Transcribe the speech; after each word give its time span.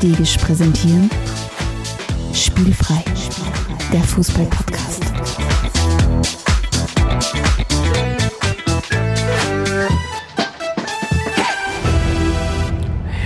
Stegisch 0.00 0.38
präsentieren 0.38 1.10
Spielfrei, 2.32 3.04
der 3.92 4.00
Fußball-Podcast. 4.00 5.04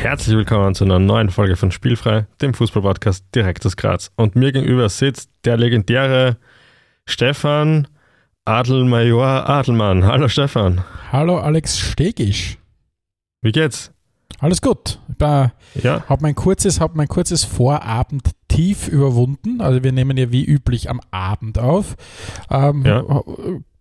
Herzlich 0.02 0.37
willkommen 0.37 0.75
zu 0.75 0.83
einer 0.83 0.98
neuen 0.98 1.30
Folge 1.30 1.55
von 1.55 1.71
Spielfrei, 1.71 2.27
dem 2.43 2.55
Fußball-Podcast 2.55 3.25
direkt 3.33 3.65
aus 3.65 3.77
Graz. 3.77 4.11
Und 4.16 4.34
mir 4.34 4.51
gegenüber 4.51 4.88
sitzt 4.88 5.30
der 5.45 5.56
legendäre 5.56 6.38
Stefan 7.06 7.87
Adelmajor 8.47 9.48
Adelmann. 9.48 10.05
Hallo 10.05 10.27
Stefan. 10.27 10.83
Hallo 11.12 11.38
Alex 11.38 11.79
Stegisch. 11.79 12.59
Wie 13.43 13.52
geht's? 13.52 13.94
Alles 14.41 14.60
gut. 14.60 14.98
Ich 15.74 15.84
ja. 15.84 16.05
habe 16.09 16.23
mein 16.23 16.34
kurzes, 16.34 16.80
hab 16.80 16.96
mein 16.96 17.09
kurzes 17.09 17.45
Vorabend 17.45 18.30
tief 18.48 18.88
überwunden. 18.88 19.60
Also 19.60 19.82
wir 19.82 19.92
nehmen 19.92 20.16
ja 20.16 20.32
wie 20.32 20.45
üblich 20.45 20.91
am 20.91 21.01
Abend 21.10 21.59
auf. 21.59 21.96
Ähm, 22.51 22.84
ja. 22.84 23.02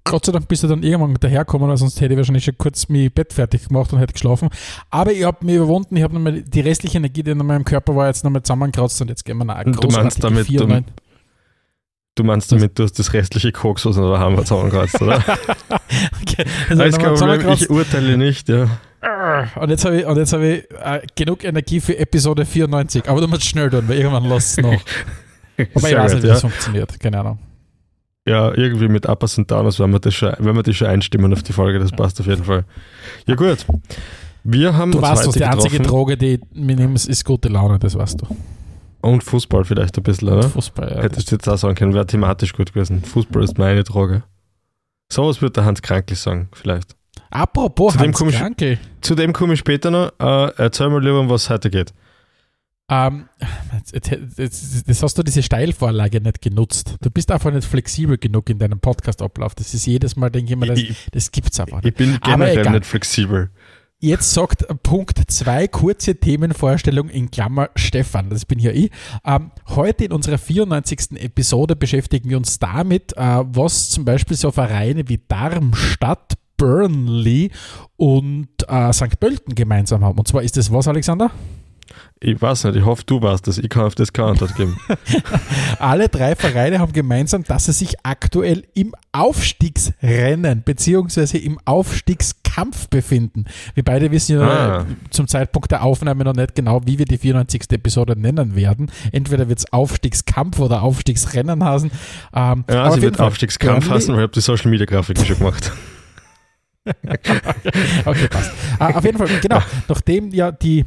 Gott 0.06 0.26
sei 0.26 0.32
Dank 0.34 0.48
bist 0.48 0.64
du 0.64 0.68
dann 0.68 0.84
irgendwann 0.84 1.16
dahergekommen, 1.16 1.70
weil 1.70 1.78
sonst 1.78 2.00
hätte 2.02 2.14
ich 2.14 2.18
wahrscheinlich 2.18 2.44
schon 2.44 2.58
kurz 2.58 2.90
mein 2.90 3.10
Bett 3.12 3.32
fertig 3.32 3.70
gemacht 3.70 3.94
und 3.94 4.00
hätte 4.00 4.14
geschlafen. 4.14 4.50
Aber 4.90 5.12
ich 5.12 5.24
habe 5.24 5.46
mich 5.46 5.56
überwunden, 5.56 5.96
ich 5.96 6.04
habe 6.04 6.14
nochmal 6.14 6.42
die 6.42 6.60
restliche 6.60 6.98
Energie, 6.98 7.24
die 7.24 7.32
in 7.32 7.38
meinem 7.38 7.64
Körper 7.64 7.96
war, 7.96 8.08
jetzt 8.08 8.24
nochmal 8.24 8.44
zusammengekratzt 8.44 9.02
und 9.02 9.10
jetzt 9.10 9.24
gehen 9.24 9.38
wir 9.38 9.46
nach 9.46 9.64
Du 9.64 9.88
meinst 9.90 10.24
damit, 10.24 10.50
du, 10.50 10.84
du, 12.16 12.24
meinst 12.24 12.52
damit, 12.52 12.78
du 12.78 12.84
hast 12.84 13.00
das 13.00 13.14
restliche 13.14 13.54
Koks, 13.54 13.86
was 13.86 13.96
noch 13.96 14.12
daheim 14.12 14.38
zusammengekratzt, 14.38 15.02
oder? 15.02 15.18
okay. 16.22 16.46
Also 16.70 17.52
ich 17.52 17.70
urteile 17.70 18.18
nicht, 18.18 18.50
ja. 18.50 18.68
Und 19.60 19.70
jetzt 19.70 19.84
habe 19.84 20.00
ich, 20.00 20.06
und 20.06 20.18
jetzt 20.18 20.34
hab 20.34 20.42
ich 20.42 20.64
äh, 20.72 21.02
genug 21.16 21.44
Energie 21.44 21.82
für 21.82 21.98
Episode 21.98 22.46
94. 22.46 23.10
Aber 23.10 23.20
du 23.20 23.28
musst 23.28 23.44
schnell 23.44 23.70
tun, 23.70 23.84
weil 23.88 23.98
irgendwann 23.98 24.26
lässt 24.26 24.58
es 24.58 24.64
noch. 24.64 24.72
Aber 25.76 25.90
ich 25.90 25.96
weiß 25.96 26.14
nicht, 26.14 26.24
wie 26.24 26.28
ja. 26.28 26.34
das 26.34 26.42
funktioniert. 26.42 27.00
Keine 27.00 27.20
Ahnung. 27.20 27.40
Ja, 28.26 28.54
irgendwie 28.56 28.88
mit 28.88 29.08
Uppers 29.08 29.38
und 29.38 29.52
Downers, 29.52 29.80
wenn 29.80 29.92
wir, 29.92 30.00
das 30.00 30.14
schon, 30.14 30.34
wenn 30.40 30.56
wir 30.56 30.64
das 30.64 30.76
schon 30.76 30.88
einstimmen 30.88 31.34
auf 31.34 31.44
die 31.44 31.52
Folge, 31.52 31.80
das 31.80 31.92
passt 31.92 32.20
auf 32.22 32.28
jeden 32.28 32.46
Fall. 32.46 32.64
Ja, 33.28 33.36
gut. 33.36 33.66
Wir 34.46 34.76
haben 34.76 34.92
du 34.92 35.02
weißt, 35.02 35.28
was 35.28 35.36
die 35.36 35.44
einzige 35.44 35.80
Droge, 35.80 36.18
die 36.18 36.40
wir 36.52 36.76
nehmen, 36.76 36.96
ist 36.96 37.26
gute 37.26 37.50
Laune, 37.50 37.80
das 37.80 37.98
weißt 37.98 38.22
du. 38.22 38.28
Und 39.02 39.24
Fußball 39.24 39.66
vielleicht 39.66 39.98
ein 39.98 40.04
bisschen, 40.04 40.30
oder? 40.30 40.44
Fußball, 40.50 40.90
ja. 40.90 41.02
Hättest 41.02 41.30
du 41.30 41.36
jetzt 41.36 41.50
auch 41.50 41.58
sagen 41.58 41.76
können, 41.76 41.94
wäre 41.94 42.06
thematisch 42.06 42.54
gut 42.54 42.74
gewesen. 42.74 43.04
Fußball 43.04 43.44
ist 43.44 43.58
meine 43.58 43.84
Droge. 43.84 44.24
So 45.12 45.28
was 45.28 45.42
wird 45.42 45.58
der 45.58 45.66
Hans 45.66 45.82
Krankl 45.82 46.16
sagen, 46.16 46.48
vielleicht. 46.54 46.96
Apropos 47.34 47.94
zu 47.94 48.00
Hans 48.00 48.20
dem 48.20 48.30
Krankel. 48.30 48.80
zu 49.02 49.16
dem 49.16 49.34
komme 49.34 49.54
ich 49.54 49.60
später 49.60 49.90
noch. 49.90 50.12
Äh, 50.20 50.52
erzähl 50.58 50.90
mal 50.90 51.04
lieber, 51.04 51.20
um 51.20 51.30
was 51.30 51.44
es 51.44 51.50
heute 51.50 51.70
geht. 51.72 51.94
Ähm, 52.90 53.28
das 54.88 55.02
hast 55.02 55.18
du 55.18 55.24
diese 55.24 55.42
Steilvorlage 55.42 56.22
nicht 56.22 56.42
genutzt. 56.42 56.96
Du 57.02 57.10
bist 57.10 57.32
einfach 57.32 57.52
nicht 57.52 57.66
flexibel 57.68 58.18
genug 58.18 58.50
in 58.50 58.60
deinem 58.60 58.80
Podcast-Ablauf. 58.80 59.56
Das 59.56 59.74
ist 59.74 59.86
jedes 59.88 60.16
Mal, 60.16 60.30
denke 60.30 60.54
ich 60.54 60.60
mir, 60.60 60.68
das, 60.68 60.80
das 61.12 61.32
gibt 61.32 61.52
es 61.52 61.60
einfach 61.60 61.82
nicht. 61.82 61.88
Ich 61.88 61.96
bin 61.96 62.20
generell 62.22 62.70
nicht 62.70 62.86
flexibel. 62.86 63.50
Jetzt 64.00 64.34
sagt 64.34 64.66
Punkt 64.84 65.18
2 65.26 65.70
kurze 65.70 66.16
Themenvorstellung 66.20 67.08
in 67.08 67.32
Klammer 67.32 67.70
Stefan, 67.78 68.30
das 68.30 68.46
bin 68.46 68.60
ja 68.60 68.72
ich. 68.72 68.92
Ähm, 69.26 69.52
heute 69.70 70.04
in 70.04 70.12
unserer 70.12 70.38
94. 70.38 71.14
Episode 71.22 71.78
beschäftigen 71.78 72.30
wir 72.30 72.36
uns 72.36 72.60
damit, 72.60 73.16
äh, 73.16 73.44
was 73.46 73.90
zum 73.90 74.04
Beispiel 74.04 74.36
so 74.36 74.52
Vereine 74.52 75.08
wie 75.08 75.22
Darmstadt, 75.26 76.34
Burnley 76.58 77.52
und 77.98 78.50
äh, 78.68 78.94
St. 78.94 79.20
Pölten 79.20 79.56
gemeinsam 79.56 80.04
haben. 80.04 80.18
Und 80.18 80.28
zwar 80.28 80.44
ist 80.44 80.58
das 80.58 80.72
was, 80.72 80.88
Alexander? 80.88 81.32
Ich 82.20 82.42
weiß 82.42 82.64
nicht, 82.66 82.78
ich 82.78 82.86
hoffe, 82.86 83.04
du 83.06 83.22
weißt 83.22 83.46
das. 83.48 83.58
Ich 83.58 83.70
kann 83.70 83.84
auf 83.84 83.96
das 83.96 84.14
keine 84.14 84.30
Antwort 84.30 84.56
geben. 84.56 84.78
Alle 85.80 86.08
drei 86.08 86.36
Vereine 86.36 86.80
haben 86.80 86.94
gemeinsam, 86.94 87.44
dass 87.44 87.66
sie 87.66 87.74
sich 87.74 87.96
aktuell 88.04 88.64
im 88.74 88.96
Aufstiegsrennen 89.12 90.62
bzw. 90.62 91.38
im 91.38 91.60
Aufstiegskampf 91.66 92.88
befinden. 92.88 93.44
Wir 93.74 93.84
beide 93.84 94.10
wissen 94.12 94.40
ja 94.40 94.78
ah. 94.80 94.86
zum 95.10 95.28
Zeitpunkt 95.28 95.72
der 95.72 95.84
Aufnahme 95.84 96.24
noch 96.24 96.34
nicht 96.34 96.56
genau, 96.56 96.82
wie 96.86 96.98
wir 96.98 97.06
die 97.06 97.18
94. 97.18 97.64
Episode 97.72 98.18
nennen 98.18 98.56
werden. 98.56 98.90
Entweder 99.12 99.50
wird 99.50 99.60
es 99.60 99.74
Aufstiegskampf 99.74 100.60
oder 100.60 100.82
Aufstiegsrennen 100.82 101.62
heißen. 101.62 101.92
Ähm, 102.34 102.64
ja, 102.70 102.90
sie 102.92 103.02
wird 103.02 103.20
Aufstiegskampf 103.20 103.90
heißen, 103.90 104.14
weil 104.14 104.22
ich 104.22 104.24
habe 104.24 104.34
die 104.34 104.42
Social 104.42 104.72
Media 104.72 104.86
Grafik 104.86 105.20
schon 105.26 105.38
gemacht. 105.38 105.74
okay, 108.06 108.28
passt. 108.30 108.52
Uh, 108.80 108.84
auf 108.84 109.04
jeden 109.04 109.18
Fall, 109.18 109.28
genau. 109.42 109.60
Nachdem 109.88 110.32
ja 110.32 110.52
die, 110.52 110.86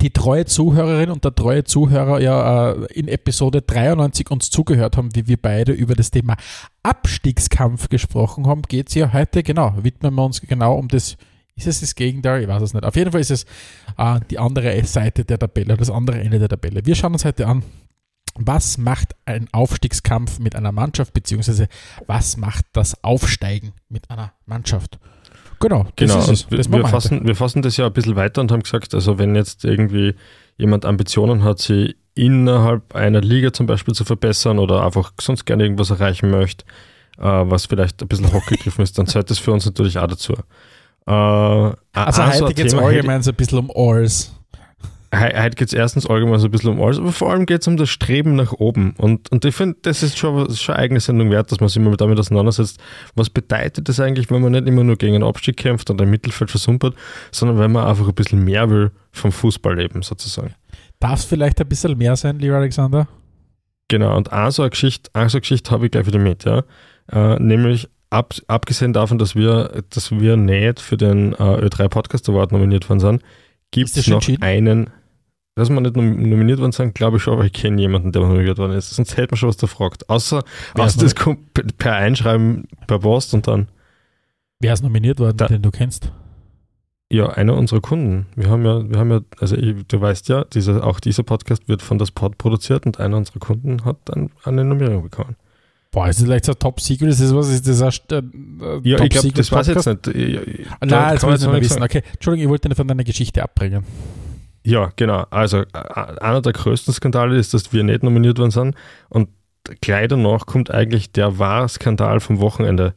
die 0.00 0.10
treue 0.10 0.44
Zuhörerin 0.44 1.10
und 1.10 1.24
der 1.24 1.34
treue 1.34 1.64
Zuhörer 1.64 2.20
ja 2.20 2.74
uh, 2.74 2.84
in 2.86 3.08
Episode 3.08 3.62
93 3.62 4.30
uns 4.30 4.50
zugehört 4.50 4.96
haben, 4.96 5.14
wie 5.14 5.26
wir 5.26 5.36
beide 5.36 5.72
über 5.72 5.94
das 5.94 6.10
Thema 6.10 6.36
Abstiegskampf 6.82 7.88
gesprochen 7.88 8.46
haben, 8.46 8.62
geht 8.62 8.88
es 8.88 8.94
ja 8.94 9.12
heute, 9.12 9.42
genau, 9.42 9.74
widmen 9.82 10.14
wir 10.14 10.24
uns 10.24 10.40
genau 10.40 10.76
um 10.76 10.88
das. 10.88 11.16
Ist 11.58 11.66
es 11.66 11.80
das 11.80 11.94
Gegenteil? 11.94 12.42
Ich 12.42 12.48
weiß 12.48 12.60
es 12.60 12.74
nicht. 12.74 12.84
Auf 12.84 12.96
jeden 12.96 13.12
Fall 13.12 13.22
ist 13.22 13.30
es 13.30 13.46
uh, 13.98 14.18
die 14.30 14.38
andere 14.38 14.84
Seite 14.84 15.24
der 15.24 15.38
Tabelle, 15.38 15.78
das 15.78 15.88
andere 15.88 16.20
Ende 16.20 16.38
der 16.38 16.50
Tabelle. 16.50 16.84
Wir 16.84 16.94
schauen 16.94 17.14
uns 17.14 17.24
heute 17.24 17.46
an, 17.46 17.62
was 18.38 18.78
macht 18.78 19.14
ein 19.24 19.48
Aufstiegskampf 19.52 20.38
mit 20.38 20.56
einer 20.56 20.72
Mannschaft, 20.72 21.12
beziehungsweise 21.12 21.68
was 22.06 22.36
macht 22.36 22.64
das 22.72 23.02
Aufsteigen 23.02 23.72
mit 23.88 24.10
einer 24.10 24.32
Mannschaft? 24.46 24.98
Genau, 25.60 25.86
genau. 25.96 26.26
Und 26.26 26.50
wir, 26.50 26.64
wir, 26.70 26.86
fassen, 26.86 27.26
wir 27.26 27.34
fassen 27.34 27.62
das 27.62 27.76
ja 27.76 27.86
ein 27.86 27.92
bisschen 27.92 28.16
weiter 28.16 28.40
und 28.40 28.52
haben 28.52 28.62
gesagt, 28.62 28.94
also 28.94 29.18
wenn 29.18 29.34
jetzt 29.34 29.64
irgendwie 29.64 30.14
jemand 30.58 30.84
Ambitionen 30.84 31.44
hat, 31.44 31.60
sie 31.60 31.96
innerhalb 32.14 32.94
einer 32.94 33.20
Liga 33.20 33.52
zum 33.52 33.66
Beispiel 33.66 33.94
zu 33.94 34.04
verbessern 34.04 34.58
oder 34.58 34.84
einfach 34.84 35.12
sonst 35.20 35.44
gerne 35.44 35.64
irgendwas 35.64 35.90
erreichen 35.90 36.30
möchte, 36.30 36.64
äh, 37.18 37.22
was 37.22 37.66
vielleicht 37.66 38.02
ein 38.02 38.08
bisschen 38.08 38.32
hochgegriffen 38.32 38.82
ist, 38.82 38.98
dann 38.98 39.06
zählt 39.06 39.30
das 39.30 39.38
für 39.38 39.52
uns 39.52 39.64
natürlich 39.64 39.98
auch 39.98 40.06
dazu. 40.06 40.34
Äh, 41.06 41.10
also 41.10 42.26
heute 42.26 42.54
geht 42.54 42.66
es 42.66 42.74
allgemein 42.74 43.22
so 43.22 43.30
ein 43.30 43.36
bisschen 43.36 43.58
um 43.58 43.70
Alls 43.74 44.35
heute 45.14 45.56
geht 45.56 45.68
es 45.68 45.74
erstens 45.74 46.06
allgemein 46.06 46.38
so 46.38 46.46
ein 46.48 46.50
bisschen 46.50 46.70
um 46.70 46.82
alles, 46.82 46.98
aber 46.98 47.12
vor 47.12 47.30
allem 47.30 47.46
geht 47.46 47.62
es 47.62 47.68
um 47.68 47.76
das 47.76 47.88
Streben 47.88 48.34
nach 48.34 48.52
oben. 48.52 48.94
Und, 48.98 49.30
und 49.30 49.44
ich 49.44 49.54
finde, 49.54 49.76
das 49.82 50.02
ist 50.02 50.18
schon, 50.18 50.54
schon 50.54 50.74
eine 50.74 50.82
eigene 50.82 51.00
Sendung 51.00 51.30
wert, 51.30 51.52
dass 51.52 51.60
man 51.60 51.68
sich 51.68 51.82
mal 51.82 51.96
damit 51.96 52.18
auseinandersetzt. 52.18 52.80
Was 53.14 53.30
bedeutet 53.30 53.88
das 53.88 54.00
eigentlich, 54.00 54.30
wenn 54.30 54.42
man 54.42 54.52
nicht 54.52 54.66
immer 54.66 54.84
nur 54.84 54.96
gegen 54.96 55.14
einen 55.14 55.24
Abstieg 55.24 55.56
kämpft 55.56 55.90
und 55.90 56.00
ein 56.00 56.10
Mittelfeld 56.10 56.50
versumpert, 56.50 56.94
sondern 57.30 57.58
wenn 57.58 57.72
man 57.72 57.86
einfach 57.86 58.08
ein 58.08 58.14
bisschen 58.14 58.44
mehr 58.44 58.68
will 58.70 58.90
vom 59.12 59.32
Fußballleben 59.32 60.02
sozusagen. 60.02 60.54
Darf 61.00 61.20
es 61.20 61.24
vielleicht 61.24 61.60
ein 61.60 61.68
bisschen 61.68 61.96
mehr 61.96 62.16
sein, 62.16 62.38
lieber 62.38 62.56
Alexander? 62.56 63.08
Genau, 63.88 64.16
und 64.16 64.32
eine 64.32 64.50
so 64.50 64.62
eine 64.62 64.70
Geschichte, 64.70 65.10
so 65.28 65.38
Geschichte 65.38 65.70
habe 65.70 65.86
ich 65.86 65.92
gleich 65.92 66.06
wieder 66.06 66.18
mit, 66.18 66.44
ja. 66.44 66.64
Äh, 67.12 67.38
nämlich 67.38 67.88
ab, 68.10 68.34
abgesehen 68.48 68.92
davon, 68.92 69.18
dass 69.18 69.34
wir, 69.34 69.84
dass 69.90 70.10
wir 70.10 70.36
nicht 70.36 70.80
für 70.80 70.96
den 70.96 71.32
äh, 71.34 71.36
Ö3 71.36 71.88
Podcast 71.88 72.28
Award 72.28 72.52
nominiert 72.52 72.88
worden 72.88 73.00
sind, 73.00 73.22
gibt 73.70 73.96
es 73.96 74.06
noch 74.06 74.26
einen, 74.40 74.90
dass 75.54 75.70
wir 75.70 75.80
nicht 75.80 75.96
nominiert 75.96 76.60
worden 76.60 76.72
sind, 76.72 76.94
glaube 76.94 77.16
ich 77.16 77.22
schon, 77.22 77.34
aber 77.34 77.44
ich 77.44 77.52
kenne 77.52 77.80
jemanden, 77.80 78.12
der 78.12 78.22
nominiert 78.22 78.58
worden 78.58 78.72
ist. 78.72 78.90
Sonst 78.90 79.16
hätte 79.16 79.32
man 79.32 79.38
schon 79.38 79.48
was 79.48 79.56
da 79.56 79.66
gefragt. 79.66 80.08
Außer, 80.08 80.44
außer 80.74 81.00
das 81.00 81.14
kommt 81.14 81.54
per 81.78 81.94
Einschreiben 81.94 82.68
per 82.86 82.98
Post 82.98 83.34
und 83.34 83.46
dann. 83.46 83.68
Wer 84.60 84.72
ist 84.72 84.82
nominiert 84.82 85.18
worden, 85.18 85.36
da, 85.36 85.46
den 85.46 85.62
du 85.62 85.70
kennst? 85.70 86.12
Ja, 87.10 87.28
einer 87.28 87.54
unserer 87.54 87.80
Kunden. 87.80 88.26
Wir 88.34 88.50
haben 88.50 88.64
ja, 88.64 88.88
wir 88.88 88.98
haben 88.98 89.10
ja, 89.10 89.20
also 89.38 89.56
ich, 89.56 89.86
du 89.86 90.00
weißt 90.00 90.28
ja, 90.28 90.44
dieser, 90.44 90.84
auch 90.84 90.98
dieser 90.98 91.22
Podcast 91.22 91.68
wird 91.68 91.82
von 91.82 91.98
das 91.98 92.10
Pod 92.10 92.36
produziert 92.36 92.84
und 92.84 92.98
einer 92.98 93.16
unserer 93.16 93.38
Kunden 93.38 93.84
hat 93.84 93.98
dann 94.06 94.30
eine 94.42 94.64
Nominierung 94.64 95.02
bekommen. 95.02 95.36
Boah, 95.96 96.10
ist 96.10 96.18
das 96.18 96.26
vielleicht 96.26 96.44
so 96.44 96.52
ein 96.52 96.58
Top 96.58 96.78
Secret? 96.78 97.08
Ist 97.08 97.22
das 97.22 97.34
was? 97.34 97.48
Ist 97.48 97.66
das 97.66 97.80
ein 98.12 98.60
äh, 98.60 98.80
Ja, 98.86 99.00
ich 99.00 99.08
glaube, 99.08 99.32
das 99.32 99.50
weiß 99.50 99.68
ich 99.68 99.76
jetzt 99.76 99.86
nicht. 99.86 100.06
Ja, 100.14 100.40
Nein, 100.84 101.14
das 101.14 101.26
will 101.26 101.34
ich 101.34 101.40
nicht 101.40 101.70
wissen. 101.70 101.82
Okay, 101.82 102.02
Entschuldigung, 102.12 102.44
ich 102.44 102.50
wollte 102.50 102.68
nicht 102.68 102.76
von 102.76 102.86
deiner 102.86 103.02
Geschichte 103.02 103.42
abbringen. 103.42 103.82
Ja, 104.62 104.92
genau. 104.96 105.24
Also 105.30 105.62
einer 105.72 106.42
der 106.42 106.52
größten 106.52 106.92
Skandale 106.92 107.38
ist, 107.38 107.54
dass 107.54 107.72
wir 107.72 107.82
nicht 107.82 108.02
nominiert 108.02 108.38
worden 108.38 108.50
sind. 108.50 108.74
Und 109.08 109.30
gleich 109.80 110.08
danach 110.08 110.44
kommt 110.44 110.70
eigentlich 110.70 111.12
der 111.12 111.38
wahre 111.38 111.70
Skandal 111.70 112.20
vom 112.20 112.40
Wochenende. 112.40 112.92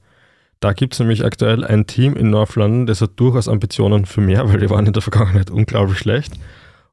Da 0.59 0.73
gibt 0.73 0.91
es 0.91 0.99
nämlich 0.99 1.23
aktuell 1.23 1.63
ein 1.63 1.87
Team 1.87 2.17
in 2.17 2.31
North 2.31 2.55
London, 2.55 2.85
das 2.85 2.99
hat 2.99 3.11
durchaus 3.15 3.47
Ambitionen 3.47 4.07
für 4.07 4.19
mehr, 4.19 4.49
weil 4.51 4.59
die 4.59 4.69
waren 4.69 4.85
in 4.85 4.91
der 4.91 5.01
Vergangenheit 5.01 5.51
unglaublich 5.51 5.99
schlecht. 5.99 6.33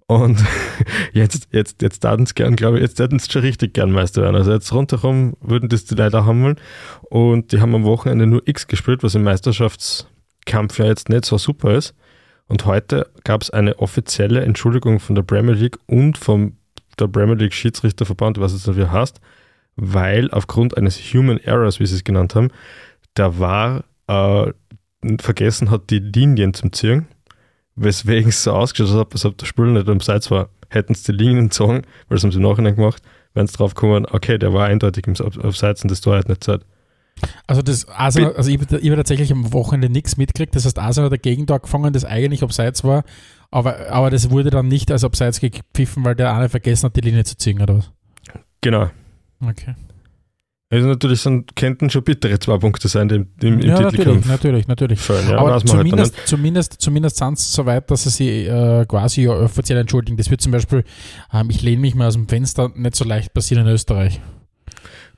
Und 0.06 0.44
jetzt, 1.12 1.49
jetzt, 1.50 1.82
jetzt 1.82 2.00
taten 2.00 2.25
gern, 2.35 2.56
glaube 2.56 2.79
ich, 2.79 2.82
jetzt 2.82 2.99
hätten 2.99 3.19
sie 3.19 3.31
schon 3.31 3.43
richtig 3.43 3.75
gern 3.75 3.91
Meister 3.91 4.23
werden. 4.23 4.37
Also 4.37 4.53
jetzt 4.53 4.73
rundherum 4.73 5.37
würden 5.41 5.69
das 5.69 5.85
die 5.85 5.94
Leute 5.94 6.25
haben 6.25 6.43
wollen. 6.43 6.61
Und 7.03 7.53
die 7.53 7.61
haben 7.61 7.75
am 7.75 7.85
Wochenende 7.85 8.26
nur 8.26 8.47
X 8.47 8.67
gespielt, 8.69 9.03
was 9.03 9.14
im 9.14 9.25
Meisterschaftskampf 9.25 10.79
ja 10.79 10.87
jetzt 10.87 11.08
nicht 11.08 11.25
so 11.25 11.38
super 11.38 11.75
ist. 11.75 11.94
Und 12.49 12.64
heute 12.64 13.11
gab 13.25 13.43
es 13.43 13.50
eine 13.50 13.79
offizielle 13.81 14.44
Entschuldigung 14.44 15.00
von 15.00 15.17
der 15.17 15.23
Premier 15.23 15.55
League 15.55 15.79
und 15.87 16.17
vom 16.17 16.56
der 16.99 17.08
Premier 17.08 17.35
League 17.35 17.53
Schiedsrichterverband, 17.53 18.41
was 18.41 18.53
es 18.53 18.62
dafür 18.62 18.91
heißt, 18.91 19.20
weil 19.75 20.31
aufgrund 20.31 20.76
eines 20.76 20.97
Human 21.12 21.38
Errors, 21.38 21.81
wie 21.81 21.87
sie 21.87 21.97
es 21.97 22.05
genannt 22.05 22.35
haben, 22.35 22.50
der 23.17 23.38
war 23.38 23.85
äh, 24.06 24.53
vergessen 25.20 25.70
hat, 25.70 25.91
die 25.91 25.99
Linien 25.99 26.55
zu 26.55 26.69
ziehen, 26.70 27.06
weswegen 27.76 28.31
es 28.31 28.43
so 28.43 28.52
ausgeschaut 28.52 28.99
hat, 28.99 29.12
als 29.12 29.25
ob 29.25 29.38
der 29.38 29.46
Spül 29.46 29.73
nicht 29.73 29.88
am 29.88 30.00
Seits 30.00 30.31
war. 30.31 30.49
hätten 30.69 30.94
sie 30.94 31.12
die 31.12 31.25
Linien 31.25 31.49
gezogen, 31.49 31.82
weil 32.08 32.17
das 32.17 32.25
haben 32.25 32.32
sie 32.32 32.38
im 32.38 32.43
Nachhinein 32.43 32.75
gemacht, 32.75 33.02
wären 33.34 33.46
sie 33.46 33.56
drauf 33.56 33.75
gekommen, 33.75 34.06
okay, 34.11 34.38
der 34.38 34.52
war 34.52 34.67
eindeutig 34.67 35.06
im 35.06 35.14
Abseits 35.17 35.82
und 35.82 35.90
das 35.90 36.00
Tor 36.00 36.17
hat 36.17 36.28
nicht 36.28 36.43
Zeit. 36.43 36.62
Also 37.46 37.62
das 37.62 37.88
Arsenal, 37.88 38.34
also 38.37 38.50
ich, 38.50 38.61
ich 38.61 38.70
habe 38.73 38.96
tatsächlich 38.96 39.32
am 39.32 39.52
Wochenende 39.52 39.88
nichts 39.88 40.17
mitgekriegt. 40.17 40.55
Das 40.55 40.67
heißt, 40.67 40.78
Arsenal 40.78 41.06
hat 41.06 41.12
dagegen 41.12 41.46
da 41.46 41.58
gefangen, 41.58 41.93
das 41.93 42.05
eigentlich 42.05 42.43
abseits 42.43 42.84
war, 42.84 43.05
aber, 43.50 43.88
aber 43.90 44.11
das 44.11 44.31
wurde 44.31 44.50
dann 44.50 44.69
nicht 44.69 44.90
als 44.90 45.05
abseits 45.05 45.40
gepfiffen, 45.40 46.05
weil 46.05 46.14
der 46.14 46.34
eine 46.34 46.49
vergessen 46.49 46.87
hat, 46.87 46.96
die 46.96 47.00
Linie 47.00 47.25
zu 47.25 47.37
ziehen, 47.37 47.61
oder 47.62 47.79
was? 47.79 47.90
Genau. 48.61 48.90
Okay. 49.40 49.75
Also 50.68 50.88
natürlich 50.88 51.20
sind, 51.20 51.54
könnten 51.54 51.90
schon 51.90 52.02
bittere 52.02 52.40
zwei 52.40 52.58
Punkte 52.58 52.88
sein 52.88 53.08
im, 53.10 53.28
im, 53.40 53.60
im 53.60 53.60
Ja, 53.60 53.74
natürlich, 53.74 53.90
Titelkampf. 53.98 54.26
natürlich, 54.26 54.66
natürlich. 54.66 54.98
Fallen, 54.98 55.30
ja, 55.30 55.38
aber 55.38 55.54
weiß 55.54 55.64
man 55.64 55.76
halt 55.76 55.86
zumindest, 55.88 56.14
zumindest, 56.26 56.72
zumindest 56.80 57.16
sind 57.18 57.38
es 57.38 57.52
so 57.52 57.66
weit, 57.66 57.88
dass 57.88 58.02
sie 58.02 58.10
sich 58.10 58.48
äh, 58.48 58.84
quasi 58.88 59.22
ja 59.22 59.30
offiziell 59.30 59.78
entschuldigen. 59.78 60.16
Das 60.16 60.28
wird 60.28 60.40
zum 60.40 60.50
Beispiel, 60.50 60.82
ähm, 61.32 61.50
ich 61.50 61.62
lehne 61.62 61.80
mich 61.80 61.94
mal 61.94 62.08
aus 62.08 62.14
dem 62.14 62.26
Fenster, 62.26 62.72
nicht 62.74 62.96
so 62.96 63.04
leicht 63.04 63.32
passieren 63.32 63.64
in 63.64 63.72
Österreich. 63.72 64.20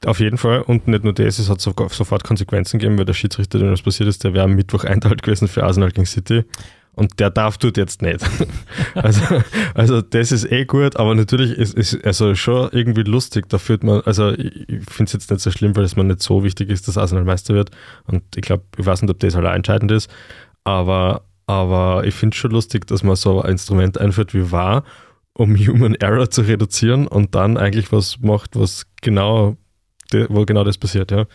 Auf 0.04 0.20
jeden 0.20 0.36
Fall. 0.36 0.60
Und 0.62 0.86
nicht 0.86 1.02
nur 1.02 1.12
das, 1.14 1.38
es 1.38 1.48
hat 1.48 1.60
sofort 1.60 2.24
Konsequenzen 2.24 2.78
gegeben, 2.78 2.98
weil 2.98 3.06
der 3.06 3.14
Schiedsrichter, 3.14 3.58
dem 3.58 3.72
was 3.72 3.82
passiert 3.82 4.08
ist, 4.08 4.22
der 4.24 4.34
wäre 4.34 4.44
am 4.44 4.54
Mittwoch 4.54 4.84
einteilt 4.84 5.22
gewesen 5.22 5.48
für 5.48 5.64
Arsenal 5.64 5.90
gegen 5.90 6.06
City. 6.06 6.44
Und 6.98 7.20
der 7.20 7.30
darf 7.30 7.58
tut 7.58 7.76
jetzt 7.76 8.02
nicht. 8.02 8.18
also, 8.94 9.22
also 9.72 10.02
das 10.02 10.32
ist 10.32 10.50
eh 10.50 10.64
gut, 10.64 10.96
aber 10.96 11.14
natürlich 11.14 11.52
ist 11.52 11.78
es 11.78 11.96
also 12.02 12.34
schon 12.34 12.70
irgendwie 12.72 13.04
lustig. 13.04 13.48
Da 13.48 13.58
führt 13.58 13.84
man, 13.84 14.00
also 14.00 14.32
ich, 14.32 14.66
finde 14.90 15.04
es 15.04 15.12
jetzt 15.12 15.30
nicht 15.30 15.40
so 15.40 15.52
schlimm, 15.52 15.76
weil 15.76 15.84
es 15.84 15.94
mir 15.94 16.02
nicht 16.02 16.20
so 16.20 16.42
wichtig 16.42 16.70
ist, 16.70 16.88
dass 16.88 16.98
Arsenal 16.98 17.22
Meister 17.22 17.54
wird. 17.54 17.70
Und 18.08 18.24
ich 18.34 18.42
glaube, 18.42 18.64
ich 18.76 18.84
weiß 18.84 19.02
nicht, 19.02 19.12
ob 19.12 19.20
das 19.20 19.36
allein 19.36 19.58
entscheidend 19.58 19.92
ist. 19.92 20.10
Aber, 20.64 21.22
aber 21.46 22.02
ich 22.04 22.16
finde 22.16 22.34
es 22.34 22.40
schon 22.40 22.50
lustig, 22.50 22.88
dass 22.88 23.04
man 23.04 23.14
so 23.14 23.42
ein 23.42 23.52
Instrument 23.52 23.96
einführt 24.00 24.34
wie 24.34 24.50
war, 24.50 24.82
um 25.34 25.56
Human 25.56 25.94
Error 25.94 26.30
zu 26.30 26.42
reduzieren 26.42 27.06
und 27.06 27.36
dann 27.36 27.58
eigentlich 27.58 27.92
was 27.92 28.18
macht, 28.18 28.58
was 28.58 28.86
genau 29.02 29.56
wo 30.30 30.44
genau 30.44 30.64
das 30.64 30.78
passiert, 30.78 31.10
ja. 31.10 31.26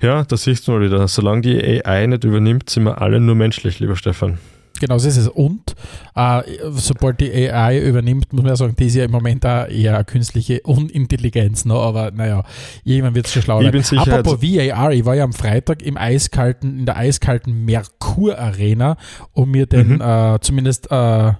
Ja, 0.00 0.24
da 0.24 0.36
siehst 0.36 0.66
du 0.68 0.72
mal 0.72 0.80
wieder. 0.82 1.08
Solange 1.08 1.42
die 1.42 1.84
AI 1.84 2.06
nicht 2.06 2.24
übernimmt, 2.24 2.68
sind 2.70 2.84
wir 2.84 3.00
alle 3.00 3.20
nur 3.20 3.34
menschlich, 3.34 3.80
lieber 3.80 3.96
Stefan. 3.96 4.38
Genau 4.78 4.98
so 4.98 5.08
ist 5.08 5.16
es. 5.16 5.26
Und 5.28 5.74
äh, 6.14 6.42
sobald 6.72 7.18
die 7.20 7.32
AI 7.50 7.80
übernimmt, 7.80 8.30
muss 8.34 8.42
man 8.42 8.50
ja 8.50 8.56
sagen, 8.56 8.76
die 8.78 8.84
ist 8.86 8.94
ja 8.94 9.04
im 9.06 9.10
Moment 9.10 9.46
auch 9.46 9.66
eher 9.68 9.94
eine 9.94 10.04
künstliche 10.04 10.60
Unintelligenz 10.64 11.64
noch, 11.64 11.82
aber 11.82 12.10
naja, 12.10 12.42
irgendwann 12.84 13.14
wird 13.14 13.26
es 13.26 13.32
schon 13.32 13.40
schlau 13.42 13.62
Ich 13.62 13.70
bin 13.70 13.82
sicher, 13.82 14.18
Apropos 14.18 14.42
VAR, 14.42 14.92
ich 14.92 15.06
war 15.06 15.14
ja 15.14 15.24
am 15.24 15.32
Freitag 15.32 15.80
im 15.80 15.96
eiskalten, 15.96 16.80
in 16.80 16.84
der 16.84 16.98
eiskalten 16.98 17.64
Merkur 17.64 18.38
Arena, 18.38 18.98
um 19.32 19.50
mir 19.50 19.64
den 19.64 19.94
Mhm. 19.94 20.00
äh, 20.02 20.38
zumindest 20.42 20.90
äh, 20.90 21.32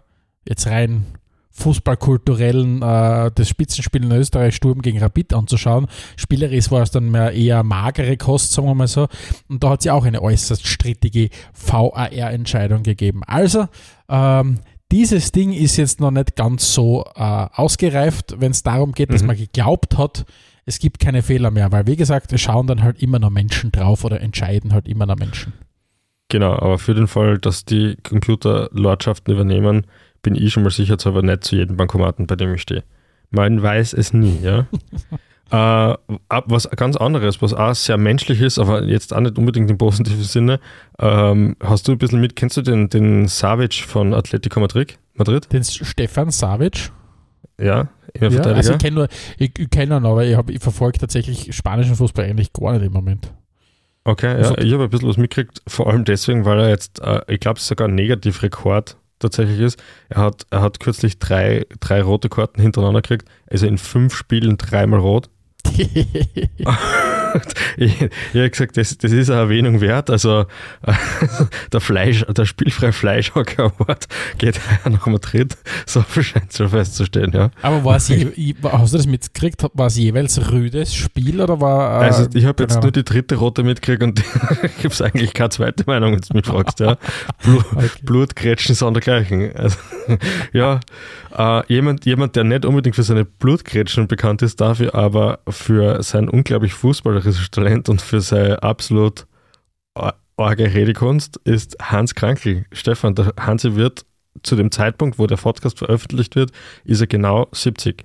jetzt 0.48 0.66
rein 0.68 1.04
fußballkulturellen 1.56 2.82
äh, 2.82 3.30
das 3.34 3.48
Spitzenspiel 3.48 4.04
in 4.04 4.12
Österreich 4.12 4.54
Sturm 4.56 4.82
gegen 4.82 4.98
Rapid 4.98 5.34
anzuschauen. 5.34 5.86
Spielerisch 6.16 6.70
war 6.70 6.82
es 6.82 6.90
dann 6.90 7.10
mehr 7.10 7.32
eher 7.32 7.62
magere 7.62 8.16
Kost, 8.16 8.52
sagen 8.52 8.68
wir 8.68 8.74
mal 8.74 8.86
so. 8.88 9.08
Und 9.48 9.62
da 9.64 9.70
hat 9.70 9.80
es 9.80 9.84
ja 9.86 9.94
auch 9.94 10.04
eine 10.04 10.22
äußerst 10.22 10.66
strittige 10.66 11.30
VAR-Entscheidung 11.54 12.82
gegeben. 12.82 13.22
Also, 13.26 13.66
ähm, 14.08 14.58
dieses 14.92 15.32
Ding 15.32 15.52
ist 15.52 15.76
jetzt 15.76 15.98
noch 16.00 16.12
nicht 16.12 16.36
ganz 16.36 16.72
so 16.72 17.04
äh, 17.16 17.20
ausgereift, 17.20 18.36
wenn 18.38 18.52
es 18.52 18.62
darum 18.62 18.92
geht, 18.92 19.12
dass 19.12 19.22
Mhm. 19.22 19.26
man 19.28 19.36
geglaubt 19.36 19.98
hat, 19.98 20.24
es 20.64 20.78
gibt 20.78 21.00
keine 21.00 21.22
Fehler 21.22 21.50
mehr, 21.50 21.72
weil 21.72 21.86
wie 21.86 21.96
gesagt, 21.96 22.32
es 22.32 22.40
schauen 22.40 22.66
dann 22.66 22.82
halt 22.82 23.02
immer 23.02 23.18
noch 23.18 23.30
Menschen 23.30 23.72
drauf 23.72 24.04
oder 24.04 24.20
entscheiden 24.20 24.72
halt 24.72 24.86
immer 24.88 25.06
noch 25.06 25.16
Menschen. 25.16 25.52
Genau, 26.28 26.52
aber 26.54 26.78
für 26.78 26.94
den 26.94 27.06
Fall, 27.06 27.38
dass 27.38 27.64
die 27.64 27.96
Computer 28.02 28.68
Lordschaften 28.72 29.32
übernehmen, 29.32 29.86
bin 30.26 30.34
ich 30.34 30.52
schon 30.52 30.64
mal 30.64 30.70
sicher, 30.70 30.96
aber 31.04 31.22
nicht 31.22 31.44
zu 31.44 31.54
jedem 31.54 31.76
Bankomaten, 31.76 32.26
bei 32.26 32.34
dem 32.34 32.52
ich 32.52 32.62
stehe. 32.62 32.82
Man 33.30 33.62
weiß 33.62 33.92
es 33.92 34.12
nie, 34.12 34.38
ja. 34.42 34.66
äh, 35.50 35.96
was 36.46 36.68
ganz 36.70 36.96
anderes, 36.96 37.40
was 37.42 37.54
auch 37.54 37.74
sehr 37.76 37.96
menschlich 37.96 38.40
ist, 38.40 38.58
aber 38.58 38.82
jetzt 38.82 39.14
auch 39.14 39.20
nicht 39.20 39.38
unbedingt 39.38 39.70
im 39.70 39.78
positiven 39.78 40.24
Sinne. 40.24 40.58
Ähm, 40.98 41.54
hast 41.62 41.86
du 41.86 41.92
ein 41.92 41.98
bisschen 41.98 42.20
mit, 42.20 42.34
kennst 42.34 42.56
du 42.56 42.62
den, 42.62 42.88
den 42.88 43.28
Savic 43.28 43.74
von 43.74 44.12
Atletico 44.14 44.58
Madrid? 44.58 44.98
Madrid? 45.14 45.52
Den 45.52 45.62
Stefan 45.62 46.30
Savic, 46.32 46.90
Ja, 47.60 47.88
ja, 48.20 48.28
also 48.40 48.72
ich 48.72 48.78
kenne 48.78 48.96
nur, 48.96 49.08
ich, 49.38 49.56
ich 49.58 49.70
kenne 49.70 49.96
ihn, 49.96 50.06
aber 50.06 50.24
ich, 50.24 50.36
hab- 50.36 50.50
ich 50.50 50.60
verfolge 50.60 50.98
tatsächlich 50.98 51.54
spanischen 51.54 51.94
Fußball 51.94 52.24
eigentlich 52.24 52.52
gar 52.52 52.72
nicht 52.72 52.84
im 52.84 52.92
Moment. 52.92 53.32
Okay, 54.04 54.28
ja, 54.40 54.48
Also- 54.48 54.58
ich 54.58 54.72
habe 54.72 54.84
ein 54.84 54.90
bisschen 54.90 55.08
was 55.08 55.16
mitgekriegt, 55.16 55.62
vor 55.66 55.88
allem 55.88 56.04
deswegen, 56.04 56.44
weil 56.44 56.58
er 56.60 56.68
jetzt, 56.70 57.00
äh, 57.00 57.20
ich 57.28 57.40
glaube, 57.40 57.58
es 57.58 57.66
sogar 57.66 57.88
ein 57.88 57.94
Negativrekord 57.94 58.96
tatsächlich 59.18 59.60
ist. 59.60 59.82
Er 60.08 60.22
hat, 60.22 60.46
er 60.50 60.62
hat 60.62 60.80
kürzlich 60.80 61.18
drei, 61.18 61.66
drei 61.80 62.02
rote 62.02 62.28
Karten 62.28 62.60
hintereinander 62.60 63.02
gekriegt, 63.02 63.28
also 63.50 63.66
in 63.66 63.78
fünf 63.78 64.14
Spielen 64.14 64.56
dreimal 64.56 65.00
rot. 65.00 65.28
ich 67.76 68.02
ich 68.02 68.10
habe 68.34 68.50
gesagt, 68.50 68.76
das, 68.76 68.96
das 68.98 69.12
ist 69.12 69.30
eine 69.30 69.40
Erwähnung 69.40 69.80
wert. 69.80 70.10
Also 70.10 70.46
äh, 70.86 70.92
der 71.72 71.80
Fleisch, 71.80 72.24
der 72.26 72.44
spielfreie 72.44 72.92
Fleischhocker 72.92 73.72
Award 73.78 74.06
geht 74.38 74.60
nach 74.88 75.06
Madrid. 75.06 75.56
So 75.86 76.02
viel 76.02 76.22
scheint 76.22 76.52
schon 76.52 76.68
festzustellen, 76.68 77.32
ja. 77.32 77.50
aber 77.62 77.84
war 77.84 77.96
es 77.96 78.08
je, 78.08 78.54
hast 78.64 78.92
du 78.92 78.98
das 78.98 79.06
mitgekriegt? 79.06 79.64
War 79.74 79.86
es 79.86 79.96
jeweils 79.96 80.50
rüdes 80.50 80.94
Spiel 80.94 81.40
oder 81.40 81.60
war. 81.60 82.02
äh, 82.02 82.06
Also 82.06 82.28
ich 82.34 82.44
habe 82.44 82.62
jetzt 82.62 82.82
nur 82.82 82.92
die 82.92 83.04
dritte 83.04 83.36
rote 83.36 83.62
mitgekriegt 83.62 84.02
und 84.02 84.20
ich 84.78 84.84
habe 84.84 85.04
eigentlich 85.04 85.34
keine 85.34 85.50
zweite 85.50 85.84
Meinung, 85.86 86.12
wenn 86.12 86.20
du 86.20 86.34
mich 86.34 86.46
fragst, 86.46 86.80
ja. 86.80 86.96
Blu 87.42 87.56
Okay. 87.76 87.88
Blutgrätschen 88.04 88.74
sondergleichen. 88.74 89.54
Also, 89.54 89.76
ja, 90.52 90.80
äh, 91.36 91.62
jemand, 91.72 92.04
jemand, 92.06 92.36
der 92.36 92.44
nicht 92.44 92.64
unbedingt 92.64 92.96
für 92.96 93.02
seine 93.02 93.24
Blutgrätschen 93.24 94.08
bekannt 94.08 94.42
ist, 94.42 94.60
dafür 94.60 94.94
aber 94.94 95.40
für 95.48 96.02
sein 96.02 96.28
unglaublich 96.28 96.72
fußballerisches 97.22 97.50
Talent 97.50 97.88
und 97.88 98.00
für 98.02 98.20
seine 98.20 98.62
absolut 98.62 99.26
ar- 99.94 100.14
arge 100.36 100.72
Redekunst 100.74 101.38
ist 101.44 101.76
Hans 101.80 102.14
Krankel. 102.14 102.66
Stefan, 102.72 103.14
der 103.14 103.32
Hansi 103.38 103.74
wird 103.74 104.04
zu 104.42 104.54
dem 104.56 104.70
Zeitpunkt, 104.70 105.18
wo 105.18 105.26
der 105.26 105.36
Podcast 105.36 105.78
veröffentlicht 105.78 106.36
wird, 106.36 106.52
ist 106.84 107.00
er 107.00 107.06
genau 107.06 107.46
70. 107.52 108.04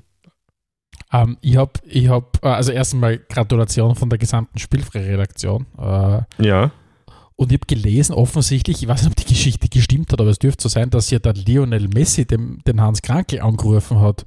Ähm, 1.14 1.38
ich 1.42 1.58
habe, 1.58 1.74
ich 1.86 2.08
hab, 2.10 2.44
äh, 2.44 2.48
also 2.48 2.72
erst 2.72 2.94
einmal 2.94 3.18
Gratulation 3.18 3.96
von 3.96 4.10
der 4.10 4.18
gesamten 4.18 4.58
Spielfrei-Redaktion. 4.60 5.66
Äh, 5.78 6.22
Ja, 6.46 6.72
und 7.36 7.52
ich 7.52 7.58
habe 7.60 7.66
gelesen, 7.68 8.14
offensichtlich, 8.14 8.84
ich 8.84 8.88
weiß 8.88 9.02
nicht, 9.04 9.12
ob 9.12 9.16
die 9.26 9.34
Geschichte 9.34 9.68
gestimmt 9.68 10.12
hat, 10.14 10.22
aber 10.22 10.30
es 10.30 10.38
dürfte 10.40 10.62
so 10.64 10.70
sein, 10.70 10.90
dass 10.92 11.10
ja 11.10 11.18
der 11.20 11.34
Lionel 11.34 11.88
Messi 11.88 12.26
dem, 12.26 12.62
den 12.68 12.80
Hans 12.80 13.02
Krankel 13.02 13.42
angerufen 13.42 14.00
hat. 14.00 14.26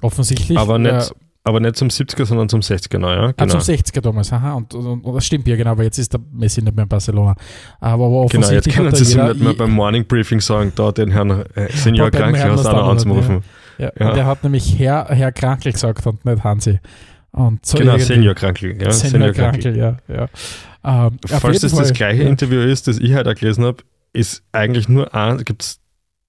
Offensichtlich. 0.00 0.56
aber 0.56 0.78
nicht, 0.78 0.92
Äh, 0.92 1.14
aber 1.44 1.60
nicht 1.60 1.76
zum 1.76 1.88
70er, 1.88 2.24
sondern 2.24 2.48
zum 2.48 2.60
60er, 2.60 2.98
neu, 2.98 3.12
ja? 3.14 3.26
ah, 3.28 3.32
Genau. 3.36 3.58
zum 3.58 3.60
60er 3.60 4.00
damals, 4.00 4.32
aha, 4.32 4.54
und, 4.54 4.74
und, 4.74 5.04
und 5.04 5.14
das 5.14 5.26
stimmt 5.26 5.46
ja 5.46 5.56
genau, 5.56 5.72
aber 5.72 5.84
jetzt 5.84 5.98
ist 5.98 6.12
der 6.12 6.20
Messi 6.32 6.62
nicht 6.62 6.74
mehr 6.74 6.84
in 6.84 6.88
Barcelona. 6.88 7.34
Aber, 7.80 8.06
aber 8.06 8.26
Genau, 8.28 8.50
jetzt 8.50 8.70
können 8.70 8.94
sie 8.94 9.02
es 9.02 9.14
nicht 9.14 9.40
mehr 9.40 9.52
beim 9.52 9.70
Morning 9.70 10.06
Briefing 10.06 10.40
sagen, 10.40 10.72
da 10.74 10.90
den 10.90 11.10
Herrn 11.10 11.44
äh, 11.54 11.70
Senior 11.70 12.10
Krankenhaus 12.10 12.64
auch 12.64 12.72
noch 12.72 12.88
anzurufen. 12.88 13.42
Ja, 13.78 13.92
Ja. 13.98 14.10
Und 14.10 14.16
er 14.16 14.26
hat 14.26 14.42
nämlich 14.42 14.78
Herr, 14.78 15.06
Herr 15.10 15.32
Krankel 15.32 15.72
gesagt 15.72 16.06
und 16.06 16.24
nicht 16.24 16.42
Hansi. 16.42 16.80
Und 17.32 17.66
so 17.66 17.76
genau, 17.76 17.98
Senior 17.98 18.34
Krankel. 18.34 18.80
Ja, 18.80 18.92
Senior, 18.92 19.32
Krankel, 19.32 19.76
ja. 19.76 19.96
ja. 20.08 20.28
Ähm, 20.84 21.18
Falls 21.26 21.60
das 21.60 21.72
das 21.72 21.88
Fall, 21.88 21.92
gleiche 21.92 22.22
ja. 22.22 22.28
Interview 22.28 22.60
ist, 22.60 22.86
das 22.86 22.98
ich 22.98 23.12
heute 23.14 23.30
auch 23.30 23.34
gelesen 23.34 23.64
habe, 23.64 23.82
ist 24.12 24.44
eigentlich 24.52 24.88
nur 24.88 25.12
ein, 25.14 25.38
gibt 25.44 25.62
es 25.62 25.80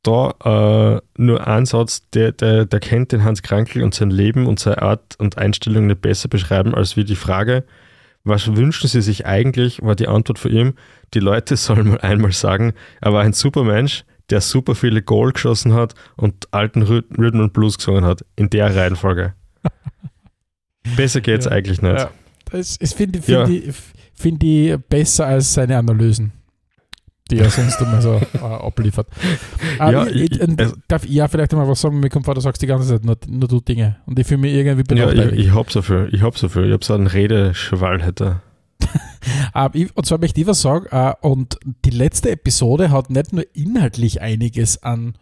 da 0.06 0.96
äh, 0.98 1.02
nur 1.22 1.48
einen 1.48 1.66
Satz, 1.66 2.04
der, 2.14 2.32
der, 2.32 2.66
der 2.66 2.80
kennt 2.80 3.12
den 3.12 3.24
Hans 3.24 3.42
Krankel 3.42 3.84
und 3.84 3.94
sein 3.94 4.10
Leben 4.12 4.48
und 4.48 4.60
seine 4.60 4.82
Art 4.82 5.16
und 5.20 5.38
Einstellung 5.38 5.88
nicht 5.88 6.02
besser 6.02 6.28
beschreiben, 6.30 6.74
als 6.76 6.96
wie 6.98 7.04
die 7.06 7.16
Frage, 7.16 7.64
was 8.24 8.56
wünschen 8.56 8.88
Sie 8.88 9.02
sich 9.02 9.26
eigentlich, 9.26 9.82
war 9.82 9.96
die 9.96 10.08
Antwort 10.08 10.40
von 10.40 10.52
ihm, 10.52 10.74
die 11.14 11.20
Leute 11.20 11.56
sollen 11.58 11.90
mal 11.90 12.02
einmal 12.02 12.32
sagen, 12.32 12.74
er 13.02 13.14
war 13.14 13.22
ein 13.24 13.34
super 13.34 13.64
Mensch, 13.64 14.04
der 14.32 14.42
super 14.42 14.74
viele 14.76 15.02
Goal 15.04 15.32
geschossen 15.34 15.74
hat 15.74 15.94
und 16.16 16.48
alten 16.52 16.82
Rhy- 16.84 17.04
Rhythm 17.18 17.42
and 17.42 17.54
Blues 17.54 17.78
gesungen 17.78 18.06
hat, 18.06 18.26
in 18.36 18.50
der 18.50 18.76
Reihenfolge. 18.76 19.34
Besser 20.96 21.22
geht's 21.22 21.46
Ja. 21.46 21.52
eigentlich 21.52 21.82
nicht. 21.82 21.98
Ja. 22.00 22.12
Das, 22.52 22.78
das 22.78 22.94
finde 22.94 23.22
find 23.22 23.38
Ja. 23.38 23.48
ich, 23.48 23.76
find 24.14 24.44
ich 24.44 24.78
besser 24.90 25.26
als 25.28 25.54
seine 25.54 25.78
Analysen, 25.78 26.32
die 27.32 27.40
er 27.40 27.50
sonst 27.50 27.82
immer 27.82 28.02
so 28.02 28.14
äh, 28.34 28.38
abliefert. 28.38 29.08
Äh, 29.80 29.92
Ja, 29.92 30.06
ich, 30.08 30.32
ich, 30.32 30.42
ich- 30.42 30.74
darf 30.88 31.06
ich 31.06 31.12
ja 31.12 31.28
vielleicht 31.28 31.54
einmal 31.54 31.68
was 31.68 31.82
sagen? 31.82 32.00
Mir 32.00 32.10
kommt 32.10 32.26
vor, 32.26 32.36
du 32.36 32.42
sagst 32.42 32.62
die 32.62 32.68
ganze 32.68 32.88
Zeit 32.88 33.04
nur, 33.06 33.18
nur 33.28 33.48
du 33.48 33.60
Dinge. 33.62 33.98
Und 34.06 34.20
ich 34.20 34.28
fühle 34.28 34.42
mich 34.42 34.54
irgendwie 34.54 34.96
Ja, 34.96 35.08
ich, 35.10 35.16
benachteiligt. 35.16 35.46
ich 35.48 35.54
hab 35.54 35.72
so 35.72 35.82
viel. 35.82 36.10
Ich 36.12 36.22
hab 36.22 36.38
so 36.38 36.50
viel. 36.50 36.66
Ich 36.66 36.72
hab 36.74 36.84
so 36.84 36.94
einen 36.94 37.08
Redeschwall 37.08 38.02
hätte. 38.04 38.42
Ähm, 39.56 39.90
und 39.96 40.06
zwar 40.06 40.20
möchte 40.20 40.40
ich 40.40 40.46
was 40.46 40.62
sagen, 40.62 40.86
äh, 40.92 41.14
und 41.22 41.58
die 41.86 41.90
letzte 41.90 42.30
Episode 42.30 42.92
hat 42.92 43.10
nicht 43.10 43.34
nur 43.34 43.44
inhaltlich 43.54 44.22
einiges 44.22 44.84
an 44.84 45.16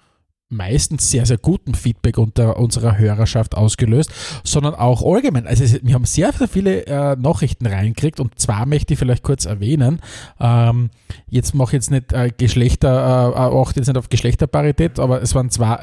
meistens 0.53 1.09
sehr, 1.09 1.25
sehr 1.25 1.37
guten 1.37 1.75
Feedback 1.75 2.17
unter 2.17 2.57
unserer 2.57 2.97
Hörerschaft 2.97 3.55
ausgelöst, 3.55 4.11
sondern 4.43 4.75
auch 4.75 5.03
allgemein. 5.03 5.47
Also 5.47 5.63
wir 5.81 5.93
haben 5.93 6.05
sehr, 6.05 6.31
sehr 6.31 6.47
viele 6.47 6.85
äh, 6.85 7.15
Nachrichten 7.15 7.65
reingekriegt 7.65 8.19
und 8.19 8.39
zwar 8.39 8.65
möchte 8.65 8.93
ich 8.93 8.99
vielleicht 8.99 9.23
kurz 9.23 9.45
erwähnen, 9.45 9.99
ähm, 10.39 10.89
jetzt 11.29 11.55
mache 11.55 11.69
ich 11.69 11.73
jetzt 11.73 11.91
nicht 11.91 12.13
äh, 12.13 12.31
Geschlechter, 12.35 13.33
äh, 13.35 13.39
auch 13.39 13.73
jetzt 13.73 13.87
nicht 13.87 13.97
auf 13.97 14.09
Geschlechterparität, 14.09 14.99
aber 14.99 15.21
es 15.21 15.35
waren 15.35 15.49
zwei 15.49 15.75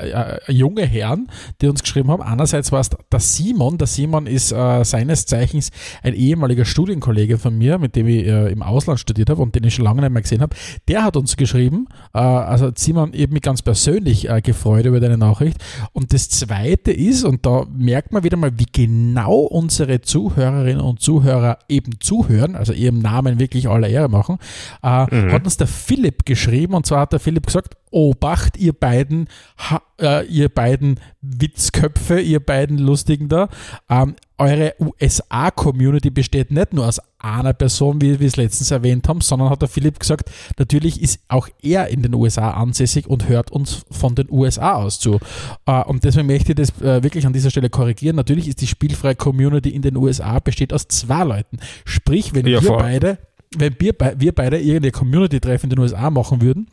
äh, 0.47 0.53
junge 0.53 0.87
Herren, 0.87 1.29
die 1.61 1.69
uns 1.69 1.83
geschrieben 1.83 2.11
haben. 2.11 2.23
Einerseits 2.23 2.73
war 2.73 2.81
es 2.81 2.91
der 2.91 3.21
Simon, 3.21 3.79
der 3.79 3.87
Simon 3.87 4.27
ist 4.27 4.53
äh, 4.53 4.85
seines 4.85 5.27
Zeichens 5.27 5.71
ein 6.03 6.15
ehemaliger 6.15 6.65
Studienkollege 6.65 7.39
von 7.39 7.57
mir, 7.57 7.79
mit 7.79 7.97
dem 7.97 8.07
ich 8.09 8.27
äh, 8.27 8.51
im 8.51 8.63
Ausland 8.63 9.01
studiert 9.01 9.31
habe 9.31 9.43
und 9.43 9.55
den 9.55 9.65
ich 9.65 9.75
schon 9.75 9.85
lange 9.85 10.03
nicht 10.03 10.13
mehr 10.13 10.23
gesehen 10.23 10.41
habe. 10.41 10.57
Der 10.89 11.05
hat 11.05 11.17
uns 11.17 11.37
geschrieben, 11.37 11.87
also 12.13 12.71
Simon 12.75 13.13
eben 13.13 13.33
mich 13.33 13.43
ganz 13.43 13.63
persönlich 13.63 14.29
gefragt, 14.43 14.60
Freude 14.61 14.91
über 14.91 15.01
deine 15.01 15.19
Nachricht. 15.19 15.59
Und 15.93 16.13
das 16.13 16.29
Zweite 16.29 16.93
ist, 16.93 17.25
und 17.25 17.47
da 17.47 17.67
merkt 17.73 18.13
man 18.13 18.23
wieder 18.23 18.37
mal, 18.37 18.53
wie 18.59 18.67
genau 18.71 19.41
unsere 19.41 20.01
Zuhörerinnen 20.01 20.81
und 20.81 21.01
Zuhörer 21.01 21.59
eben 21.69 22.01
zuhören, 22.01 22.55
also 22.55 22.73
ihrem 22.73 23.01
Namen 23.01 23.39
wirklich 23.39 23.69
alle 23.69 23.89
Ehre 23.89 24.09
machen, 24.09 24.39
äh, 24.83 25.15
mhm. 25.15 25.33
hat 25.33 25.45
uns 25.45 25.57
der 25.57 25.67
Philipp 25.67 26.25
geschrieben. 26.25 26.75
Und 26.75 26.87
zwar 26.87 27.01
hat 27.01 27.13
der 27.13 27.21
Philipp 27.21 27.47
gesagt, 27.47 27.77
Obacht, 27.91 28.57
ihr 28.57 28.73
beiden, 28.73 29.29
ha, 29.59 29.83
äh, 30.01 30.25
ihr 30.27 30.49
beiden 30.49 31.01
Witzköpfe, 31.23 32.21
ihr 32.21 32.41
beiden 32.41 32.79
Lustigen 32.79 33.29
da. 33.29 33.49
Ähm, 33.89 34.15
eure 34.41 34.75
USA-Community 34.81 36.09
besteht 36.11 36.51
nicht 36.51 36.73
nur 36.73 36.89
aus 36.89 37.01
einer 37.19 37.53
Person, 37.53 38.01
wie 38.01 38.19
wir 38.19 38.27
es 38.27 38.37
letztens 38.37 38.71
erwähnt 38.71 39.07
haben, 39.07 39.21
sondern 39.21 39.51
hat 39.51 39.61
der 39.61 39.69
Philipp 39.69 40.01
gesagt, 40.01 40.31
natürlich 40.59 41.03
ist 41.03 41.21
auch 41.29 41.47
er 41.63 41.89
in 41.89 42.03
den 42.03 42.15
USA 42.15 42.53
ansässig 42.53 43.07
und 43.07 43.29
hört 43.29 43.53
uns 43.53 43.85
von 43.91 44.15
den 44.15 44.29
USA 44.31 44.77
aus 44.77 44.99
zu. 44.99 45.21
Äh, 45.67 45.85
und 45.85 46.05
deswegen 46.05 46.27
möchte 46.27 46.53
ich 46.53 46.57
das 46.57 46.71
äh, 46.81 47.03
wirklich 47.03 47.27
an 47.27 47.35
dieser 47.35 47.51
Stelle 47.51 47.69
korrigieren. 47.69 48.17
Natürlich 48.17 48.49
ist 48.49 48.63
die 48.63 48.67
spielfreie 48.67 49.15
Community 49.15 49.69
in 49.69 49.83
den 49.83 49.97
USA 49.97 50.39
besteht 50.39 50.73
aus 50.73 50.89
zwei 50.89 51.25
Leuten. 51.25 51.59
Sprich, 51.85 52.35
wenn 52.35 52.47
ja, 52.47 52.63
wir 52.63 52.73
beide, 52.73 53.19
wenn 53.57 53.77
wir, 53.79 53.95
wir 54.17 54.35
beide 54.35 54.59
irgendeine 54.59 54.93
Community-Treffen 54.93 55.67
in 55.67 55.77
den 55.77 55.79
USA 55.81 56.09
machen 56.11 56.41
würden, 56.41 56.69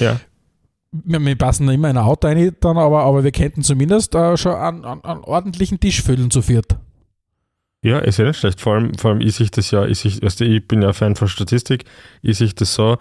ja 0.00 0.20
wir, 0.92 1.20
wir 1.20 1.36
passen 1.36 1.68
immer 1.68 1.90
in 1.90 1.96
ein 1.96 2.04
Auto 2.04 2.26
rein, 2.26 2.56
dann, 2.60 2.76
aber, 2.76 3.02
aber 3.02 3.24
wir 3.24 3.32
könnten 3.32 3.62
zumindest 3.62 4.14
äh, 4.14 4.36
schon 4.36 4.54
einen, 4.54 4.84
einen, 4.84 5.04
einen, 5.04 5.20
ordentlichen 5.24 5.80
Tisch 5.80 6.02
füllen 6.02 6.30
zu 6.30 6.42
viert. 6.42 6.76
Ja, 7.82 7.98
ist 7.98 8.18
ja 8.18 8.26
nicht 8.26 8.38
schlecht. 8.38 8.60
Vor 8.60 8.74
allem, 8.74 8.94
vor 8.94 9.12
allem 9.12 9.20
ist 9.20 9.36
sich 9.36 9.50
das 9.50 9.70
ja, 9.70 9.84
ist 9.84 10.04
ich, 10.04 10.20
du, 10.20 10.44
ich 10.44 10.66
bin 10.66 10.82
ja 10.82 10.92
Fan 10.92 11.16
von 11.16 11.28
Statistik, 11.28 11.84
ist 12.22 12.38
sich 12.38 12.54
das 12.54 12.74
so, 12.74 12.98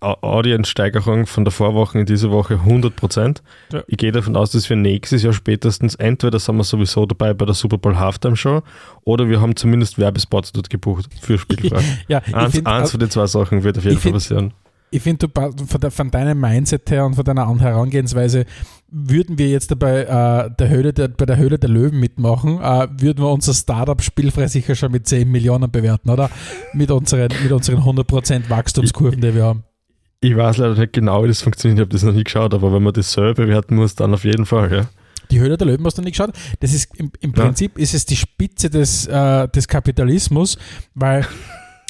Audience-Steigerung 0.00 1.26
von 1.26 1.44
der 1.44 1.50
Vorwoche 1.50 1.98
in 1.98 2.06
diese 2.06 2.30
Woche 2.30 2.54
100 2.54 2.94
Prozent. 2.94 3.42
Ja. 3.72 3.82
Ich 3.86 3.96
gehe 3.96 4.12
davon 4.12 4.36
aus, 4.36 4.50
dass 4.50 4.68
wir 4.68 4.76
nächstes 4.76 5.22
Jahr 5.22 5.32
spätestens 5.32 5.94
entweder 5.94 6.38
sind 6.38 6.56
wir 6.56 6.64
sowieso 6.64 7.06
dabei 7.06 7.32
bei 7.32 7.46
der 7.46 7.54
Super 7.54 7.78
Bowl 7.78 7.96
Halftime 7.96 8.36
Show 8.36 8.62
oder 9.04 9.28
wir 9.28 9.40
haben 9.40 9.56
zumindest 9.56 9.98
Werbespots 9.98 10.52
dort 10.52 10.68
gebucht 10.68 11.06
für 11.20 11.38
Spielfrei. 11.38 11.82
ja, 12.08 12.18
eins, 12.32 12.52
find, 12.52 12.66
eins 12.66 12.90
von 12.90 13.00
den 13.00 13.10
zwei 13.10 13.26
Sachen 13.26 13.64
wird 13.64 13.78
auf 13.78 13.84
jeden 13.84 13.98
Fall 13.98 14.12
passieren 14.12 14.52
ich 14.90 15.02
finde, 15.02 15.28
von, 15.34 15.90
von, 15.90 16.10
deinem 16.10 16.40
Mindset 16.40 16.90
her 16.90 17.04
und 17.04 17.14
von 17.14 17.24
deiner 17.24 17.48
Herangehensweise 17.60 18.44
würden 18.90 19.38
wir 19.38 19.48
jetzt 19.48 19.70
dabei 19.70 20.02
äh, 20.02 20.50
der 20.56 20.68
Höhle 20.68 20.92
der, 20.92 21.08
bei 21.08 21.26
der 21.26 21.36
Höhle 21.36 21.58
der 21.58 21.68
Löwen 21.68 22.00
mitmachen, 22.00 22.60
äh, 22.60 22.88
würden 22.98 23.22
wir 23.22 23.30
unser 23.30 23.54
Startup 23.54 24.00
spielfrei 24.02 24.46
sicher 24.46 24.74
schon 24.74 24.92
mit 24.92 25.06
10 25.06 25.30
Millionen 25.30 25.70
bewerten, 25.70 26.10
oder? 26.10 26.30
Mit 26.72 26.90
unseren, 26.90 27.28
mit 27.42 27.52
unseren 27.52 27.80
100% 27.80 28.48
Wachstumskurven, 28.48 29.20
die 29.20 29.34
wir 29.34 29.44
haben. 29.44 29.64
Ich 30.20 30.36
weiß 30.36 30.56
leider 30.56 30.74
nicht 30.74 30.94
genau, 30.94 31.22
wie 31.22 31.28
das 31.28 31.42
funktioniert, 31.42 31.78
ich 31.78 31.82
habe 31.82 31.92
das 31.92 32.02
noch 32.02 32.14
nie 32.14 32.24
geschaut, 32.24 32.54
aber 32.54 32.72
wenn 32.72 32.82
man 32.82 32.92
das 32.92 33.12
selber 33.12 33.34
bewerten 33.44 33.76
muss, 33.76 33.94
dann 33.94 34.14
auf 34.14 34.24
jeden 34.24 34.46
Fall, 34.46 34.72
ja. 34.72 34.88
Die 35.30 35.40
Höhle 35.40 35.58
der 35.58 35.66
Löwen 35.66 35.84
hast 35.84 35.98
du 35.98 36.02
nicht 36.02 36.16
geschaut. 36.16 36.34
Das 36.60 36.72
ist 36.72 36.98
im, 36.98 37.12
im 37.20 37.32
Prinzip 37.32 37.76
ja. 37.76 37.82
ist 37.82 37.92
es 37.92 38.06
die 38.06 38.16
Spitze 38.16 38.70
des, 38.70 39.06
äh, 39.06 39.46
des 39.48 39.68
Kapitalismus, 39.68 40.56
weil 40.94 41.26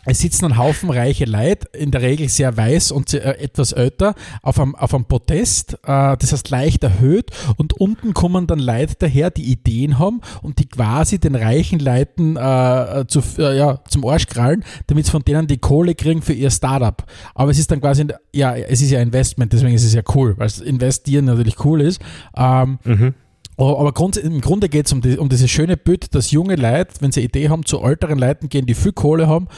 es 0.05 0.21
sitzen 0.21 0.47
ein 0.47 0.57
Haufen 0.57 0.91
reiche 0.91 1.25
Leute, 1.25 1.69
in 1.77 1.91
der 1.91 2.03
Regel 2.03 2.29
sehr 2.29 2.57
weiß 2.57 2.93
und 2.93 3.13
äh, 3.13 3.19
etwas 3.39 3.73
älter, 3.73 4.15
auf 4.43 4.59
einem, 4.59 4.75
auf 4.75 4.95
einem 4.95 5.05
Podest, 5.05 5.75
äh, 5.85 6.17
das 6.17 6.33
heißt 6.33 6.51
leicht 6.51 6.83
erhöht 6.83 7.31
und 7.57 7.75
unten 7.75 8.15
kommen 8.15 8.47
dann 8.47 8.59
Leute 8.59 8.95
daher, 8.99 9.31
die 9.31 9.51
Ideen 9.51 9.99
haben 9.99 10.21
und 10.43 10.61
die 10.61 10.69
quasi 10.69 11.19
den 11.19 11.35
reichen 11.35 11.81
Leuten 11.81 12.37
äh, 12.37 13.05
zu, 13.09 13.23
äh, 13.39 13.59
ja, 13.59 13.81
zum 13.89 14.07
Arsch 14.07 14.27
krallen, 14.27 14.65
damit 14.87 15.07
sie 15.07 15.11
von 15.11 15.25
denen 15.25 15.47
die 15.47 15.59
Kohle 15.59 15.95
kriegen 15.95 16.23
für 16.23 16.33
ihr 16.33 16.51
Startup. 16.51 17.05
Aber 17.35 17.51
es 17.51 17.59
ist 17.59 17.71
dann 17.71 17.81
quasi, 17.81 18.07
ja, 18.35 18.55
es 18.55 18.81
ist 18.81 18.91
ja 18.91 19.01
Investment, 19.01 19.53
deswegen 19.53 19.75
ist 19.75 19.85
es 19.85 19.95
ja 19.95 20.03
cool, 20.15 20.35
weil 20.39 20.51
Investieren 20.65 21.27
natürlich 21.27 21.65
cool 21.65 21.81
ist. 21.83 22.01
Ähm, 22.37 22.79
mhm. 22.85 23.15
Oh, 23.61 23.77
aber 23.77 23.93
im 24.23 24.41
Grunde 24.41 24.69
geht 24.69 24.87
es 24.87 24.93
um, 24.93 25.01
die, 25.01 25.19
um 25.19 25.29
dieses 25.29 25.51
schöne 25.51 25.77
Bild, 25.77 26.15
dass 26.15 26.31
junge 26.31 26.55
Leute, 26.55 26.95
wenn 27.01 27.11
sie 27.11 27.21
eine 27.21 27.29
Idee 27.29 27.49
haben, 27.49 27.67
zu 27.67 27.83
älteren 27.83 28.17
Leuten 28.17 28.49
gehen, 28.49 28.67
die 28.67 28.75
viel 28.75 28.93
Kohle 28.93 29.27
haben 29.27 29.49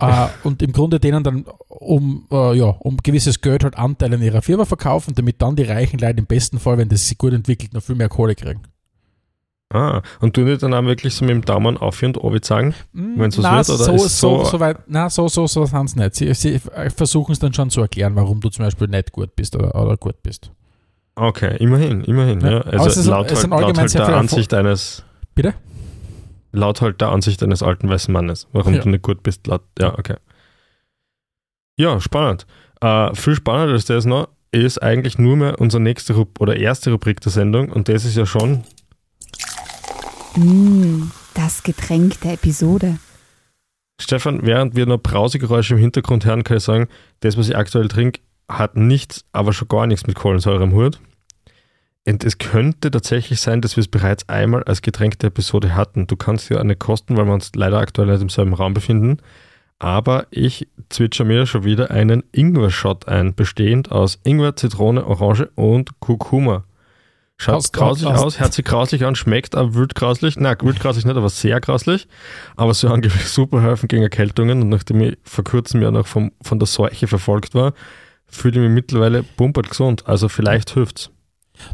äh, 0.00 0.28
und 0.44 0.62
im 0.62 0.70
Grunde 0.70 1.00
denen 1.00 1.24
dann 1.24 1.44
um, 1.66 2.28
äh, 2.30 2.56
ja, 2.56 2.66
um 2.66 2.98
gewisses 2.98 3.40
Geld 3.40 3.64
halt 3.64 3.76
Anteile 3.76 4.14
in 4.14 4.22
ihrer 4.22 4.42
Firma 4.42 4.64
verkaufen, 4.64 5.14
damit 5.16 5.42
dann 5.42 5.56
die 5.56 5.64
reichen 5.64 5.98
Leute 5.98 6.20
im 6.20 6.26
besten 6.26 6.60
Fall, 6.60 6.78
wenn 6.78 6.88
das 6.88 7.08
sich 7.08 7.18
gut 7.18 7.32
entwickelt, 7.32 7.74
noch 7.74 7.82
viel 7.82 7.96
mehr 7.96 8.08
Kohle 8.08 8.36
kriegen. 8.36 8.62
Ah, 9.70 10.02
und 10.20 10.36
du 10.36 10.42
nicht 10.42 10.62
dann 10.62 10.72
auch 10.72 10.84
wirklich 10.84 11.14
so 11.14 11.24
mit 11.24 11.34
dem 11.34 11.44
Daumen 11.44 11.76
auf 11.78 12.00
und 12.00 12.16
oben 12.16 12.40
sagen, 12.44 12.74
mm, 12.92 13.18
wenn 13.18 13.28
es 13.30 13.42
was 13.42 13.68
wird? 13.68 13.80
Oder 13.80 13.98
so, 13.98 14.04
ist 14.04 14.20
so, 14.20 14.44
so, 14.44 14.50
so 14.52 14.60
weit, 14.60 14.78
na, 14.86 15.10
so, 15.10 15.26
so, 15.26 15.48
so 15.48 15.66
sind 15.66 15.90
sie 15.90 15.98
nicht. 15.98 16.14
Sie, 16.14 16.32
sie 16.32 16.60
versuchen 16.94 17.32
es 17.32 17.40
dann 17.40 17.52
schon 17.52 17.70
zu 17.70 17.80
erklären, 17.80 18.14
warum 18.14 18.40
du 18.40 18.50
zum 18.50 18.64
Beispiel 18.64 18.86
nicht 18.86 19.10
gut 19.10 19.34
bist 19.34 19.56
oder, 19.56 19.74
oder 19.74 19.96
gut 19.96 20.22
bist. 20.22 20.52
Okay, 21.18 21.56
immerhin, 21.58 22.04
immerhin. 22.04 22.40
Ja. 22.40 22.50
ja. 22.50 22.60
Also 22.60 23.00
ist, 23.00 23.06
laut, 23.06 23.32
halt, 23.32 23.46
laut 23.48 23.78
halt 23.78 23.94
der 23.94 24.16
Ansicht 24.16 24.54
eines. 24.54 25.04
Bitte? 25.34 25.54
Laut 26.52 26.80
halt 26.80 27.00
der 27.00 27.08
Ansicht 27.08 27.42
eines 27.42 27.62
alten 27.62 27.88
weißen 27.88 28.12
Mannes, 28.12 28.46
warum 28.52 28.74
ja. 28.74 28.80
du 28.80 28.88
nicht 28.88 29.02
gut 29.02 29.22
bist. 29.22 29.46
Laut, 29.46 29.62
ja, 29.78 29.98
okay. 29.98 30.16
Ja, 31.76 32.00
spannend. 32.00 32.46
Uh, 32.82 33.12
viel 33.14 33.34
spannender 33.34 33.72
als 33.74 33.86
das 33.86 34.04
noch 34.04 34.28
ist 34.52 34.82
eigentlich 34.82 35.18
nur 35.18 35.36
mehr 35.36 35.60
unsere 35.60 35.82
nächste 35.82 36.14
Rub 36.14 36.40
oder 36.40 36.56
erste 36.56 36.92
Rubrik 36.92 37.20
der 37.20 37.32
Sendung 37.32 37.70
und 37.70 37.88
das 37.88 38.04
ist 38.04 38.16
ja 38.16 38.24
schon. 38.24 38.64
Mm, 40.36 41.10
das 41.34 41.62
Getränk 41.62 42.20
der 42.20 42.34
Episode. 42.34 42.98
Stefan, 44.00 44.46
während 44.46 44.76
wir 44.76 44.86
noch 44.86 44.98
Brausegeräusche 44.98 45.74
im 45.74 45.80
Hintergrund 45.80 46.24
hören, 46.24 46.44
kann 46.44 46.56
ich 46.56 46.62
sagen, 46.62 46.88
das, 47.20 47.36
was 47.36 47.48
ich 47.48 47.56
aktuell 47.56 47.88
trinke, 47.88 48.20
hat 48.48 48.76
nichts, 48.76 49.24
aber 49.32 49.52
schon 49.52 49.68
gar 49.68 49.86
nichts 49.86 50.06
mit 50.06 50.16
Kohlensäure 50.16 50.62
am 50.62 50.72
Hut. 50.72 51.00
Und 52.08 52.24
es 52.24 52.38
könnte 52.38 52.90
tatsächlich 52.90 53.38
sein, 53.38 53.60
dass 53.60 53.76
wir 53.76 53.82
es 53.82 53.88
bereits 53.88 54.28
einmal 54.30 54.64
als 54.64 54.80
Getränk 54.80 55.18
der 55.18 55.28
Episode 55.28 55.74
hatten. 55.74 56.06
Du 56.06 56.16
kannst 56.16 56.48
ja 56.48 56.58
eine 56.58 56.74
kosten, 56.74 57.18
weil 57.18 57.26
wir 57.26 57.34
uns 57.34 57.52
leider 57.54 57.78
aktuell 57.78 58.08
nicht 58.08 58.22
im 58.22 58.30
selben 58.30 58.54
Raum 58.54 58.72
befinden. 58.72 59.18
Aber 59.78 60.26
ich 60.30 60.68
zwitscher 60.88 61.24
mir 61.24 61.44
schon 61.44 61.64
wieder 61.64 61.90
einen 61.90 62.24
Ingwer-Shot 62.32 63.06
ein, 63.08 63.34
bestehend 63.34 63.92
aus 63.92 64.18
Ingwer, 64.24 64.56
Zitrone, 64.56 65.06
Orange 65.06 65.50
und 65.54 66.00
Kurkuma. 66.00 66.64
Schaut 67.36 67.56
aus, 67.56 67.72
grauslich 67.72 68.08
aus, 68.08 68.22
aus, 68.22 68.40
hört 68.40 68.54
sich 68.54 68.64
grauslich 68.64 69.04
an, 69.04 69.14
schmeckt 69.14 69.54
aber 69.54 69.74
wild 69.74 69.94
grauslich. 69.94 70.36
Nein, 70.36 70.56
wild 70.62 70.80
grauslich 70.80 71.04
nicht, 71.04 71.16
aber 71.16 71.28
sehr 71.28 71.60
grauslich. 71.60 72.08
Aber 72.56 72.72
so 72.72 72.88
angeblich 72.92 73.28
super 73.28 73.60
helfen 73.60 73.86
gegen 73.86 74.02
Erkältungen. 74.02 74.62
Und 74.62 74.70
nachdem 74.70 75.02
ich 75.02 75.18
vor 75.24 75.44
kurzem 75.44 75.82
ja 75.82 75.90
noch 75.90 76.06
vom, 76.06 76.32
von 76.40 76.58
der 76.58 76.66
Seuche 76.66 77.06
verfolgt 77.06 77.54
war, 77.54 77.74
fühle 78.26 78.54
ich 78.54 78.66
mich 78.66 78.74
mittlerweile 78.74 79.22
pumpert 79.22 79.68
gesund. 79.68 80.08
Also 80.08 80.30
vielleicht 80.30 80.70
hilft's. 80.70 81.10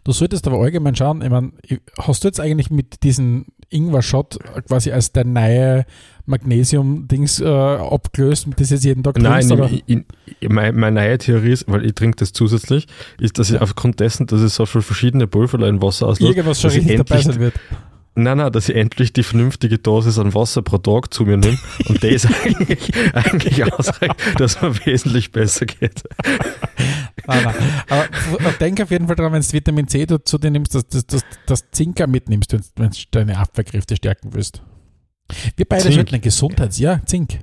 Du 0.04 0.12
solltest 0.12 0.46
aber 0.46 0.58
allgemein 0.58 0.94
schauen, 0.96 1.22
ich 1.22 1.30
meine, 1.30 1.52
hast 1.98 2.24
du 2.24 2.28
jetzt 2.28 2.40
eigentlich 2.40 2.70
mit 2.70 3.02
diesem 3.02 3.46
Ingwer-Shot 3.70 4.38
quasi 4.68 4.92
als 4.92 5.12
der 5.12 5.24
neue 5.24 5.84
Magnesium-Dings 6.26 7.40
äh, 7.40 7.46
abgelöst, 7.46 8.46
das 8.56 8.70
jetzt 8.70 8.84
jeden 8.84 9.02
Tag 9.02 9.14
trinkst? 9.14 9.50
Nein, 9.50 9.82
in, 9.86 10.04
in, 10.40 10.54
meine, 10.54 10.72
meine 10.72 11.00
neue 11.00 11.18
Theorie 11.18 11.52
ist, 11.52 11.64
weil 11.68 11.84
ich 11.84 11.94
trinke 11.94 12.16
das 12.16 12.32
zusätzlich, 12.32 12.86
ist, 13.20 13.38
dass 13.38 13.50
ich 13.50 13.60
aufgrund 13.60 14.00
dessen, 14.00 14.26
dass 14.26 14.40
es 14.40 14.54
so 14.54 14.66
viele 14.66 14.82
verschiedene 14.82 15.26
Pulver 15.26 15.66
in 15.66 15.82
Wasser 15.82 16.06
auslöst, 16.06 16.30
irgendwas 16.30 16.60
schon 16.60 16.70
richtig 16.70 16.96
dabei 16.96 17.20
sein 17.20 17.40
wird. 17.40 17.54
Nein, 18.16 18.38
nein, 18.38 18.52
dass 18.52 18.68
ich 18.68 18.76
endlich 18.76 19.12
die 19.12 19.24
vernünftige 19.24 19.78
Dosis 19.78 20.20
an 20.20 20.34
Wasser 20.34 20.62
pro 20.62 20.78
Tag 20.78 21.12
zu 21.12 21.24
mir 21.24 21.36
nehme 21.36 21.58
und 21.88 22.04
das 22.04 22.26
eigentlich, 22.26 22.92
eigentlich 23.12 23.72
ausreicht, 23.72 24.14
dass 24.38 24.62
man 24.62 24.78
wesentlich 24.86 25.32
besser 25.32 25.66
geht. 25.66 26.04
nein, 27.26 27.44
nein. 27.44 27.54
Aber 27.88 28.52
denk 28.60 28.80
auf 28.80 28.90
jeden 28.90 29.06
Fall 29.06 29.16
daran, 29.16 29.32
wenn 29.32 29.42
du 29.42 29.52
Vitamin 29.52 29.88
C 29.88 30.04
dazu 30.06 30.38
dir 30.38 30.50
nimmst, 30.50 30.74
dass 30.74 30.86
du 30.88 31.18
das, 31.46 31.70
Zinker 31.70 32.06
mitnimmst, 32.06 32.52
wenn 32.76 32.90
du 32.90 32.96
deine 33.10 33.38
Abwehrkräfte 33.38 33.96
stärken 33.96 34.32
willst. 34.32 34.62
Wir 35.56 35.66
beide 35.66 35.84
Zink. 35.84 35.94
sollten 35.94 36.20
Gesundheits-, 36.20 36.78
ja, 36.78 37.00
Zink. 37.06 37.40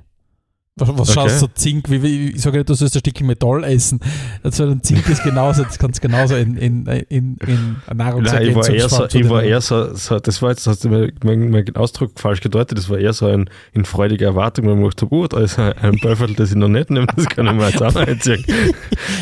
Was, 0.76 0.88
Okay. 0.88 1.12
schaust 1.12 1.42
du 1.42 1.48
Zink? 1.48 1.90
Wie, 1.90 2.02
wie, 2.02 2.30
ich 2.30 2.40
sage 2.40 2.56
nicht, 2.56 2.68
du 2.70 2.72
sollst 2.72 2.96
ein 2.96 3.00
Stückchen 3.00 3.26
Metall 3.26 3.62
essen. 3.64 4.00
Also 4.42 4.64
ein 4.64 4.82
Zink 4.82 5.06
ist 5.06 5.22
genauso, 5.22 5.64
das 5.64 5.78
kannst 5.78 6.02
du 6.02 6.08
genauso 6.08 6.34
in, 6.34 6.56
in, 6.56 6.86
in, 6.86 7.36
in 7.36 7.76
Nein, 7.94 8.42
ich 8.48 8.54
war 8.54 8.70
eher 8.70 8.88
so, 8.88 9.04
ich 9.04 9.28
war 9.28 9.42
eher 9.42 9.60
so, 9.60 9.94
so, 9.94 10.18
das 10.18 10.40
war 10.40 10.48
jetzt, 10.48 10.66
hast 10.66 10.84
du 10.84 10.88
mir 10.88 11.12
meinen 11.24 11.50
mein 11.50 11.76
Ausdruck 11.76 12.18
falsch 12.18 12.40
gedeutet, 12.40 12.78
das 12.78 12.88
war 12.88 12.96
eher 12.96 13.12
so 13.12 13.26
ein, 13.26 13.50
in 13.74 13.84
freudiger 13.84 14.28
Erwartung, 14.28 14.66
weil 14.66 14.78
ich 14.88 14.94
dachte, 14.94 15.08
gut, 15.08 15.34
da 15.34 15.40
ist 15.40 15.58
ein, 15.58 15.98
Böffel, 16.00 16.34
das 16.34 16.50
ich 16.50 16.56
noch 16.56 16.68
nicht 16.68 16.88
nehme, 16.88 17.06
das 17.16 17.26
kann 17.26 17.46
ich 17.48 17.52
mir 17.52 17.68
jetzt 17.68 17.82
auch 17.82 17.92
noch 17.92 18.06
einziehen. 18.06 18.42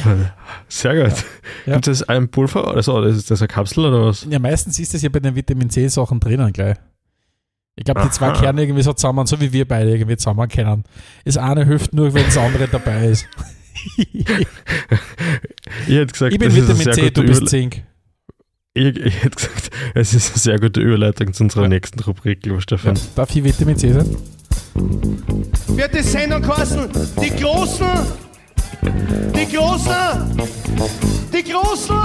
Sehr 0.68 1.02
gut. 1.02 1.24
Ja. 1.66 1.74
Gibt 1.74 1.88
es 1.88 2.08
ein 2.08 2.28
Pulver 2.28 2.70
oder 2.70 2.82
so, 2.84 3.00
das 3.00 3.16
ist 3.16 3.28
das 3.28 3.40
eine 3.40 3.48
Kapsel 3.48 3.86
oder 3.86 4.06
was? 4.06 4.24
Ja, 4.30 4.38
meistens 4.38 4.78
ist 4.78 4.94
das 4.94 5.02
ja 5.02 5.08
bei 5.08 5.18
den 5.18 5.34
Vitamin 5.34 5.68
C-Sachen 5.68 6.20
drinnen 6.20 6.52
gleich. 6.52 6.76
Ich 7.76 7.84
glaube, 7.84 8.02
die 8.02 8.10
zwei. 8.10 8.32
Kerne 8.32 8.62
irgendwie 8.62 8.82
so 8.82 8.92
zusammen, 8.92 9.26
so 9.26 9.40
wie 9.40 9.52
wir 9.52 9.66
beide 9.66 9.90
irgendwie 9.90 10.16
zusammen 10.16 10.48
kennen. 10.48 10.84
Das 11.24 11.36
eine 11.36 11.64
hilft 11.64 11.92
nur, 11.94 12.12
wenn 12.12 12.24
das 12.24 12.36
andere 12.38 12.68
dabei 12.68 13.06
ist. 13.06 13.26
Ich 13.96 15.94
hätte 15.94 16.12
gesagt, 16.12 16.32
ich 16.32 16.38
bin 16.38 16.54
Vitamin 16.54 16.92
C, 16.92 17.10
du 17.10 17.22
bist 17.24 17.48
Zink. 17.48 17.82
ich, 18.74 18.96
ich 18.96 19.22
hätte 19.22 19.36
gesagt, 19.36 19.70
es 19.94 20.12
ist 20.14 20.30
eine 20.32 20.38
sehr 20.38 20.58
gute 20.60 20.80
Überleitung 20.80 21.32
zu 21.32 21.44
unserer 21.44 21.62
Ja. 21.62 21.68
nächsten 21.68 22.00
Rubrik, 22.00 22.44
lieber 22.44 22.56
Ja. 22.56 22.60
Stefan. 22.60 22.98
Darf 23.14 23.34
ich 23.34 23.42
Vitamin 23.42 23.76
C 23.76 23.92
sein? 23.92 24.16
wird 24.74 25.94
die 25.94 26.02
Sendung 26.02 26.42
kosten. 26.42 26.88
Die 27.22 27.30
Großen, 27.30 27.86
die 29.34 29.56
Großen, 29.56 29.92
die 31.32 31.50
Großen. 31.50 31.96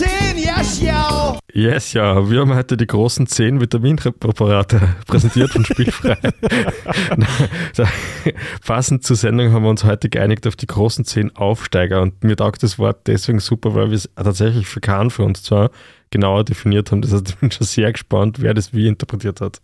Zehn, 0.00 0.38
ja, 0.38 0.62
schau. 0.64 1.38
Yes, 1.52 1.92
ja, 1.92 2.30
wir 2.30 2.40
haben 2.40 2.54
heute 2.54 2.78
die 2.78 2.86
großen 2.86 3.26
10 3.26 3.60
Vitaminpräparate 3.60 4.96
präsentiert 5.06 5.50
von 5.50 5.62
Spielfrei. 5.62 6.16
Passend 8.66 9.04
zur 9.04 9.16
Sendung 9.16 9.52
haben 9.52 9.64
wir 9.64 9.68
uns 9.68 9.84
heute 9.84 10.08
geeinigt 10.08 10.46
auf 10.46 10.56
die 10.56 10.66
großen 10.66 11.04
10 11.04 11.36
Aufsteiger 11.36 12.00
und 12.00 12.24
mir 12.24 12.34
taugt 12.34 12.62
das 12.62 12.78
Wort 12.78 13.08
deswegen 13.08 13.40
super, 13.40 13.74
weil 13.74 13.90
wir 13.90 13.96
es 13.96 14.08
tatsächlich 14.16 14.66
für 14.66 14.80
Kahn 14.80 15.10
für 15.10 15.24
uns 15.24 15.42
zwar 15.42 15.70
genauer 16.08 16.44
definiert 16.44 16.90
haben. 16.90 17.02
Das 17.02 17.12
heißt, 17.12 17.28
ich 17.28 17.36
bin 17.36 17.50
schon 17.50 17.66
sehr 17.66 17.92
gespannt, 17.92 18.40
wer 18.40 18.54
das 18.54 18.72
wie 18.72 18.86
interpretiert 18.86 19.42
hat. 19.42 19.60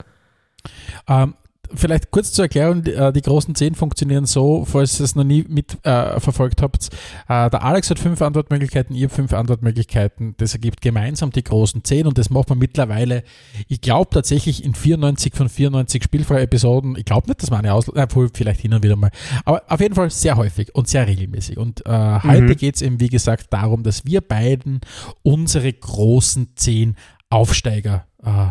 Ähm, 1.09 1.33
vielleicht 1.75 2.11
kurz 2.11 2.32
zur 2.32 2.44
Erklärung, 2.44 2.82
die, 2.82 2.92
äh, 2.92 3.12
großen 3.20 3.54
10 3.54 3.75
funktionieren 3.75 4.26
so, 4.26 4.64
falls 4.64 5.00
ihr 5.00 5.04
es 5.04 5.14
noch 5.14 5.25
nie 5.25 5.44
mit 5.49 5.78
äh, 5.85 6.20
verfolgt 6.20 6.62
habt. 6.62 6.88
Äh, 7.28 7.50
der 7.50 7.62
Alex 7.62 7.90
hat 7.90 7.99
fünf 7.99 8.20
Antwortmöglichkeiten, 8.23 8.94
ihr 8.94 9.06
habt 9.06 9.16
fünf 9.16 9.32
Antwortmöglichkeiten. 9.32 10.35
Das 10.38 10.52
ergibt 10.54 10.80
gemeinsam 10.80 11.30
die 11.30 11.42
großen 11.42 11.85
10 11.85 12.06
und 12.06 12.18
das 12.18 12.30
macht 12.30 12.49
man 12.49 12.58
mittlerweile, 12.58 13.25
ich 13.68 13.80
glaube 13.80 14.11
tatsächlich 14.11 14.64
in 14.64 14.75
94 14.75 15.35
von 15.35 15.49
94 15.49 16.02
spielfreie 16.04 16.42
Episoden. 16.42 16.96
Ich 16.96 17.04
glaube 17.04 17.28
nicht, 17.28 17.42
dass 17.42 17.50
man 17.50 17.61
eine 17.61 17.75
aus, 17.75 17.88
obwohl 17.88 18.30
vielleicht 18.32 18.61
hin 18.61 18.75
und 18.75 18.82
wieder 18.82 18.96
mal. 18.96 19.11
Aber 19.44 19.62
auf 19.68 19.80
jeden 19.80 19.94
Fall 19.94 20.11
sehr 20.11 20.37
häufig 20.37 20.75
und 20.75 20.88
sehr 20.88 21.06
regelmäßig. 21.06 21.58
Und 21.58 21.85
äh, 21.87 22.18
heute 22.23 22.56
geht 22.56 22.76
es 22.76 22.82
eben, 22.82 23.00
wie 23.00 23.08
gesagt, 23.08 23.52
darum, 23.52 23.82
dass 23.82 24.04
wir 24.04 24.20
beiden 24.20 24.80
unsere 25.23 25.73
großen 25.73 26.52
10 26.54 26.96
Aufsteiger 27.28 28.06
äh, 28.25 28.46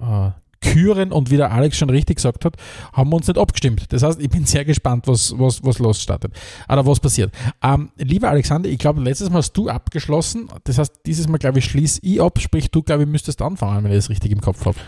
äh, 0.00 0.30
küren 0.60 1.12
und 1.12 1.30
wie 1.30 1.36
der 1.36 1.52
Alex 1.52 1.78
schon 1.78 1.90
richtig 1.90 2.16
gesagt 2.16 2.44
hat, 2.44 2.56
haben 2.92 3.10
wir 3.10 3.16
uns 3.16 3.26
nicht 3.28 3.38
abgestimmt. 3.38 3.92
Das 3.92 4.02
heißt, 4.02 4.20
ich 4.20 4.28
bin 4.28 4.44
sehr 4.44 4.64
gespannt, 4.64 5.06
was, 5.06 5.38
was, 5.38 5.64
was 5.64 5.78
losstartet. 5.78 6.32
Oder 6.68 6.84
was 6.86 7.00
passiert. 7.00 7.32
Ähm, 7.62 7.90
lieber 7.96 8.28
Alexander, 8.28 8.68
ich 8.68 8.78
glaube, 8.78 9.00
letztes 9.00 9.30
Mal 9.30 9.38
hast 9.38 9.52
du 9.54 9.68
abgeschlossen. 9.68 10.48
Das 10.64 10.78
heißt, 10.78 11.00
dieses 11.06 11.28
Mal, 11.28 11.38
glaube 11.38 11.58
ich, 11.60 11.64
schließe 11.64 12.00
ich 12.02 12.20
ab. 12.20 12.38
Sprich, 12.40 12.70
du, 12.70 12.82
glaube 12.82 13.04
ich, 13.04 13.08
müsstest 13.08 13.40
anfangen, 13.42 13.84
wenn 13.84 13.92
ich 13.92 13.98
das 13.98 14.10
richtig 14.10 14.32
im 14.32 14.40
Kopf 14.40 14.64
habe. 14.66 14.78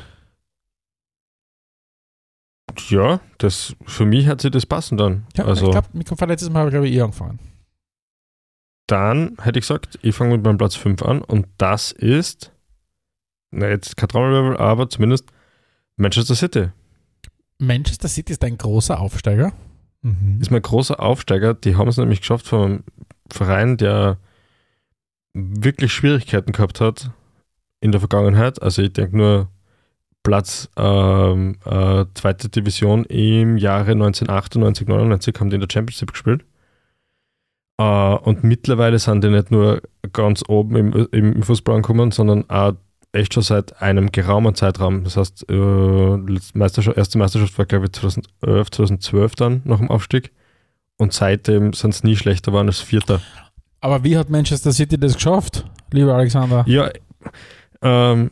Ja, 2.88 3.20
das, 3.38 3.74
für 3.84 4.06
mich 4.06 4.26
hat 4.28 4.40
sich 4.40 4.50
das 4.50 4.64
passen 4.66 4.96
dann. 4.96 5.26
Ja, 5.36 5.44
also, 5.44 5.66
ich 5.66 5.70
glaube, 5.72 5.88
mit 5.92 6.08
Kopf 6.08 6.20
letztes 6.22 6.48
Mal 6.50 6.60
habe, 6.60 6.70
glaube 6.70 6.88
ich, 6.88 6.94
ich 6.94 7.02
angefangen. 7.02 7.38
dann 8.86 9.36
hätte 9.40 9.58
ich 9.58 9.64
gesagt, 9.66 9.98
ich 10.02 10.14
fange 10.14 10.32
mit 10.36 10.44
meinem 10.44 10.58
Platz 10.58 10.74
5 10.76 11.02
an 11.02 11.22
und 11.22 11.46
das 11.58 11.92
ist, 11.92 12.52
na 13.50 13.68
jetzt 13.68 13.96
kein 13.96 14.08
Trommelwirbel, 14.08 14.56
aber 14.56 14.88
zumindest 14.88 15.30
Manchester 15.96 16.34
City. 16.34 16.68
Manchester 17.58 18.08
City 18.08 18.32
ist 18.32 18.44
ein 18.44 18.58
großer 18.58 18.98
Aufsteiger. 18.98 19.52
Mhm. 20.02 20.38
ist 20.40 20.50
mein 20.50 20.62
großer 20.62 20.98
Aufsteiger. 21.00 21.54
Die 21.54 21.76
haben 21.76 21.88
es 21.88 21.96
nämlich 21.96 22.20
geschafft 22.20 22.52
einem 22.52 22.82
Verein, 23.30 23.76
der 23.76 24.18
wirklich 25.32 25.92
Schwierigkeiten 25.92 26.52
gehabt 26.52 26.80
hat 26.80 27.10
in 27.80 27.92
der 27.92 28.00
Vergangenheit. 28.00 28.60
Also 28.60 28.82
ich 28.82 28.92
denke 28.92 29.16
nur 29.16 29.48
Platz 30.22 30.68
ähm, 30.76 31.56
äh, 31.64 32.04
zweite 32.14 32.48
Division 32.48 33.04
im 33.04 33.56
Jahre 33.56 33.92
1998, 33.92 34.86
99 34.86 35.34
haben 35.40 35.50
die 35.50 35.56
in 35.56 35.60
der 35.60 35.68
Championship 35.72 36.12
gespielt. 36.12 36.44
Äh, 37.78 38.14
und 38.14 38.44
mittlerweile 38.44 38.98
sind 38.98 39.24
die 39.24 39.30
nicht 39.30 39.50
nur 39.50 39.82
ganz 40.12 40.44
oben 40.48 40.76
im, 40.76 41.08
im 41.10 41.42
Fußball 41.42 41.76
angekommen, 41.76 42.10
sondern 42.10 42.48
auch 42.50 42.74
echt 43.12 43.34
schon 43.34 43.42
seit 43.42 43.80
einem 43.80 44.10
geraumen 44.10 44.54
Zeitraum. 44.54 45.04
Das 45.04 45.16
heißt, 45.16 45.46
äh, 45.48 46.18
Meisterschaft, 46.54 46.96
erste 46.96 47.18
Meisterschaft 47.18 47.56
war, 47.58 47.66
glaube 47.66 47.86
ich, 47.86 47.92
2011, 47.92 48.70
2012 48.70 49.34
dann 49.34 49.62
nach 49.64 49.78
dem 49.78 49.90
Aufstieg. 49.90 50.32
Und 50.98 51.12
seitdem 51.12 51.72
sind 51.72 51.94
es 51.94 52.04
nie 52.04 52.16
schlechter 52.16 52.52
geworden 52.52 52.68
als 52.68 52.80
Vierter. 52.80 53.20
Aber 53.80 54.04
wie 54.04 54.16
hat 54.16 54.30
Manchester 54.30 54.72
City 54.72 54.98
das 54.98 55.14
geschafft, 55.14 55.64
lieber 55.90 56.14
Alexander? 56.14 56.64
Ja, 56.66 56.90
ähm, 57.82 58.30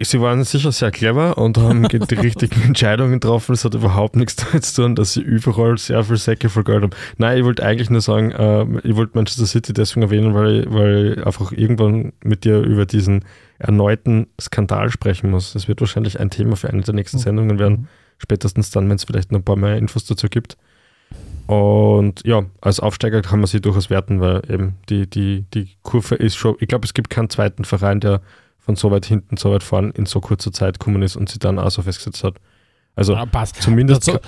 sie 0.00 0.20
waren 0.20 0.44
sicher 0.44 0.72
sehr 0.72 0.90
clever 0.90 1.38
und 1.38 1.56
haben 1.58 1.88
die 1.88 1.96
richtigen 2.14 2.62
Entscheidungen 2.62 3.14
getroffen. 3.14 3.52
Es 3.52 3.64
hat 3.64 3.74
überhaupt 3.74 4.16
nichts 4.16 4.36
damit 4.36 4.64
zu 4.64 4.82
tun, 4.82 4.94
dass 4.94 5.14
sie 5.14 5.22
überall 5.22 5.78
sehr 5.78 6.04
viel 6.04 6.16
Säcke 6.16 6.48
voll 6.48 6.64
Geld 6.64 6.82
haben. 6.82 6.90
Nein, 7.18 7.38
ich 7.38 7.44
wollte 7.44 7.64
eigentlich 7.64 7.88
nur 7.90 8.00
sagen, 8.00 8.32
ähm, 8.36 8.80
ich 8.84 8.94
wollte 8.96 9.12
Manchester 9.16 9.46
City 9.46 9.72
deswegen 9.72 10.02
erwähnen, 10.02 10.34
weil, 10.34 10.60
ich- 10.60 10.70
weil 10.72 11.12
ich 11.18 11.26
einfach 11.26 11.52
irgendwann 11.52 12.12
mit 12.22 12.44
dir 12.44 12.58
über 12.60 12.84
diesen 12.86 13.24
erneuten 13.58 14.26
Skandal 14.40 14.90
sprechen 14.90 15.30
muss. 15.30 15.52
Das 15.54 15.68
wird 15.68 15.80
wahrscheinlich 15.80 16.20
ein 16.20 16.30
Thema 16.30 16.56
für 16.56 16.68
eine 16.70 16.82
der 16.82 16.94
nächsten 16.94 17.18
Sendungen 17.18 17.58
werden. 17.58 17.88
Spätestens 18.18 18.70
dann, 18.70 18.88
wenn 18.88 18.96
es 18.96 19.04
vielleicht 19.04 19.32
noch 19.32 19.38
ein 19.40 19.44
paar 19.44 19.56
mehr 19.56 19.76
Infos 19.78 20.04
dazu 20.04 20.28
gibt. 20.28 20.56
Und 21.46 22.24
ja, 22.24 22.44
als 22.60 22.80
Aufsteiger 22.80 23.22
kann 23.22 23.40
man 23.40 23.46
sie 23.46 23.60
durchaus 23.60 23.90
werten, 23.90 24.20
weil 24.20 24.42
eben 24.48 24.74
die, 24.88 25.08
die, 25.08 25.44
die 25.52 25.70
Kurve 25.82 26.14
ist 26.14 26.36
schon, 26.36 26.54
ich 26.60 26.68
glaube, 26.68 26.84
es 26.84 26.94
gibt 26.94 27.10
keinen 27.10 27.28
zweiten 27.30 27.64
Verein, 27.64 27.98
der 28.00 28.20
von 28.70 28.76
so 28.76 28.90
weit 28.90 29.06
hinten, 29.06 29.36
so 29.36 29.50
weit 29.52 29.62
vorn 29.62 29.90
in 29.90 30.06
so 30.06 30.20
kurzer 30.20 30.52
Zeit 30.52 30.78
gekommen 30.78 31.02
ist 31.02 31.16
und 31.16 31.28
sie 31.28 31.38
dann 31.38 31.58
auch 31.58 31.70
so 31.70 31.82
festgesetzt 31.82 32.22
hat. 32.24 32.34
Also 32.94 33.14
Ah, 33.16 33.26
pass. 33.26 33.52
zumindest. 33.52 34.06
Da, 34.08 34.20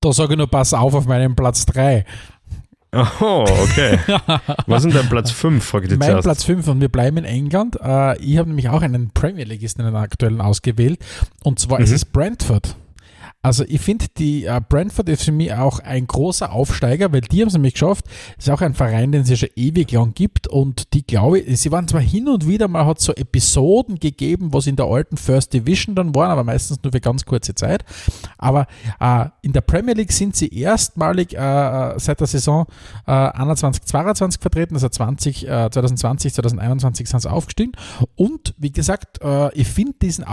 da 0.00 0.12
sage 0.12 0.32
ich 0.34 0.38
nur, 0.38 0.48
pass 0.50 0.74
auf 0.74 0.94
auf 0.94 1.06
meinem 1.06 1.36
Platz 1.36 1.64
3. 1.66 2.04
Oh, 2.92 3.44
okay. 3.62 3.98
Was 4.66 4.84
ist 4.84 4.92
denn 4.94 5.00
dein 5.02 5.08
Platz 5.10 5.30
5? 5.30 5.64
Frage 5.64 5.86
ich 5.86 5.90
Mein 5.98 6.08
zuerst. 6.10 6.24
Platz 6.24 6.44
5 6.44 6.66
und 6.68 6.80
wir 6.80 6.88
bleiben 6.88 7.18
in 7.18 7.24
England. 7.24 7.76
Äh, 7.82 8.18
ich 8.18 8.38
habe 8.38 8.48
nämlich 8.48 8.68
auch 8.68 8.82
einen 8.82 9.10
Premier 9.10 9.44
Leagueisten, 9.44 9.82
einen 9.82 9.96
aktuellen 9.96 10.40
ausgewählt. 10.40 10.98
Und 11.44 11.58
zwar 11.58 11.80
ist 11.80 11.90
Mhm. 11.90 11.96
es 11.96 12.04
Brentford. 12.04 12.76
Also 13.46 13.62
ich 13.68 13.80
finde, 13.80 14.06
die 14.18 14.44
äh, 14.44 14.60
Brentford 14.68 15.08
ist 15.08 15.22
für 15.22 15.30
mich 15.30 15.54
auch 15.54 15.78
ein 15.78 16.08
großer 16.08 16.50
Aufsteiger, 16.50 17.12
weil 17.12 17.20
die 17.20 17.42
haben 17.42 17.46
es 17.46 17.54
nämlich 17.54 17.74
geschafft. 17.74 18.04
ist 18.36 18.50
auch 18.50 18.60
ein 18.60 18.74
Verein, 18.74 19.12
den 19.12 19.22
es 19.22 19.30
ja 19.30 19.36
schon 19.36 19.50
ewig 19.54 19.92
lang 19.92 20.14
gibt 20.14 20.48
und 20.48 20.92
die 20.94 21.06
glaube 21.06 21.38
ich, 21.38 21.60
sie 21.60 21.70
waren 21.70 21.86
zwar 21.86 22.00
hin 22.00 22.28
und 22.28 22.48
wieder 22.48 22.66
mal, 22.66 22.84
hat 22.84 22.98
so 22.98 23.14
Episoden 23.14 24.00
gegeben, 24.00 24.52
was 24.52 24.66
in 24.66 24.74
der 24.74 24.86
alten 24.86 25.16
First 25.16 25.52
Division 25.52 25.94
dann 25.94 26.12
waren, 26.12 26.32
aber 26.32 26.42
meistens 26.42 26.82
nur 26.82 26.90
für 26.90 27.00
ganz 27.00 27.24
kurze 27.24 27.54
Zeit. 27.54 27.84
Aber 28.36 28.66
äh, 28.98 29.26
in 29.42 29.52
der 29.52 29.60
Premier 29.60 29.94
League 29.94 30.10
sind 30.10 30.34
sie 30.34 30.48
erstmalig 30.48 31.32
äh, 31.32 31.94
seit 31.98 32.18
der 32.18 32.26
Saison 32.26 32.66
äh, 33.06 33.12
21, 33.12 33.84
22 33.84 34.40
vertreten, 34.40 34.74
also 34.74 34.88
20, 34.88 35.46
äh, 35.46 35.70
2020, 35.70 36.34
2021 36.34 37.08
sind 37.08 37.22
sie 37.22 37.30
aufgestiegen. 37.30 37.74
Und 38.16 38.54
wie 38.58 38.72
gesagt, 38.72 39.22
äh, 39.22 39.54
ich 39.54 39.68
finde 39.68 39.94
diesen 40.02 40.24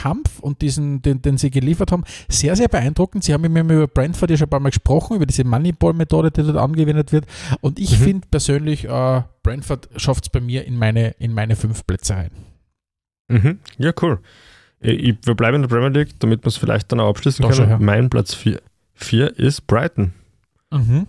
Aufstiegskampf 0.00 0.40
und 0.40 0.62
diesen, 0.62 1.02
den, 1.02 1.22
den 1.22 1.38
sie 1.38 1.50
geliefert 1.50 1.92
haben, 1.92 2.04
sehr, 2.28 2.56
sehr 2.56 2.68
beeindruckend. 2.68 3.24
Sie 3.24 3.32
haben 3.32 3.42
mit 3.42 3.52
mir 3.52 3.60
über 3.62 3.86
Brentford 3.86 4.30
ja 4.30 4.36
schon 4.36 4.46
ein 4.46 4.50
paar 4.50 4.60
Mal 4.60 4.70
gesprochen, 4.70 5.16
über 5.16 5.26
diese 5.26 5.44
Moneyball-Methode, 5.44 6.30
die 6.30 6.42
dort 6.42 6.56
angewendet 6.56 7.12
wird. 7.12 7.26
Und 7.60 7.78
ich 7.78 7.98
Mhm. 7.98 8.04
finde 8.04 8.28
persönlich, 8.30 8.84
äh, 8.86 9.22
Brentford 9.42 9.88
schafft 9.96 10.24
es 10.24 10.30
bei 10.30 10.40
mir 10.40 10.64
in 10.66 10.76
meine, 10.76 11.10
in 11.18 11.32
meine 11.32 11.56
fünf 11.56 11.86
Plätze 11.86 12.14
rein. 12.14 12.30
Mhm. 13.28 13.58
Ja, 13.78 13.92
cool. 14.02 14.20
Ich, 14.80 14.98
ich, 15.00 15.16
wir 15.24 15.34
bleiben 15.34 15.56
in 15.56 15.62
der 15.62 15.68
Premier 15.68 15.88
League, 15.90 16.18
damit 16.20 16.42
wir 16.44 16.48
es 16.48 16.56
vielleicht 16.56 16.90
dann 16.92 17.00
auch 17.00 17.08
abschließen 17.10 17.42
Doch 17.42 17.50
können. 17.50 17.62
schon, 17.62 17.70
ja. 17.70 17.78
Mein 17.78 18.10
Platz 18.10 18.34
4 18.34 19.38
ist 19.38 19.66
Brighton. 19.66 20.12
Mhm. 20.72 21.06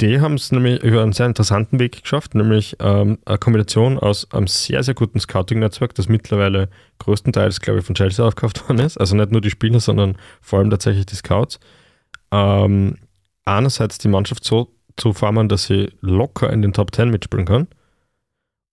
Die 0.00 0.20
haben 0.20 0.34
es 0.34 0.52
nämlich 0.52 0.82
über 0.82 1.02
einen 1.02 1.12
sehr 1.12 1.26
interessanten 1.26 1.80
Weg 1.80 2.02
geschafft, 2.02 2.34
nämlich 2.34 2.76
ähm, 2.78 3.18
eine 3.24 3.38
Kombination 3.38 3.98
aus 3.98 4.30
einem 4.32 4.46
sehr, 4.46 4.84
sehr 4.84 4.94
guten 4.94 5.18
Scouting-Netzwerk, 5.18 5.94
das 5.94 6.08
mittlerweile 6.08 6.68
größtenteils, 7.00 7.60
glaube 7.60 7.80
ich, 7.80 7.84
von 7.84 7.96
Chelsea 7.96 8.24
aufgekauft 8.24 8.68
worden 8.68 8.78
ist. 8.78 8.96
Also 8.96 9.16
nicht 9.16 9.32
nur 9.32 9.40
die 9.40 9.50
Spieler, 9.50 9.80
sondern 9.80 10.16
vor 10.40 10.60
allem 10.60 10.70
tatsächlich 10.70 11.06
die 11.06 11.16
Scouts. 11.16 11.58
Ähm, 12.30 12.96
einerseits 13.44 13.98
die 13.98 14.08
Mannschaft 14.08 14.44
so 14.44 14.72
zu 14.96 15.12
formen, 15.12 15.48
dass 15.48 15.64
sie 15.64 15.90
locker 16.00 16.52
in 16.52 16.62
den 16.62 16.72
Top 16.72 16.94
10 16.94 17.10
mitspielen 17.10 17.46
kann 17.46 17.66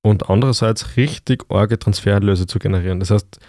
und 0.05 0.29
andererseits 0.29 0.97
richtig 0.97 1.45
arge 1.49 1.79
Transfererlöse 1.79 2.45
zu 2.45 2.59
generieren. 2.59 2.99
Das 2.99 3.09
heißt, 3.09 3.39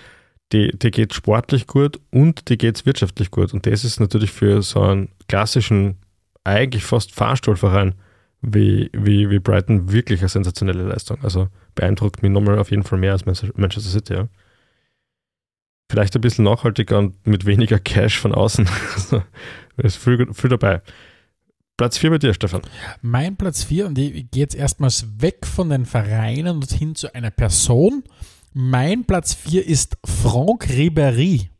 die, 0.53 0.71
die 0.79 0.91
geht 0.91 1.13
sportlich 1.13 1.67
gut 1.67 2.01
und 2.11 2.49
die 2.49 2.57
geht 2.57 2.87
wirtschaftlich 2.87 3.31
gut. 3.31 3.53
Und 3.53 3.67
das 3.67 3.85
ist 3.85 4.01
natürlich 4.01 4.31
für 4.31 4.63
so 4.63 4.81
einen 4.81 5.09
klassischen, 5.29 5.97
eigentlich 6.47 6.85
fast 6.85 7.13
Fahrstuhlverein 7.15 7.95
wie, 8.41 8.91
wie, 8.93 9.31
wie 9.31 9.39
Brighton 9.39 9.93
wirklich 9.93 10.21
eine 10.21 10.29
sensationelle 10.29 10.85
Leistung. 10.85 11.19
Also 11.23 11.49
beeindruckt 11.75 12.23
mich 12.23 12.31
nochmal 12.31 12.59
auf 12.59 12.71
jeden 12.71 12.85
Fall 12.85 12.99
mehr 12.99 13.13
als 13.13 13.27
Manchester 13.27 13.91
City, 13.91 14.15
ja. 14.15 14.29
Vielleicht 15.91 16.17
ein 16.17 16.21
bisschen 16.21 16.45
nachhaltiger 16.45 16.99
und 16.99 17.27
mit 17.27 17.47
weniger 17.47 17.79
Cash 17.79 18.19
von 18.19 18.35
außen. 18.35 18.69
Also, 18.95 19.23
ist 19.77 19.97
viel, 19.97 20.33
viel 20.33 20.51
dabei. 20.51 20.81
Platz 21.77 21.99
4 21.99 22.11
bei 22.11 22.19
dir, 22.19 22.33
Stefan. 22.33 22.63
Mein 23.03 23.37
Platz 23.37 23.63
4, 23.65 23.87
und 23.87 23.99
ich 23.99 24.31
gehe 24.31 24.43
jetzt 24.43 24.55
erstmals 24.55 25.07
weg 25.21 25.47
von 25.47 25.69
den 25.69 25.85
Vereinen 25.85 26.57
und 26.57 26.71
hin 26.71 26.95
zu 26.95 27.15
einer 27.15 27.31
Person. 27.31 28.03
Mein 28.55 29.05
Platz 29.05 29.35
4 29.35 29.67
ist 29.67 29.99
Franck 30.05 30.67
Ribéry. 30.69 31.51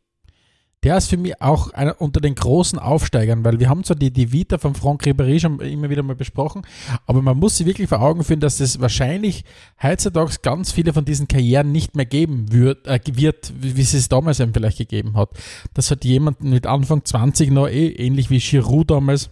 Der 0.83 0.97
ist 0.97 1.09
für 1.09 1.17
mich 1.17 1.41
auch 1.41 1.71
einer 1.71 1.99
unter 1.99 2.21
den 2.21 2.35
großen 2.35 2.77
Aufsteigern, 2.77 3.43
weil 3.43 3.59
wir 3.59 3.67
haben 3.67 3.83
zwar 3.83 3.95
die, 3.95 4.11
die 4.11 4.31
Vita 4.31 4.59
von 4.59 4.75
Franck 4.75 5.03
Ribéry 5.03 5.39
schon 5.39 5.59
immer 5.59 5.89
wieder 5.89 6.03
mal 6.03 6.15
besprochen, 6.15 6.61
aber 7.07 7.21
man 7.23 7.37
muss 7.37 7.57
sich 7.57 7.65
wirklich 7.65 7.89
vor 7.89 8.01
Augen 8.01 8.23
führen, 8.23 8.39
dass 8.39 8.59
es 8.59 8.79
wahrscheinlich 8.79 9.43
heutzutage 9.81 10.35
ganz 10.43 10.71
viele 10.71 10.93
von 10.93 11.03
diesen 11.03 11.27
Karrieren 11.27 11.71
nicht 11.71 11.95
mehr 11.95 12.05
geben 12.05 12.51
wird, 12.51 12.85
äh, 12.85 12.99
wird 13.11 13.51
wie 13.59 13.81
es 13.81 13.95
es 13.95 14.07
damals 14.07 14.39
eben 14.39 14.53
vielleicht 14.53 14.77
gegeben 14.77 15.17
hat. 15.17 15.29
Das 15.73 15.89
hat 15.89 16.05
jemanden 16.05 16.51
mit 16.51 16.67
Anfang 16.67 17.03
20 17.03 17.49
noch 17.49 17.67
eh, 17.67 17.87
ähnlich 17.87 18.29
wie 18.29 18.37
Giroud 18.37 18.91
damals, 18.91 19.29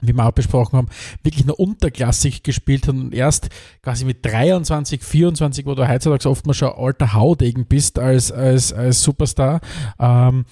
wie 0.00 0.12
wir 0.12 0.26
auch 0.26 0.32
besprochen 0.32 0.76
haben, 0.76 0.88
wirklich 1.24 1.44
nur 1.44 1.58
unterklassig 1.58 2.44
gespielt 2.44 2.86
hat 2.86 2.94
und 2.94 3.12
erst 3.12 3.48
quasi 3.82 4.04
mit 4.04 4.24
23, 4.24 5.02
24, 5.02 5.66
wo 5.66 5.74
du 5.74 5.88
heutzutage 5.88 6.28
oft 6.28 6.46
mal 6.46 6.54
schon 6.54 6.72
alter 6.72 7.14
Haudegen 7.14 7.66
bist 7.66 7.98
als, 7.98 8.30
als, 8.30 8.72
als 8.72 9.02
Superstar, 9.02 9.60
ähm, 9.98 10.44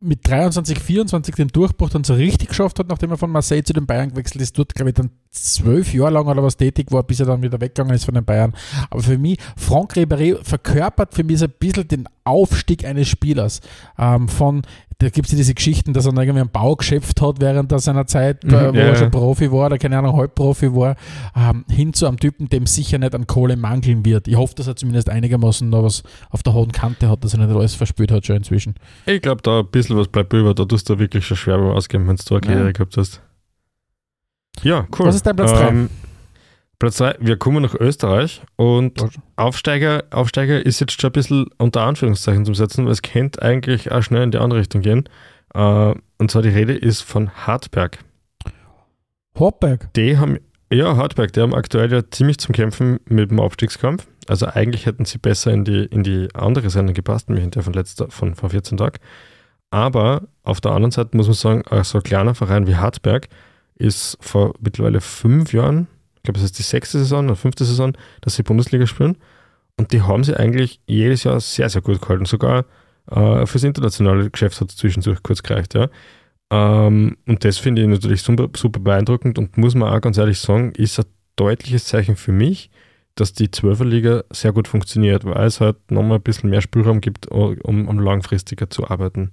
mit 0.00 0.28
23, 0.28 0.78
24 0.78 1.34
den 1.34 1.48
Durchbruch 1.48 1.88
dann 1.88 2.04
so 2.04 2.14
richtig 2.14 2.50
geschafft 2.50 2.78
hat, 2.78 2.88
nachdem 2.88 3.10
er 3.10 3.16
von 3.16 3.30
Marseille 3.30 3.62
zu 3.62 3.72
den 3.72 3.86
Bayern 3.86 4.10
gewechselt 4.10 4.42
ist, 4.42 4.58
dort 4.58 4.74
glaube 4.74 4.90
ich 4.90 4.94
dann 4.94 5.10
zwölf 5.30 5.92
Jahre 5.94 6.12
lang 6.12 6.26
oder 6.26 6.42
was 6.42 6.56
tätig 6.56 6.90
war, 6.90 7.02
bis 7.02 7.20
er 7.20 7.26
dann 7.26 7.42
wieder 7.42 7.60
weggegangen 7.60 7.94
ist 7.94 8.04
von 8.04 8.14
den 8.14 8.24
Bayern. 8.24 8.54
Aber 8.90 9.02
für 9.02 9.18
mich, 9.18 9.38
Franck 9.56 9.94
Ribéry 9.94 10.42
verkörpert 10.42 11.14
für 11.14 11.24
mich 11.24 11.38
so 11.38 11.46
ein 11.46 11.54
bisschen 11.58 11.88
den 11.88 12.08
Aufstieg 12.24 12.84
eines 12.84 13.08
Spielers. 13.08 13.60
Ähm, 13.98 14.28
von, 14.28 14.62
da 14.98 15.10
gibt 15.10 15.26
es 15.26 15.32
ja 15.32 15.36
diese 15.36 15.52
Geschichten, 15.52 15.92
dass 15.92 16.06
er 16.06 16.16
irgendwie 16.16 16.40
ein 16.40 16.48
Baugeschäft 16.48 17.20
hat 17.20 17.40
während 17.40 17.78
seiner 17.80 18.06
Zeit, 18.06 18.44
mhm, 18.44 18.52
wo 18.52 18.56
ja, 18.56 18.72
er 18.72 18.96
schon 18.96 19.10
Profi 19.10 19.52
war 19.52 19.66
oder 19.66 19.78
keine 19.78 19.98
Ahnung, 19.98 20.16
Halbprofi 20.16 20.74
war, 20.74 20.96
ähm, 21.36 21.66
hin 21.70 21.92
zu 21.92 22.06
einem 22.06 22.18
Typen, 22.18 22.48
dem 22.48 22.66
sicher 22.66 22.96
nicht 22.98 23.14
an 23.14 23.26
Kohle 23.26 23.56
mangeln 23.56 24.06
wird. 24.06 24.26
Ich 24.26 24.36
hoffe, 24.36 24.54
dass 24.54 24.66
er 24.66 24.76
zumindest 24.76 25.10
einigermaßen 25.10 25.68
noch 25.68 25.82
was 25.82 26.02
auf 26.30 26.42
der 26.42 26.54
hohen 26.54 26.72
Kante 26.72 27.10
hat, 27.10 27.22
dass 27.24 27.34
er 27.34 27.44
nicht 27.44 27.54
alles 27.54 27.74
verspürt 27.74 28.10
hat 28.10 28.24
schon 28.24 28.36
inzwischen. 28.36 28.74
Ich 29.04 29.20
glaube, 29.20 29.42
da 29.42 29.60
ein 29.60 29.66
bisschen 29.66 29.98
was 29.98 30.08
bleibt 30.08 30.32
über, 30.32 30.54
da 30.54 30.64
tust 30.64 30.88
du 30.88 30.98
wirklich 30.98 31.26
schon 31.26 31.36
schwer 31.36 31.58
beim 31.58 31.70
Ausgeben, 31.72 32.08
wenn 32.08 32.16
du 32.16 32.34
eine 32.34 32.40
Karriere 32.40 32.72
gehabt 32.72 32.96
hast. 32.96 33.20
Ja, 34.62 34.86
cool. 34.98 35.06
Was 35.06 35.16
ist 35.16 35.26
dein 35.26 35.36
Platz 35.36 35.52
3? 35.52 35.68
Ähm, 35.68 35.90
Platz 36.78 36.98
3, 36.98 37.16
wir 37.20 37.38
kommen 37.38 37.62
nach 37.62 37.74
Österreich 37.74 38.42
und 38.56 39.02
Aufsteiger, 39.36 40.04
Aufsteiger 40.10 40.64
ist 40.64 40.80
jetzt 40.80 41.00
schon 41.00 41.08
ein 41.08 41.12
bisschen 41.12 41.46
unter 41.56 41.82
Anführungszeichen 41.82 42.44
zu 42.44 42.52
setzen, 42.52 42.84
weil 42.84 42.92
es 42.92 43.00
könnte 43.00 43.40
eigentlich 43.40 43.90
auch 43.92 44.02
schnell 44.02 44.22
in 44.22 44.30
die 44.30 44.38
andere 44.38 44.60
Richtung 44.60 44.82
gehen. 44.82 45.08
Uh, 45.56 45.94
und 46.18 46.30
zwar 46.30 46.42
die 46.42 46.50
Rede 46.50 46.74
ist 46.74 47.00
von 47.00 47.30
Hartberg. 47.30 47.98
Hartberg? 49.38 49.92
Die 49.94 50.18
haben, 50.18 50.38
ja, 50.70 50.96
Hartberg, 50.96 51.32
die 51.32 51.40
haben 51.40 51.54
aktuell 51.54 51.90
ja 51.90 52.02
ziemlich 52.10 52.36
zum 52.38 52.54
Kämpfen 52.54 53.00
mit 53.08 53.30
dem 53.30 53.40
Abstiegskampf. 53.40 54.06
Also 54.28 54.46
eigentlich 54.46 54.84
hätten 54.84 55.06
sie 55.06 55.16
besser 55.16 55.52
in 55.52 55.64
die, 55.64 55.84
in 55.84 56.02
die 56.02 56.28
andere 56.34 56.68
Sendung 56.68 56.94
gepasst, 56.94 57.30
nämlich 57.30 57.44
in 57.44 57.52
der 57.52 57.62
von, 57.62 57.72
letzter, 57.72 58.10
von 58.10 58.34
vor 58.34 58.50
14 58.50 58.76
Tagen. 58.76 58.98
Aber 59.70 60.24
auf 60.42 60.60
der 60.60 60.72
anderen 60.72 60.90
Seite 60.90 61.16
muss 61.16 61.26
man 61.26 61.34
sagen, 61.34 61.84
so 61.84 61.98
ein 61.98 62.04
kleiner 62.04 62.34
Verein 62.34 62.66
wie 62.66 62.76
Hartberg 62.76 63.28
ist 63.76 64.18
vor 64.20 64.54
mittlerweile 64.60 65.00
fünf 65.00 65.54
Jahren, 65.54 65.86
glaube, 66.26 66.38
es 66.38 66.44
ist 66.44 66.58
die 66.58 66.62
sechste 66.62 66.98
Saison 66.98 67.26
oder 67.26 67.36
fünfte 67.36 67.64
Saison, 67.64 67.96
dass 68.20 68.36
sie 68.36 68.42
Bundesliga 68.42 68.86
spielen. 68.86 69.16
Und 69.78 69.92
die 69.92 70.02
haben 70.02 70.24
sie 70.24 70.36
eigentlich 70.36 70.80
jedes 70.86 71.24
Jahr 71.24 71.40
sehr, 71.40 71.68
sehr 71.68 71.82
gut 71.82 72.00
gehalten. 72.00 72.24
Sogar 72.24 72.64
äh, 73.10 73.46
fürs 73.46 73.64
internationale 73.64 74.30
Geschäft 74.30 74.60
hat 74.60 74.70
es 74.70 74.76
zwischendurch 74.76 75.22
kurz 75.22 75.42
gereicht. 75.42 75.74
Ja. 75.74 75.88
Ähm, 76.50 77.16
und 77.26 77.44
das 77.44 77.58
finde 77.58 77.82
ich 77.82 77.88
natürlich 77.88 78.22
super, 78.22 78.48
super 78.56 78.80
beeindruckend 78.80 79.38
und 79.38 79.56
muss 79.58 79.74
man 79.74 79.92
auch 79.92 80.00
ganz 80.00 80.16
ehrlich 80.18 80.38
sagen, 80.38 80.72
ist 80.72 80.98
ein 80.98 81.06
deutliches 81.36 81.84
Zeichen 81.86 82.16
für 82.16 82.32
mich, 82.32 82.70
dass 83.14 83.32
die 83.32 83.50
Zwölferliga 83.50 84.24
sehr 84.30 84.52
gut 84.52 84.68
funktioniert, 84.68 85.24
weil 85.24 85.46
es 85.46 85.60
halt 85.60 85.90
nochmal 85.90 86.18
ein 86.18 86.22
bisschen 86.22 86.50
mehr 86.50 86.60
Spielraum 86.60 87.00
gibt, 87.00 87.26
um, 87.28 87.88
um 87.88 87.98
langfristiger 87.98 88.70
zu 88.70 88.88
arbeiten. 88.88 89.32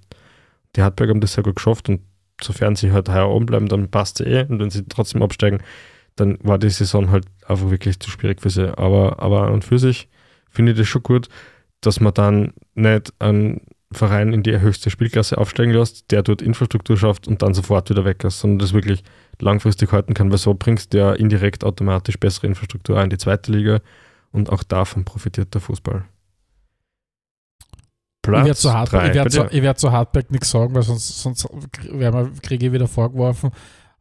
Die 0.75 0.81
Hartberg 0.81 1.09
haben 1.09 1.21
das 1.21 1.33
sehr 1.33 1.43
gut 1.43 1.55
geschafft 1.55 1.89
und 1.89 2.01
sofern 2.41 2.75
sie 2.75 2.91
halt 2.91 3.09
heuer 3.09 3.29
oben 3.29 3.45
bleiben, 3.45 3.67
dann 3.67 3.89
passt 3.89 4.21
es 4.21 4.27
eh. 4.27 4.45
Und 4.49 4.59
wenn 4.59 4.69
sie 4.69 4.85
trotzdem 4.87 5.21
absteigen, 5.21 5.61
dann 6.15 6.37
war 6.41 6.57
die 6.57 6.69
Saison 6.69 7.11
halt 7.11 7.25
einfach 7.47 7.69
wirklich 7.69 7.99
zu 7.99 8.09
schwierig 8.09 8.41
für 8.41 8.49
sie. 8.49 8.77
Aber, 8.77 9.21
aber 9.21 9.43
an 9.43 9.53
und 9.53 9.63
für 9.63 9.79
sich 9.79 10.09
finde 10.49 10.73
ich 10.73 10.77
das 10.77 10.87
schon 10.87 11.03
gut, 11.03 11.29
dass 11.81 11.99
man 11.99 12.13
dann 12.13 12.53
nicht 12.75 13.13
einen 13.19 13.61
Verein 13.91 14.33
in 14.33 14.43
die 14.43 14.59
höchste 14.59 14.89
Spielklasse 14.89 15.37
aufsteigen 15.37 15.71
lässt, 15.71 16.11
der 16.11 16.23
dort 16.23 16.41
Infrastruktur 16.41 16.97
schafft 16.97 17.27
und 17.27 17.41
dann 17.41 17.53
sofort 17.53 17.89
wieder 17.89 18.05
weg 18.05 18.23
ist, 18.23 18.39
sondern 18.39 18.59
das 18.59 18.73
wirklich 18.73 19.03
langfristig 19.39 19.91
halten 19.91 20.13
kann, 20.13 20.31
weil 20.31 20.37
so 20.37 20.53
bringst 20.53 20.93
du 20.93 20.97
ja 20.97 21.13
indirekt 21.13 21.63
automatisch 21.63 22.17
bessere 22.17 22.47
Infrastruktur 22.47 23.01
in 23.01 23.09
die 23.09 23.17
zweite 23.17 23.51
Liga 23.51 23.79
und 24.31 24.49
auch 24.49 24.63
davon 24.63 25.05
profitiert 25.05 25.53
der 25.53 25.61
Fußball. 25.61 26.05
Platz 28.21 28.39
ich 28.39 28.45
werde 28.45 28.59
zu, 28.59 28.73
Hard 28.73 28.87
ich 28.87 29.13
werd 29.13 29.31
zu, 29.31 29.51
werd 29.51 29.79
zu 29.79 29.91
Hardback 29.91 30.31
nichts 30.31 30.49
sagen, 30.49 30.73
weil 30.73 30.83
sonst, 30.83 31.21
sonst 31.21 31.47
kriege 32.41 32.67
ich 32.67 32.71
wieder 32.71 32.87
vorgeworfen, 32.87 33.51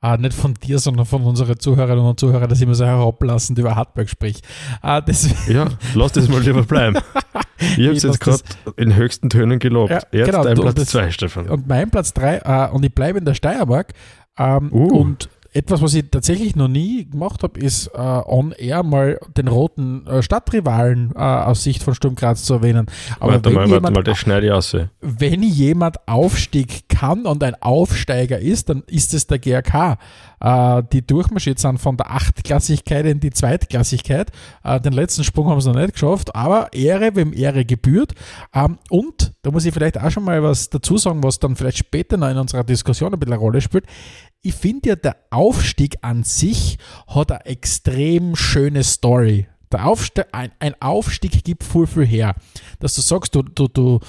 ah, 0.03 0.17
nicht 0.19 0.35
von 0.35 0.55
dir, 0.55 0.79
sondern 0.79 1.07
von 1.07 1.23
unseren 1.23 1.59
Zuhörerinnen 1.59 2.05
und 2.05 2.21
Zuhörern, 2.21 2.49
dass 2.49 2.59
ich 2.59 2.65
immer 2.65 2.75
so 2.75 2.85
herablassend 2.85 3.59
über 3.59 3.77
Hardback 3.77 4.11
spricht. 4.11 4.47
Ah, 4.83 5.03
ja, 5.49 5.69
lass 5.95 6.13
das 6.13 6.29
mal 6.29 6.43
lieber 6.43 6.65
bleiben. 6.65 6.99
ich 7.59 7.87
habe 7.87 7.97
es 7.97 8.03
jetzt 8.03 8.21
gerade 8.21 8.43
in 8.77 8.95
höchsten 8.95 9.31
Tönen 9.31 9.59
gelobt. 9.59 9.91
Ja, 9.91 10.03
jetzt 10.13 10.27
genau, 10.27 10.43
dein 10.43 10.57
Platz 10.57 10.85
2, 10.87 11.11
Stefan. 11.13 11.49
Und 11.49 11.67
mein 11.69 11.91
Platz 11.91 12.13
3, 12.13 12.39
äh, 12.39 12.71
und 12.71 12.85
ich 12.85 12.95
bleibe 12.95 13.19
in 13.19 13.25
der 13.25 13.35
Steiermark. 13.35 13.95
Ähm, 14.39 14.73
uh. 14.73 14.87
Und 14.89 15.29
etwas, 15.53 15.83
was 15.83 15.95
ich 15.95 16.11
tatsächlich 16.11 16.57
noch 16.57 16.69
nie 16.69 17.05
gemacht 17.05 17.43
habe, 17.43 17.61
ist 17.61 17.89
äh, 17.89 17.99
on 17.99 18.53
air 18.53 18.83
mal 18.83 19.21
den 19.37 19.49
roten 19.49 20.07
äh, 20.07 20.23
Stadtrivalen 20.23 21.13
äh, 21.15 21.19
aus 21.19 21.63
Sicht 21.63 21.83
von 21.83 21.95
Sturm 21.95 22.15
Graz 22.15 22.45
zu 22.45 22.55
erwähnen. 22.55 22.87
Aber 23.21 23.35
warte 23.35 23.51
mal, 23.51 23.67
jemand, 23.67 23.83
warte 23.83 23.95
mal, 23.95 24.03
das 24.03 24.19
schneide 24.19 24.47
ich 24.47 24.53
aus. 24.53 24.75
Wenn 25.01 25.43
jemand 25.43 26.09
Aufstieg 26.09 26.89
kann 26.89 27.27
und 27.27 27.43
ein 27.45 27.55
Aufsteiger 27.61 28.39
ist, 28.39 28.71
dann 28.71 28.83
ist 28.87 29.13
es 29.13 29.27
der 29.27 29.39
GRK. 29.39 29.99
Äh, 30.41 30.83
die 30.91 31.07
durchmarschiert 31.07 31.59
sind 31.59 31.79
von 31.79 31.99
der 31.99 32.11
Achtklassigkeit 32.11 33.05
in 33.05 33.21
die 33.21 33.31
Zweitklassigkeit. 33.31 34.31
Äh, 34.65 34.81
den 34.81 34.95
letzten 34.95 35.23
Sprung 35.23 35.49
haben 35.49 35.61
sie 35.61 35.71
noch 35.71 35.81
nicht 35.81 35.93
geschafft, 35.93 36.35
aber 36.35 36.73
Ehre, 36.73 37.15
wem 37.15 37.35
Ehre 37.35 37.67
gebührt. 37.67 38.15
Ähm, 38.55 38.79
und 38.89 39.33
da 39.43 39.51
muss 39.51 39.67
ich 39.67 39.75
vielleicht 39.75 40.01
auch 40.01 40.11
schon 40.11 40.25
mal 40.25 40.43
was 40.43 40.71
dazu 40.71 40.97
sagen, 40.97 41.23
was 41.23 41.39
dann 41.39 41.57
vielleicht 41.57 41.79
später 41.79 42.17
noch 42.17 42.31
in 42.31 42.39
unserer 42.39 42.65
Diskussion 42.65 43.13
ein 43.13 43.21
bisschen 43.21 43.35
eine 43.35 43.41
Rolle 43.41 43.61
spielt 43.61 43.85
ich 44.43 44.55
finde 44.55 44.91
ja, 44.91 44.97
der 44.97 45.17
Aufstieg 45.31 45.97
an 46.03 46.25
sich 46.25 46.79
hat 47.07 47.31
eine 47.31 47.47
extrem 47.47 48.35
schöne 48.37 48.83
Story. 48.83 49.47
Der 49.71 49.87
Aufstieg, 49.87 50.27
ein, 50.33 50.51
ein 50.59 50.75
Aufstieg 50.83 51.45
gibt 51.45 51.65
viel, 51.65 51.87
viel 51.87 52.05
her. 52.05 52.35
Dass 52.81 52.95
du 52.95 53.01
sagst, 53.01 53.35
du, 53.35 53.43
du, 53.43 53.69
du, 53.69 54.01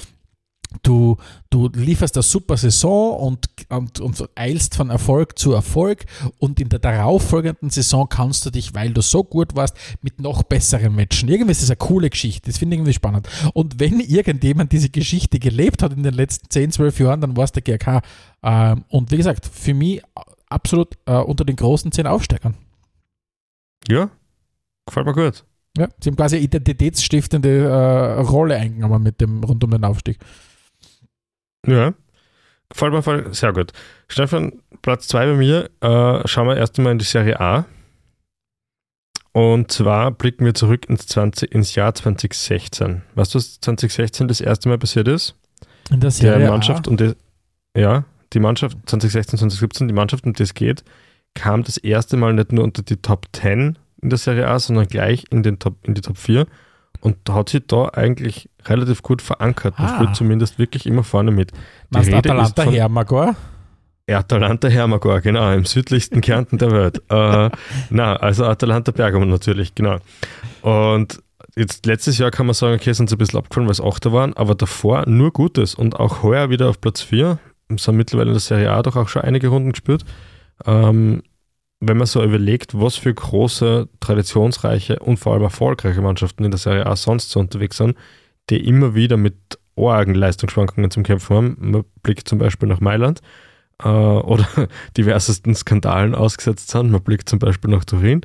du, 0.82 1.18
du 1.50 1.70
lieferst 1.70 2.16
eine 2.16 2.24
super 2.24 2.58
Saison 2.58 3.18
und, 3.18 3.48
und, 3.70 4.00
und 4.00 4.30
eilst 4.36 4.76
von 4.76 4.90
Erfolg 4.90 5.38
zu 5.38 5.54
Erfolg 5.54 6.06
und 6.40 6.60
in 6.60 6.70
der 6.70 6.80
darauffolgenden 6.80 7.70
Saison 7.70 8.10
kannst 8.10 8.46
du 8.46 8.50
dich, 8.50 8.74
weil 8.74 8.92
du 8.92 9.02
so 9.02 9.24
gut 9.24 9.56
warst, 9.56 9.78
mit 10.02 10.20
noch 10.20 10.44
besseren 10.44 10.96
matchen. 10.96 11.30
Irgendwie 11.30 11.52
ist 11.52 11.62
das 11.62 11.70
eine 11.70 11.78
coole 11.78 12.10
Geschichte. 12.10 12.50
Das 12.50 12.58
finde 12.58 12.76
ich 12.76 12.80
irgendwie 12.80 12.94
spannend. 12.94 13.30
Und 13.54 13.80
wenn 13.80 14.00
irgendjemand 14.00 14.72
diese 14.72 14.90
Geschichte 14.90 15.40
gelebt 15.40 15.84
hat 15.84 15.94
in 15.94 16.04
den 16.04 16.14
letzten 16.14 16.50
10, 16.50 16.72
12 16.72 17.00
Jahren, 17.00 17.22
dann 17.22 17.38
war 17.38 17.44
es 17.44 17.52
der 17.52 17.62
GRK. 17.62 18.02
Ähm, 18.42 18.86
und 18.90 19.12
wie 19.12 19.18
gesagt, 19.18 19.46
für 19.46 19.74
mich 19.74 20.02
absolut 20.50 20.98
äh, 21.06 21.18
unter 21.18 21.46
den 21.46 21.56
großen 21.56 21.92
10 21.92 22.08
Aufsteigern. 22.08 22.56
Ja, 23.88 24.10
gefällt 24.86 25.06
mir 25.06 25.14
gut. 25.14 25.44
Ja, 25.78 25.88
sie 26.00 26.10
haben 26.10 26.16
quasi 26.16 26.36
eine 26.36 26.46
identitätsstiftende 26.46 27.66
äh, 27.66 28.22
Rolle 28.22 28.58
eingenommen 28.58 29.02
mit 29.02 29.20
dem 29.22 29.44
rund 29.44 29.64
um 29.64 29.72
den 29.72 29.84
Aufstieg. 29.84 30.20
Ja, 31.66 31.94
gefällt 32.70 32.94
mir 32.94 33.34
sehr 33.34 33.54
gut. 33.54 33.72
Stefan, 34.08 34.62
Platz 34.82 35.08
2 35.08 35.26
bei 35.26 35.34
mir. 35.34 35.70
Äh, 35.82 36.28
schauen 36.28 36.48
wir 36.48 36.58
erst 36.58 36.78
einmal 36.78 36.94
in 36.94 37.00
die 37.00 37.06
Serie 37.06 37.40
A. 37.40 37.66
Und 39.32 39.72
zwar 39.72 40.12
blicken 40.12 40.46
wir 40.46 40.54
zurück 40.54 40.88
ins, 40.88 41.08
20, 41.08 41.52
ins 41.52 41.74
Jahr 41.74 41.96
2016. 41.96 43.02
Weißt 43.16 43.34
du, 43.34 43.40
was 43.40 43.60
2016 43.62 44.28
das 44.28 44.42
erste 44.42 44.70
Mal 44.70 44.78
passiert 44.78 45.08
ist? 45.08 45.36
In 45.90 46.00
der 46.00 46.12
Serie 46.12 46.50
Mannschaft 46.50 46.88
A? 46.88 46.92
und 46.92 47.00
die, 47.00 47.14
ja, 47.76 48.06
die 48.34 48.40
Mannschaft 48.40 48.78
2016, 48.86 49.40
2017, 49.40 49.88
die 49.88 49.94
Mannschaft, 49.94 50.26
um 50.26 50.34
die 50.34 50.44
es 50.44 50.54
geht, 50.54 50.84
kam 51.34 51.64
das 51.64 51.78
erste 51.78 52.16
Mal 52.16 52.34
nicht 52.34 52.52
nur 52.52 52.64
unter 52.64 52.84
die 52.84 52.98
Top 52.98 53.26
10 53.34 53.80
in 54.02 54.10
der 54.10 54.20
Serie 54.20 54.48
A, 54.48 54.60
sondern 54.60 54.88
gleich 54.88 55.26
in, 55.32 55.42
den 55.42 55.58
Top, 55.58 55.76
in 55.84 55.96
die 55.96 56.02
Top 56.02 56.18
4 56.18 56.46
und 57.04 57.18
hat 57.30 57.50
sich 57.50 57.64
da 57.68 57.90
eigentlich 57.90 58.50
relativ 58.66 59.02
gut 59.04 59.22
verankert. 59.22 59.78
Man 59.78 59.90
Ah. 59.90 59.96
spielt 59.96 60.16
zumindest 60.16 60.58
wirklich 60.58 60.86
immer 60.86 61.04
vorne 61.04 61.32
mit. 61.32 61.52
Die 61.92 61.98
Rede 61.98 62.10
ist 62.10 62.16
Atalanta 62.16 62.64
von 62.64 62.74
Hermagor? 62.74 63.36
Atalanta 64.10 64.68
Hermagor, 64.70 65.20
genau, 65.22 65.52
im 65.52 65.66
südlichsten 65.66 66.22
Kärnten 66.22 66.58
der 66.58 66.72
Welt. 66.72 67.02
äh, 67.10 67.50
na, 67.90 68.16
also 68.16 68.46
Atalanta 68.46 68.92
Bergamo 68.92 69.26
natürlich, 69.26 69.76
genau. 69.76 69.98
Und 70.62 71.22
jetzt 71.58 71.86
letztes 71.86 72.18
Jahr 72.18 72.32
kann 72.32 72.46
man 72.46 72.54
sagen, 72.54 72.76
okay, 72.76 72.94
sind 72.94 73.10
sie 73.10 73.16
ein 73.16 73.18
bisschen 73.18 73.40
abgefallen, 73.40 73.68
weil 73.68 73.74
es 73.74 73.82
Achter 73.82 74.14
waren, 74.14 74.34
aber 74.36 74.56
davor 74.56 75.04
nur 75.08 75.32
Gutes 75.32 75.76
und 75.76 76.00
auch 76.00 76.24
heuer 76.24 76.50
wieder 76.50 76.70
auf 76.70 76.80
Platz 76.80 77.02
4. 77.02 77.38
Sind 77.76 77.98
mittlerweile 77.98 78.30
in 78.30 78.34
der 78.36 78.40
Serie 78.42 78.72
A 78.72 78.82
doch 78.82 78.96
auch 78.96 79.10
schon 79.10 79.24
einige 79.24 79.50
Runden 79.50 79.72
gespielt. 79.72 80.06
Ähm, 80.66 81.24
wenn 81.88 81.98
man 81.98 82.08
so 82.08 82.24
überlegt, 82.24 82.80
was 82.80 82.96
für 82.96 83.14
große, 83.14 83.90
traditionsreiche 84.00 85.00
und 85.00 85.18
vor 85.18 85.34
allem 85.34 85.44
erfolgreiche 85.44 86.02
Mannschaften 86.02 86.46
in 86.46 86.52
der 86.52 86.58
Serie 86.58 86.86
A 86.86 86.96
sonst 86.96 87.30
so 87.30 87.40
unterwegs 87.40 87.78
sind, 87.78 87.98
die 88.50 88.66
immer 88.68 88.96
wieder 88.96 89.18
mit 89.18 89.36
argen 89.76 90.14
Leistungsschwankungen 90.14 90.92
zum 90.92 91.04
Kämpfen 91.04 91.36
haben. 91.36 91.58
Man 91.60 91.84
blickt 92.02 92.28
zum 92.28 92.40
Beispiel 92.40 92.70
nach 92.70 92.80
Mailand 92.80 93.22
äh, 93.84 93.88
oder 93.88 94.48
diversesten 94.98 95.56
Skandalen 95.56 96.16
ausgesetzt 96.16 96.70
sind. 96.70 96.92
Man 96.92 97.02
blickt 97.02 97.28
zum 97.28 97.40
Beispiel 97.40 97.72
nach 97.72 97.84
Turin. 97.84 98.22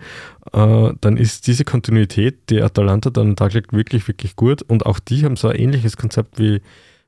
Äh, 0.52 0.92
dann 1.00 1.16
ist 1.16 1.46
diese 1.46 1.64
Kontinuität, 1.64 2.50
die 2.50 2.62
Atalanta 2.62 3.10
dann 3.10 3.34
an 3.36 3.54
wirklich, 3.72 4.06
wirklich 4.06 4.36
gut. 4.36 4.62
Und 4.62 4.86
auch 4.86 4.98
die 4.98 5.24
haben 5.24 5.36
so 5.36 5.48
ein 5.48 5.56
ähnliches 5.56 5.96
Konzept 5.96 6.38
wie, 6.38 6.60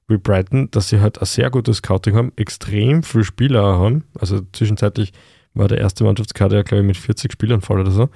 wie 0.08 0.16
Brighton, 0.16 0.70
dass 0.70 0.88
sie 0.88 1.00
halt 1.00 1.20
ein 1.20 1.26
sehr 1.26 1.50
gutes 1.50 1.78
Scouting 1.78 2.16
haben, 2.16 2.32
extrem 2.36 3.02
viele 3.02 3.24
Spieler 3.24 3.62
haben. 3.62 4.04
Also 4.18 4.40
zwischenzeitlich 4.52 5.12
war 5.54 5.68
der 5.68 5.78
erste 5.78 6.04
Mannschaftskader 6.04 6.56
ja, 6.56 6.62
glaube 6.62 6.82
ich, 6.82 6.86
mit 6.86 6.96
40 6.96 7.32
Spielern 7.32 7.60
voll 7.60 7.80
oder 7.80 7.90
so. 7.90 8.08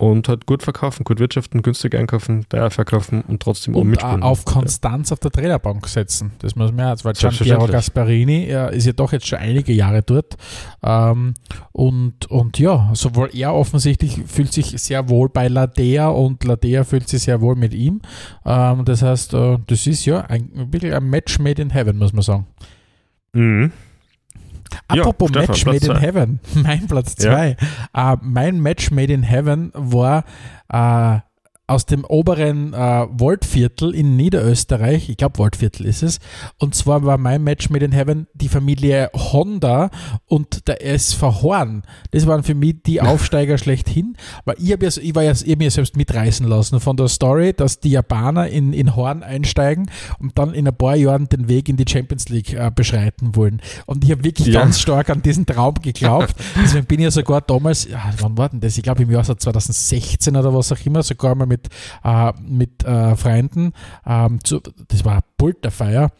Und 0.00 0.30
halt 0.30 0.46
gut 0.46 0.62
verkaufen, 0.62 1.04
gut 1.04 1.20
wirtschaften, 1.20 1.60
günstig 1.60 1.94
einkaufen, 1.94 2.46
teuer 2.48 2.70
verkaufen 2.70 3.20
und 3.20 3.42
trotzdem 3.42 3.76
oben 3.76 3.90
mitspielen. 3.90 4.22
auf 4.22 4.46
Konstanz 4.46 5.12
auf 5.12 5.18
der 5.18 5.30
Trainerbank 5.30 5.86
setzen. 5.88 6.32
Das 6.38 6.56
muss 6.56 6.72
man 6.72 6.96
ja, 6.96 7.04
weil 7.04 7.12
Gianpiero. 7.12 7.66
Gasparini 7.66 8.46
er 8.46 8.70
ist 8.70 8.86
ja 8.86 8.94
doch 8.94 9.12
jetzt 9.12 9.26
schon 9.26 9.40
einige 9.40 9.74
Jahre 9.74 10.02
dort. 10.02 10.38
Ähm, 10.82 11.34
und, 11.72 12.30
und 12.30 12.58
ja, 12.58 12.90
sowohl 12.94 13.28
er 13.34 13.52
offensichtlich 13.52 14.22
fühlt 14.26 14.54
sich 14.54 14.68
sehr 14.80 15.10
wohl 15.10 15.28
bei 15.28 15.48
Ladea 15.48 16.08
und 16.08 16.44
Ladea 16.44 16.84
fühlt 16.84 17.06
sich 17.06 17.24
sehr 17.24 17.42
wohl 17.42 17.56
mit 17.56 17.74
ihm. 17.74 18.00
Ähm, 18.46 18.86
das 18.86 19.02
heißt, 19.02 19.34
äh, 19.34 19.58
das 19.66 19.86
ist 19.86 20.06
ja 20.06 20.22
ein, 20.22 20.48
wirklich 20.72 20.94
ein 20.94 21.10
Match 21.10 21.38
made 21.40 21.60
in 21.60 21.68
heaven, 21.68 21.98
muss 21.98 22.14
man 22.14 22.22
sagen. 22.22 22.46
Mhm. 23.34 23.70
Ja, 24.92 25.02
Apropos 25.02 25.28
Stefan, 25.30 25.48
Match 25.48 25.62
Platz 25.64 25.66
made 25.82 25.86
in 25.86 25.92
zwei. 25.98 26.00
heaven, 26.06 26.40
mein 26.54 26.86
Platz 26.86 27.14
Ja. 27.18 27.30
2. 27.32 27.56
Äh, 27.94 28.16
mein 28.22 28.60
Match 28.60 28.90
made 28.90 29.12
in 29.12 29.22
heaven 29.22 29.70
war 29.74 30.24
äh, 30.72 31.18
aus 31.70 31.86
dem 31.86 32.04
oberen 32.04 32.74
äh, 32.74 32.76
Waldviertel 32.76 33.94
in 33.94 34.16
Niederösterreich, 34.16 35.08
ich 35.08 35.16
glaube 35.16 35.38
Waldviertel 35.38 35.86
ist 35.86 36.02
es, 36.02 36.18
und 36.58 36.74
zwar 36.74 37.04
war 37.04 37.16
mein 37.16 37.42
Match 37.44 37.70
made 37.70 37.84
in 37.84 37.92
heaven 37.92 38.26
die 38.34 38.48
Familie 38.48 39.10
Honda 39.14 39.90
und 40.26 40.66
der 40.68 40.84
SV 40.84 41.42
Horn. 41.42 41.82
Das 42.10 42.26
waren 42.26 42.42
für 42.42 42.54
mich 42.54 42.82
die 42.84 43.00
Aufsteiger 43.00 43.56
schlechthin, 43.58 44.16
weil 44.44 44.56
ich, 44.58 44.72
hab 44.72 44.82
ja, 44.82 44.88
ich 44.88 45.14
war 45.14 45.22
ja 45.22 45.32
ich 45.32 45.56
mir 45.56 45.70
selbst 45.70 45.96
mitreißen 45.96 46.46
lassen 46.46 46.80
von 46.80 46.96
der 46.96 47.08
Story, 47.08 47.52
dass 47.52 47.80
die 47.80 47.90
Japaner 47.90 48.48
in, 48.48 48.72
in 48.72 48.96
Horn 48.96 49.22
einsteigen 49.22 49.90
und 50.18 50.38
dann 50.38 50.54
in 50.54 50.66
ein 50.66 50.76
paar 50.76 50.96
Jahren 50.96 51.28
den 51.28 51.48
Weg 51.48 51.68
in 51.68 51.76
die 51.76 51.84
Champions 51.88 52.28
League 52.28 52.52
äh, 52.52 52.70
beschreiten 52.74 53.36
wollen. 53.36 53.60
Und 53.86 54.04
ich 54.04 54.10
habe 54.10 54.24
wirklich 54.24 54.48
Ja. 54.48 54.60
ganz 54.60 54.80
stark 54.80 55.10
an 55.10 55.22
diesen 55.22 55.46
Traum 55.46 55.74
geglaubt. 55.74 56.34
Deswegen 56.62 56.86
bin 56.86 56.98
ich 57.00 57.04
ja 57.04 57.10
sogar 57.10 57.40
damals, 57.40 57.88
wann 58.18 58.36
war 58.36 58.48
denn 58.48 58.60
das? 58.60 58.76
Ich 58.76 58.82
glaube 58.82 59.02
im 59.02 59.10
Jahr 59.10 59.22
so 59.24 59.34
2016 59.34 60.36
oder 60.36 60.52
was 60.54 60.72
auch 60.72 60.78
immer, 60.84 61.02
sogar 61.02 61.34
mal 61.34 61.46
mit, 61.46 61.59
äh, 62.04 62.32
mit 62.40 62.84
äh, 62.84 63.16
Freunden, 63.16 63.72
ähm, 64.06 64.42
zu, 64.44 64.60
das 64.88 65.04
war 65.04 65.20
Pulterfeier, 65.36 66.10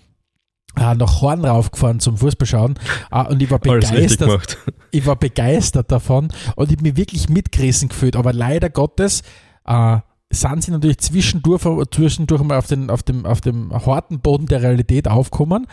äh, 0.77 0.95
nach 0.95 1.21
Horn 1.21 1.45
raufgefahren 1.45 2.01
zum 2.01 2.17
Fußballschauen 2.17 2.79
äh, 3.11 3.25
und 3.25 3.43
ich 3.43 3.51
war 3.51 3.59
begeistert 3.59 4.59
ich 4.91 5.05
war 5.07 5.17
begeistert 5.17 5.91
davon 5.91 6.29
und 6.57 6.71
ich 6.71 6.77
hab 6.77 6.83
mich 6.83 6.97
wirklich 6.97 7.29
mitgerissen 7.29 7.89
gefühlt. 7.89 8.17
Aber 8.17 8.33
leider 8.33 8.71
Gottes 8.71 9.23
äh, 9.67 9.99
sind 10.33 10.63
sie 10.63 10.71
natürlich 10.71 10.99
zwischendurch, 10.99 11.63
zwischendurch 11.91 12.43
mal 12.43 12.57
auf, 12.57 12.69
den, 12.69 12.89
auf, 12.89 13.03
dem, 13.03 13.27
auf 13.27 13.41
dem 13.41 13.73
harten 13.73 14.21
Boden 14.21 14.47
der 14.47 14.63
Realität 14.63 15.09
aufgekommen. 15.09 15.67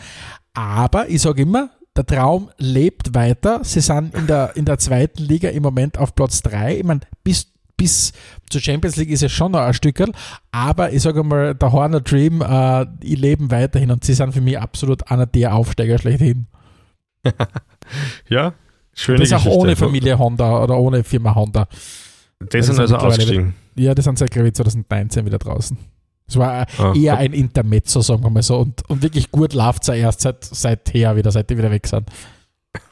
Aber 0.52 1.08
ich 1.08 1.22
sage 1.22 1.42
immer, 1.42 1.70
der 1.96 2.06
Traum 2.06 2.50
lebt 2.58 3.14
weiter. 3.14 3.60
Sie 3.62 3.80
sind 3.80 4.14
in 4.14 4.26
der, 4.26 4.56
in 4.56 4.64
der 4.64 4.78
zweiten 4.78 5.22
Liga 5.22 5.48
im 5.50 5.62
Moment 5.62 5.98
auf 5.98 6.14
Platz 6.14 6.42
3. 6.42 6.78
Ich 6.78 6.84
meine, 6.84 7.00
bis, 7.22 7.52
bis 7.78 8.12
zur 8.50 8.60
Champions 8.60 8.96
League 8.96 9.08
ist 9.08 9.22
es 9.22 9.32
schon 9.32 9.52
noch 9.52 9.60
ein 9.60 9.72
Stückel, 9.72 10.12
aber 10.52 10.92
ich 10.92 11.00
sage 11.00 11.22
mal, 11.24 11.54
der 11.54 11.72
Horner 11.72 12.00
Dream, 12.00 12.42
äh, 12.42 12.84
die 13.02 13.14
leben 13.14 13.50
weiterhin 13.50 13.90
und 13.90 14.04
sie 14.04 14.12
sind 14.12 14.34
für 14.34 14.42
mich 14.42 14.58
absolut 14.58 15.10
einer 15.10 15.24
der 15.24 15.54
Aufsteiger 15.54 15.98
schlechthin. 15.98 16.46
Ja, 18.28 18.52
schöne 18.92 19.20
Das 19.20 19.28
ist 19.28 19.34
auch 19.34 19.46
ohne 19.46 19.74
Familie 19.74 20.18
Honda 20.18 20.62
oder 20.62 20.76
ohne 20.76 21.02
Firma 21.04 21.34
Honda. 21.34 21.66
Die 22.40 22.62
sind 22.62 22.78
also 22.78 22.96
ausgestiegen. 22.96 23.54
Ja, 23.76 23.94
die 23.94 24.02
sind 24.02 24.18
seit, 24.18 24.30
glaube 24.30 24.48
ich, 24.48 24.54
2019 24.54 25.24
wieder 25.24 25.38
draußen. 25.38 25.78
Es 26.26 26.36
war 26.36 26.66
Ah, 26.78 26.92
eher 26.94 27.16
ein 27.16 27.32
Intermezzo, 27.32 28.02
sagen 28.02 28.22
wir 28.22 28.30
mal 28.30 28.42
so. 28.42 28.58
Und, 28.58 28.88
und 28.90 29.02
wirklich 29.02 29.30
gut 29.30 29.54
läuft 29.54 29.82
es 29.82 29.88
ja 29.88 29.94
erst 29.94 30.20
seit, 30.20 30.44
seither 30.44 31.16
wieder, 31.16 31.30
seit 31.32 31.48
die 31.48 31.56
wieder 31.56 31.70
weg 31.70 31.86
sind. 31.86 32.08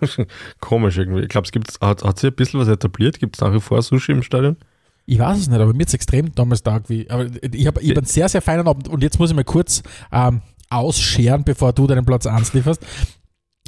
Komisch 0.61 0.97
irgendwie. 0.97 1.21
Ich 1.21 1.29
glaube, 1.29 1.45
es 1.45 1.53
gibt, 1.53 1.79
hat, 1.83 2.03
hat 2.03 2.19
sich 2.19 2.31
ein 2.31 2.37
bisschen 2.37 2.59
was 2.59 2.69
etabliert. 2.69 3.19
Gibt 3.21 3.37
es 3.37 3.43
nach 3.43 3.53
wie 3.53 3.61
vor 3.61 3.83
Sushi 3.83 4.13
im 4.13 4.23
Stadion? 4.23 4.57
Ich 5.07 5.19
weiß 5.19 5.39
es 5.39 5.49
nicht, 5.49 5.61
aber 5.61 5.73
mir 5.73 5.87
ist 5.87 5.95
extrem 5.95 6.35
damals 6.35 6.63
da 6.63 6.81
wie. 6.89 7.09
Aber 7.09 7.27
ich 7.53 7.67
habe 7.67 7.81
ich 7.81 7.91
hab 7.91 7.99
einen 7.99 8.07
sehr, 8.07 8.29
sehr 8.29 8.43
feinen 8.43 8.67
Abend 8.67 8.89
und 8.89 9.03
jetzt 9.03 9.19
muss 9.19 9.31
ich 9.31 9.37
mal 9.37 9.45
kurz 9.45 9.83
ähm, 10.13 10.43
ausscheren, 10.69 11.45
bevor 11.45 11.73
du 11.73 11.87
deinen 11.87 12.05
Platz 12.05 12.27
1 12.27 12.53
lieferst. 12.55 12.85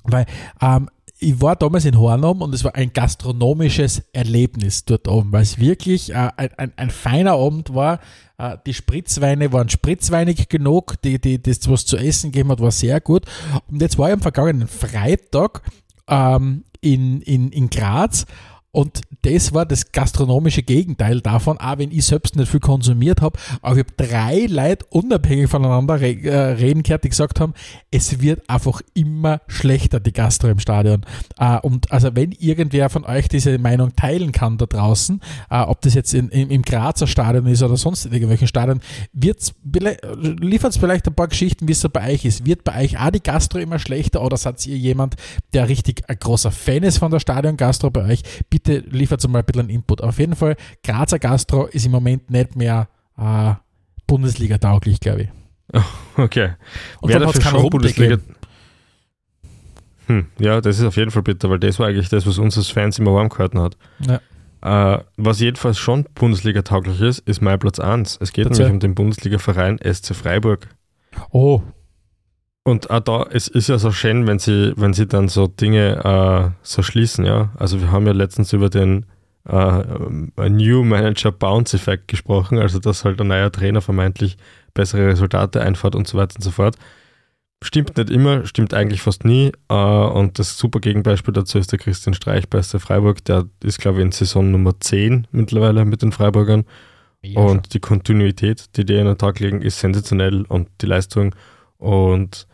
Weil 0.03 0.27
ähm, 0.61 0.90
ich 1.20 1.40
war 1.40 1.57
damals 1.57 1.85
in 1.85 1.98
Hornum 1.98 2.42
und 2.42 2.55
es 2.55 2.64
war 2.64 2.74
ein 2.74 2.92
gastronomisches 2.92 4.03
Erlebnis 4.12 4.85
dort 4.85 5.09
oben, 5.09 5.33
weil 5.33 5.42
es 5.42 5.59
wirklich 5.59 6.11
äh, 6.11 6.31
ein, 6.37 6.51
ein, 6.57 6.72
ein 6.77 6.90
feiner 6.90 7.33
Abend 7.33 7.74
war. 7.74 8.01
Äh, 8.38 8.57
die 8.66 8.74
Spritzweine 8.74 9.53
waren 9.53 9.68
spritzweinig 9.68 10.48
genug, 10.48 11.01
die, 11.03 11.20
die, 11.20 11.42
das, 11.42 11.68
was 11.68 11.87
zu 11.87 11.96
essen 11.96 12.31
gegeben 12.31 12.51
hat, 12.51 12.61
war 12.61 12.70
sehr 12.70 13.01
gut. 13.01 13.24
Und 13.68 13.81
jetzt 13.81 13.98
war 13.98 14.09
ich 14.09 14.14
am 14.14 14.20
vergangenen 14.20 14.68
Freitag 14.68 15.62
ähm, 16.09 16.64
in, 16.81 17.20
in, 17.22 17.51
in 17.51 17.70
Graz 17.70 18.27
und 18.70 19.00
das 19.22 19.54
war 19.54 19.64
das 19.64 19.92
gastronomische 19.92 20.62
Gegenteil 20.62 21.20
davon, 21.22 21.59
auch 21.59 21.78
wenn 21.78 21.90
ich 21.90 22.04
selbst 22.04 22.37
nicht 22.37 22.50
viel 22.50 22.61
konsumiert 22.61 23.22
habe. 23.22 23.38
Aber 23.62 23.76
ich 23.76 23.85
habe 23.85 23.94
drei 23.96 24.46
Leute 24.46 24.85
unabhängig 24.90 25.48
voneinander 25.48 26.00
äh, 26.00 26.38
reden 26.52 26.83
gehört, 26.83 27.04
die 27.04 27.09
gesagt 27.09 27.40
haben, 27.40 27.54
es 27.90 28.20
wird 28.20 28.48
einfach 28.48 28.83
immer 28.92 29.40
schlechter, 29.48 30.00
die 30.00 30.12
Gastro 30.12 30.48
im 30.48 30.59
Stadion. 30.59 31.04
Äh, 31.38 31.59
und 31.61 31.90
also 31.90 32.14
wenn 32.14 32.33
irgendwer 32.33 32.90
von 32.90 33.04
euch 33.04 33.28
diese 33.28 33.59
Meinung 33.59 33.96
teilen 33.96 34.33
kann 34.33 34.59
da 34.59 34.66
draußen, 34.66 35.22
äh, 35.50 35.61
ob 35.61 35.81
das 35.81 35.94
jetzt 35.94 36.12
im, 36.12 36.62
Grazer 36.62 37.07
Stadion 37.07 37.46
ist 37.46 37.62
oder 37.62 37.78
sonst 37.78 38.04
in 38.04 38.12
irgendwelchen 38.12 38.48
Stadien, 38.48 38.81
liefert 39.14 40.72
es 40.72 40.76
vielleicht 40.76 41.07
ein 41.07 41.14
paar 41.14 41.28
Geschichten, 41.28 41.66
wie 41.68 41.72
es 41.72 41.81
so 41.81 41.88
bei 41.88 42.12
euch 42.12 42.26
ist. 42.26 42.44
Wird 42.44 42.64
bei 42.64 42.85
euch 42.85 43.00
auch 43.00 43.11
die 43.11 43.22
Gastro 43.22 43.59
immer 43.59 43.78
schlechter 43.78 44.22
oder 44.22 44.37
seid 44.37 44.64
ihr 44.66 44.76
jemand, 44.76 45.16
der 45.54 45.68
richtig 45.68 46.09
ein 46.09 46.18
großer 46.18 46.50
Fan 46.50 46.83
ist 46.83 46.98
von 46.98 47.11
der 47.11 47.20
Stadion-Gastro 47.20 47.90
bei 47.90 48.04
euch? 48.04 48.22
Bitte 48.58 48.78
liefert 48.90 49.26
mal 49.28 49.38
ein 49.38 49.44
bisschen 49.44 49.60
einen 49.60 49.70
Input. 49.70 50.00
Auf 50.02 50.18
jeden 50.18 50.34
Fall, 50.34 50.56
Grazer 50.82 51.20
Gastro 51.20 51.66
ist 51.66 51.86
im 51.86 51.92
Moment 51.92 52.28
nicht 52.28 52.56
mehr 52.56 52.88
äh, 53.16 53.54
Bundesliga-tauglich, 54.06 54.98
glaube 54.98 55.22
ich. 55.22 55.28
Okay. 56.16 56.54
Und 57.00 57.10
Wer 57.10 57.20
dafür 57.20 57.40
schon 57.40 57.70
Bundesliga. 57.70 58.16
gegeben. 58.16 58.34
Hm, 60.06 60.26
ja, 60.40 60.60
das 60.60 60.80
ist 60.80 60.84
auf 60.84 60.96
jeden 60.96 61.12
Fall 61.12 61.22
bitter, 61.22 61.48
weil 61.48 61.60
das 61.60 61.78
war 61.78 61.86
eigentlich 61.86 62.08
das, 62.08 62.26
was 62.26 62.38
uns 62.38 62.58
als 62.58 62.68
Fans 62.68 62.98
immer 62.98 63.14
warm 63.14 63.28
gehalten 63.28 63.60
hat. 63.60 63.76
Ja. 64.00 64.96
Äh, 64.96 65.04
was 65.16 65.38
jedenfalls 65.38 65.78
schon 65.78 66.04
Bundesliga-tauglich 66.16 67.00
ist, 67.00 67.20
ist 67.20 67.40
mein 67.40 67.60
Platz 67.60 67.78
1. 67.78 68.18
Es 68.20 68.32
geht 68.32 68.46
Erzähl. 68.46 68.64
nämlich 68.64 68.74
um 68.74 68.80
den 68.80 68.94
Bundesliga-Verein 68.96 69.78
SC 69.78 70.16
Freiburg. 70.16 70.66
Oh, 71.30 71.62
Und 72.68 72.90
auch 72.90 73.00
da, 73.00 73.26
es 73.31 73.48
ist 73.48 73.70
ja 73.70 73.78
so 73.78 73.90
schön, 73.92 74.26
wenn 74.26 74.38
sie, 74.38 74.74
wenn 74.76 74.92
sie 74.92 75.07
dann 75.07 75.28
so 75.28 75.46
Dinge 75.46 76.04
äh, 76.04 76.50
so 76.62 76.83
schließen, 76.83 77.24
ja. 77.24 77.50
Also 77.57 77.81
wir 77.81 77.90
haben 77.90 78.07
ja 78.07 78.12
letztens 78.12 78.52
über 78.52 78.68
den 78.68 79.07
äh, 79.48 80.48
New 80.50 80.85
Manager 80.85 81.33
Bounce 81.33 81.74
Effekt 81.74 82.09
gesprochen, 82.09 82.59
also 82.59 82.78
dass 82.78 83.07
halt 83.07 83.22
ein 83.22 83.28
neuer 83.28 83.50
Trainer 83.50 83.81
vermeintlich 83.81 84.37
bessere 84.74 85.07
Resultate 85.07 85.62
einfährt 85.62 85.94
und 85.94 86.07
so 86.07 86.18
weiter 86.18 86.37
und 86.37 86.42
so 86.42 86.50
fort. 86.50 86.76
Stimmt 87.64 87.96
nicht 87.96 88.11
immer, 88.11 88.44
stimmt 88.44 88.74
eigentlich 88.74 89.00
fast 89.00 89.24
nie. 89.24 89.50
Äh, 89.70 89.74
und 89.74 90.38
das 90.38 90.59
super 90.59 90.81
Gegenbeispiel 90.81 91.33
dazu 91.33 91.57
ist 91.57 91.72
der 91.72 91.78
Christian 91.78 92.12
Streich 92.12 92.50
bei 92.50 92.61
SC 92.61 92.83
Freiburg. 92.83 93.24
Der 93.24 93.46
ist, 93.64 93.81
glaube 93.81 93.98
ich, 93.98 94.04
in 94.04 94.12
Saison 94.12 94.50
Nummer 94.50 94.78
10 94.78 95.26
mittlerweile 95.33 95.87
mit 95.87 96.02
den 96.02 96.12
Freiburgern. 96.12 96.66
ja, 97.22 97.40
Und 97.40 97.72
die 97.72 97.81
Kontinuität, 97.81 98.76
die 98.76 98.85
die 98.85 98.98
an 98.98 99.07
den 99.07 99.16
Tag 99.16 99.40
legen, 99.40 99.62
ist 99.62 99.81
sensationell 99.81 100.42
und 100.42 100.68
die 100.83 100.87
Leistung. 100.87 101.35
Und 101.78 102.47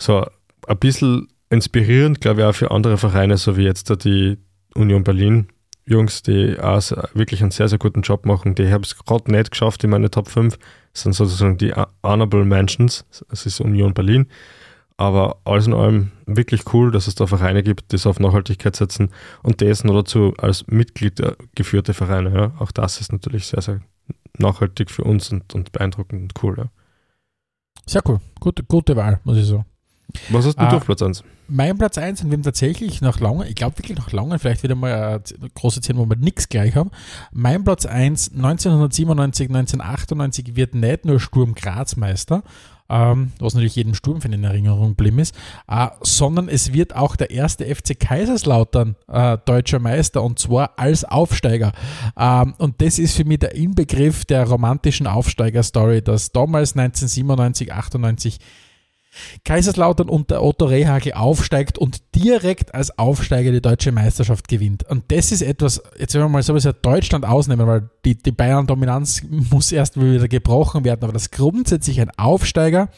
so 0.00 0.26
ein 0.66 0.78
bisschen 0.78 1.28
inspirierend, 1.50 2.20
glaube 2.20 2.40
ich, 2.40 2.46
auch 2.46 2.54
für 2.54 2.70
andere 2.70 2.96
Vereine, 2.96 3.36
so 3.36 3.56
wie 3.56 3.64
jetzt 3.64 3.88
die 4.04 4.38
Union 4.74 5.04
Berlin. 5.04 5.48
Jungs, 5.86 6.22
die 6.22 6.58
auch 6.60 6.80
so- 6.80 6.96
wirklich 7.14 7.42
einen 7.42 7.50
sehr, 7.50 7.68
sehr 7.68 7.78
guten 7.78 8.02
Job 8.02 8.24
machen. 8.24 8.54
Die 8.54 8.70
haben 8.72 8.84
es 8.84 8.96
gerade 8.96 9.30
nicht 9.32 9.50
geschafft 9.50 9.82
in 9.82 9.90
meine 9.90 10.10
Top 10.10 10.28
5. 10.28 10.56
Das 10.92 11.02
sind 11.02 11.14
sozusagen 11.14 11.58
die 11.58 11.72
Honorable 12.02 12.44
Mentions. 12.44 13.04
Es 13.30 13.44
ist 13.46 13.60
Union 13.60 13.92
Berlin. 13.94 14.26
Aber 14.96 15.38
alles 15.44 15.66
in 15.66 15.72
allem 15.74 16.12
wirklich 16.26 16.72
cool, 16.74 16.92
dass 16.92 17.06
es 17.08 17.14
da 17.16 17.26
Vereine 17.26 17.62
gibt, 17.62 17.90
die 17.90 17.96
es 17.96 18.06
auf 18.06 18.20
Nachhaltigkeit 18.20 18.76
setzen 18.76 19.10
und 19.42 19.62
das 19.62 19.82
noch 19.82 19.94
dazu 19.94 20.34
als 20.38 20.66
Mitglied 20.68 21.20
geführte 21.54 21.94
Vereine. 21.94 22.32
Ja. 22.34 22.52
Auch 22.60 22.70
das 22.70 23.00
ist 23.00 23.10
natürlich 23.10 23.46
sehr, 23.46 23.62
sehr 23.62 23.80
nachhaltig 24.38 24.90
für 24.90 25.02
uns 25.04 25.32
und, 25.32 25.54
und 25.54 25.72
beeindruckend 25.72 26.22
und 26.22 26.42
cool. 26.44 26.54
Ja. 26.58 26.70
Sehr 27.86 28.02
cool. 28.06 28.20
Gute, 28.38 28.62
gute 28.62 28.94
Wahl, 28.94 29.20
muss 29.24 29.38
ich 29.38 29.46
sagen. 29.46 29.64
Was 30.30 30.46
hast 30.46 30.56
du 30.56 30.62
ah, 30.62 30.76
auf 30.76 30.84
Platz 30.84 31.02
1? 31.02 31.24
Mein 31.48 31.76
Platz 31.78 31.98
1, 31.98 32.22
in 32.22 32.30
dem 32.30 32.42
tatsächlich 32.42 33.00
nach 33.00 33.18
lange, 33.18 33.48
ich 33.48 33.56
glaube 33.56 33.78
wirklich 33.78 33.98
nach 33.98 34.12
lange, 34.12 34.38
vielleicht 34.38 34.62
wieder 34.62 34.76
mal 34.76 34.92
eine 34.92 35.50
große 35.54 35.80
Szene, 35.80 35.98
wo 35.98 36.08
wir 36.08 36.16
nichts 36.16 36.48
gleich 36.48 36.76
haben. 36.76 36.90
Mein 37.32 37.64
Platz 37.64 37.86
1, 37.86 38.32
1997, 38.36 39.48
1998 39.48 40.56
wird 40.56 40.74
nicht 40.74 41.04
nur 41.04 41.18
Sturm 41.18 41.54
Graz 41.54 41.96
Meister, 41.96 42.44
ähm, 42.90 43.32
was 43.38 43.54
natürlich 43.54 43.76
jedem 43.76 43.94
Sturmfan 43.94 44.32
in 44.32 44.44
Erinnerung 44.44 44.90
geblieben 44.90 45.20
ist, 45.20 45.34
äh, 45.68 45.88
sondern 46.02 46.48
es 46.48 46.72
wird 46.72 46.94
auch 46.94 47.16
der 47.16 47.30
erste 47.30 47.64
FC 47.64 47.98
Kaiserslautern 47.98 48.96
äh, 49.08 49.38
deutscher 49.44 49.78
Meister 49.78 50.22
und 50.22 50.38
zwar 50.38 50.78
als 50.78 51.04
Aufsteiger. 51.04 51.72
Ähm, 52.18 52.54
und 52.58 52.82
das 52.82 52.98
ist 52.98 53.16
für 53.16 53.24
mich 53.24 53.38
der 53.38 53.54
Inbegriff 53.54 54.24
der 54.24 54.46
romantischen 54.48 55.06
Aufsteiger-Story, 55.06 56.02
dass 56.02 56.32
damals 56.32 56.76
1997, 56.76 57.72
98 57.72 58.38
Kaiserslautern 59.44 60.08
unter 60.08 60.42
Otto 60.42 60.66
Rehagel 60.66 61.12
aufsteigt 61.12 61.78
und 61.78 62.02
direkt 62.14 62.74
als 62.74 62.98
Aufsteiger 62.98 63.52
die 63.52 63.60
deutsche 63.60 63.92
Meisterschaft 63.92 64.48
gewinnt. 64.48 64.88
Und 64.88 65.10
das 65.10 65.32
ist 65.32 65.42
etwas, 65.42 65.82
jetzt 65.98 66.14
wenn 66.14 66.22
wir 66.22 66.28
mal 66.28 66.42
sowieso 66.42 66.72
Deutschland 66.72 67.24
ausnehmen, 67.24 67.66
weil 67.66 67.90
die, 68.04 68.16
die 68.16 68.32
Bayern-Dominanz 68.32 69.22
muss 69.28 69.72
erst 69.72 70.00
wieder 70.00 70.28
gebrochen 70.28 70.84
werden, 70.84 71.02
aber 71.02 71.12
das 71.12 71.30
grundsätzlich 71.30 72.00
ein 72.00 72.10
Aufsteiger 72.16 72.88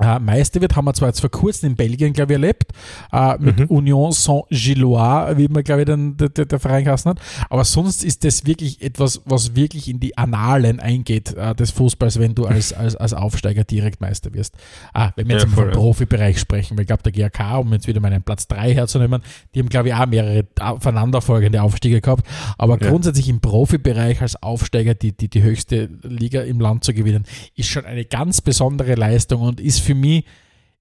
äh, 0.00 0.18
Meister 0.18 0.60
wird, 0.60 0.76
haben 0.76 0.86
wir 0.86 0.94
zwar 0.94 1.08
jetzt 1.08 1.20
vor 1.20 1.30
kurzem 1.30 1.70
in 1.70 1.76
Belgien, 1.76 2.12
glaube 2.12 2.32
ich, 2.32 2.36
erlebt, 2.36 2.72
äh, 3.12 3.36
mit 3.38 3.60
mhm. 3.60 3.66
Union 3.66 4.12
Saint-Gillois, 4.12 5.36
wie 5.36 5.48
man, 5.48 5.62
glaube 5.62 5.82
ich, 5.82 5.86
den, 5.86 6.16
der, 6.16 6.28
der 6.28 6.58
Verein 6.58 6.84
geheißen 6.84 7.10
hat. 7.10 7.20
Aber 7.48 7.64
sonst 7.64 8.04
ist 8.04 8.24
das 8.24 8.46
wirklich 8.46 8.82
etwas, 8.82 9.22
was 9.24 9.54
wirklich 9.54 9.88
in 9.88 10.00
die 10.00 10.16
Annalen 10.18 10.80
eingeht 10.80 11.34
äh, 11.34 11.54
des 11.54 11.70
Fußballs, 11.70 12.18
wenn 12.18 12.34
du 12.34 12.46
als, 12.46 12.72
als, 12.72 12.96
als 12.96 13.14
Aufsteiger 13.14 13.64
direkt 13.64 14.00
Meister 14.00 14.32
wirst. 14.34 14.56
Ah, 14.92 15.12
wenn 15.16 15.28
wir 15.28 15.36
jetzt 15.36 15.46
ja, 15.46 15.50
voll, 15.50 15.66
vom 15.66 15.74
Profibereich 15.74 16.38
sprechen, 16.38 16.76
weil 16.76 16.82
ich 16.82 16.88
glaube, 16.88 17.02
der 17.02 17.12
GRK, 17.12 17.58
um 17.58 17.72
jetzt 17.72 17.86
wieder 17.86 18.00
meinen 18.00 18.22
Platz 18.22 18.48
3 18.48 18.74
herzunehmen, 18.74 19.22
die 19.54 19.60
haben, 19.60 19.68
glaube 19.68 19.88
ich, 19.88 19.94
auch 19.94 20.06
mehrere 20.06 20.44
aufeinanderfolgende 20.60 21.62
Aufstiege 21.62 22.00
gehabt. 22.00 22.26
Aber 22.58 22.80
ja. 22.80 22.88
grundsätzlich 22.88 23.28
im 23.28 23.40
Profibereich 23.40 24.20
als 24.22 24.42
Aufsteiger 24.42 24.94
die, 24.94 25.12
die, 25.12 25.28
die 25.28 25.42
höchste 25.42 25.88
Liga 26.02 26.42
im 26.42 26.60
Land 26.60 26.84
zu 26.84 26.94
gewinnen, 26.94 27.24
ist 27.54 27.68
schon 27.68 27.84
eine 27.84 28.04
ganz 28.04 28.40
besondere 28.40 28.94
Leistung 28.94 29.42
und 29.42 29.60
ist 29.60 29.83
für 29.84 29.94
mich 29.94 30.24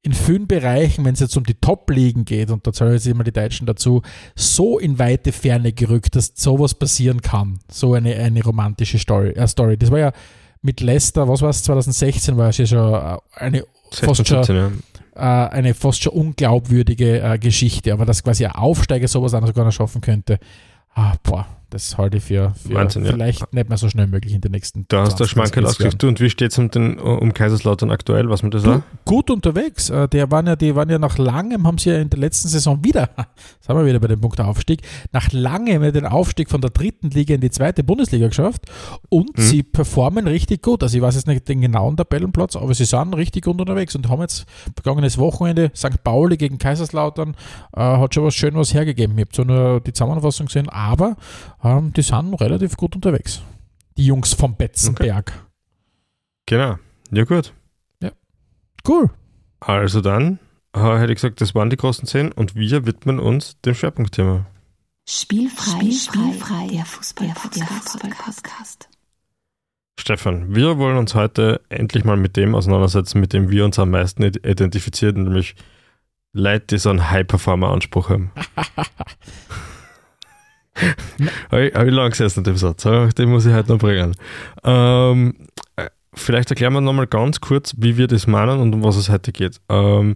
in 0.06 0.14
vielen 0.14 0.48
Bereichen, 0.48 1.06
wenn 1.06 1.14
es 1.14 1.22
jetzt 1.22 1.38
um 1.38 1.46
die 1.46 1.54
Top-Ligen 1.54 2.26
geht, 2.26 2.52
und 2.52 2.68
da 2.68 2.74
zählen 2.74 2.92
jetzt 2.92 3.08
immer 3.08 3.24
die 3.24 3.32
Deutschen 3.32 3.66
dazu, 3.66 4.02
so 4.36 4.78
in 4.78 5.00
weite 5.00 5.32
Ferne 5.32 5.72
gerückt, 5.72 6.16
dass 6.18 6.34
sowas 6.36 6.74
passieren 6.74 7.22
kann. 7.22 7.60
So 7.72 7.94
eine, 7.94 8.14
eine 8.16 8.44
romantische 8.44 9.00
Story, 9.00 9.30
äh 9.30 9.48
Story. 9.48 9.78
Das 9.78 9.92
war 9.92 10.00
ja 10.00 10.12
mit 10.62 10.82
Leicester, 10.82 11.28
was 11.28 11.42
war 11.42 11.50
es, 11.50 11.64
2016 11.64 12.36
war 12.38 12.50
es 12.50 12.58
ja 12.58 12.66
schon 12.66 12.94
äh, 12.94 13.18
eine 13.36 13.66
16, 13.92 14.08
fast 14.08 14.28
schon, 14.28 14.44
17, 14.44 14.56
ja. 14.56 14.72
äh, 15.16 15.50
eine 15.52 15.74
fast 15.74 16.04
schon 16.04 16.14
unglaubwürdige 16.14 17.22
äh, 17.22 17.40
Geschichte, 17.40 17.94
aber 17.94 18.06
dass 18.06 18.24
quasi 18.24 18.46
ein 18.46 18.52
Aufsteiger 18.52 19.08
sowas 19.08 19.34
auch 19.34 19.46
sogar 19.46 19.64
noch 19.64 19.72
schaffen 19.72 20.02
könnte, 20.02 20.38
ah, 20.96 21.14
boah, 21.24 21.48
das 21.74 21.98
halte 21.98 22.18
ich 22.18 22.24
für, 22.24 22.54
für 22.56 22.76
Wahnsinn, 22.76 23.04
vielleicht 23.04 23.42
ja. 23.42 23.48
nicht 23.52 23.68
mehr 23.68 23.78
so 23.78 23.90
schnell 23.90 24.06
möglich 24.06 24.34
in 24.34 24.42
den 24.42 24.52
nächsten 24.52 24.86
Da 24.90 25.02
hast 25.02 25.20
du 25.20 25.26
Schmankerl 25.26 25.66
ausgesucht. 25.66 26.04
Und 26.04 26.20
wie 26.20 26.30
steht 26.30 26.52
es 26.52 26.58
um, 26.60 26.70
um 26.98 27.34
Kaiserslautern 27.34 27.90
aktuell, 27.90 28.30
was 28.30 28.44
man 28.44 28.52
das 28.52 28.62
sagt? 28.62 28.84
Gut 29.06 29.32
unterwegs. 29.32 29.90
Äh, 29.90 30.08
der 30.08 30.30
waren 30.30 30.46
ja, 30.46 30.56
die 30.56 30.76
waren 30.76 30.90
ja 30.90 31.00
nach 31.00 31.18
langem, 31.18 31.66
haben 31.66 31.80
sie 31.80 31.90
ja 31.90 31.98
in 31.98 32.12
der 32.12 32.20
letzten 32.20 32.48
Saison 32.48 32.84
wieder, 32.84 33.10
sagen 33.60 33.80
wir 33.80 33.86
wieder 33.88 34.00
bei 34.00 34.08
dem 34.08 34.22
Punkt 34.22 34.40
Aufstieg, 34.40 34.82
nach 35.12 35.32
langem 35.32 35.82
den 35.92 36.06
Aufstieg 36.06 36.50
von 36.50 36.62
der 36.62 36.70
dritten 36.70 37.10
Liga 37.10 37.34
in 37.34 37.42
die 37.42 37.50
zweite 37.50 37.84
Bundesliga 37.84 38.28
geschafft 38.28 38.66
und 39.10 39.36
mhm. 39.38 39.42
sie 39.42 39.64
performen 39.64 40.28
richtig 40.28 40.62
gut. 40.62 40.84
Also 40.84 40.98
ich 40.98 41.02
weiß 41.02 41.16
jetzt 41.16 41.28
nicht 41.28 41.48
den 41.50 41.62
genauen 41.62 41.98
Tabellenplatz, 41.98 42.56
aber 42.56 42.74
sie 42.76 42.86
sind 42.86 43.16
richtig 43.16 43.46
gut 43.46 43.60
unterwegs 43.60 43.96
und 43.96 44.10
haben 44.10 44.22
jetzt 44.22 44.46
vergangenes 44.76 45.18
Wochenende 45.18 45.72
St. 45.76 46.04
Pauli 46.04 46.38
gegen 46.38 46.60
Kaiserslautern, 46.60 47.36
äh, 47.76 47.80
hat 47.80 48.14
schon 48.14 48.26
was 48.26 48.36
schön 48.36 48.54
was 48.56 48.74
hergegeben. 48.74 49.18
Ich 49.18 49.22
habe 49.22 49.32
zwar 49.32 49.46
nur 49.46 49.82
die 49.82 49.94
Zusammenfassung 49.94 50.46
gesehen, 50.46 50.70
aber 50.70 51.16
ähm, 51.64 51.94
die 51.94 52.02
sind 52.02 52.34
relativ 52.36 52.78
gut 52.78 52.96
unterwegs. 52.96 53.42
Die 53.98 54.06
Jungs 54.06 54.34
vom 54.34 54.56
Betzenberg. 54.56 55.30
Okay. 55.30 55.40
Genau. 56.46 56.78
Ja, 57.12 57.24
gut. 57.24 57.54
Ja. 58.02 58.12
Cool. 58.88 59.10
Also 59.60 60.02
dann 60.02 60.40
äh, 60.74 60.98
hätte 60.98 61.14
ich 61.14 61.18
gesagt, 61.18 61.42
das 61.42 61.56
waren 61.56 61.70
die 61.70 61.78
großen 61.78 62.08
zehn 62.08 62.32
und 62.32 62.56
wir 62.56 62.86
widmen 62.86 63.20
uns 63.20 63.60
dem 63.62 63.76
Schwerpunktthema. 63.76 64.46
Spielfrei, 65.08 65.92
spielfrei, 65.92 66.68
der 66.72 66.86
Fußball-Podcast. 66.86 68.90
Stefan, 70.00 70.56
wir 70.56 70.78
wollen 70.78 70.98
uns 70.98 71.14
heute 71.14 71.62
endlich 71.70 72.04
mal 72.04 72.18
mit 72.18 72.36
dem 72.36 72.56
auseinandersetzen, 72.56 73.20
mit 73.20 73.34
dem 73.34 73.52
wir 73.52 73.66
uns 73.66 73.78
am 73.80 73.92
meisten 73.92 74.24
identifizieren, 74.24 75.24
nämlich 75.24 75.56
Leute, 76.32 76.66
die 76.68 76.78
so 76.78 76.90
einen 76.90 77.12
High-Performer-Anspruch 77.12 78.10
haben. 78.10 78.32
habe 81.52 81.68
ich, 81.68 81.74
hab 81.76 81.86
ich 81.86 81.94
lang 81.94 82.10
gesessen 82.10 82.44
dem 82.44 82.58
Satz. 82.58 82.84
Den 82.84 83.30
muss 83.30 83.46
ich 83.46 83.54
heute 83.54 83.72
noch 83.72 83.80
bringen. 83.80 84.16
Ähm, 84.64 85.36
vielleicht 86.14 86.50
erklären 86.50 86.74
wir 86.74 86.82
nochmal 86.82 87.08
ganz 87.08 87.42
kurz, 87.42 87.76
wie 87.78 87.98
wir 87.98 88.08
das 88.08 88.28
meinen 88.28 88.60
und 88.60 88.74
um 88.74 88.84
was 88.84 88.96
es 88.96 89.10
heute 89.10 89.32
geht. 89.32 89.60
Ähm, 89.70 90.16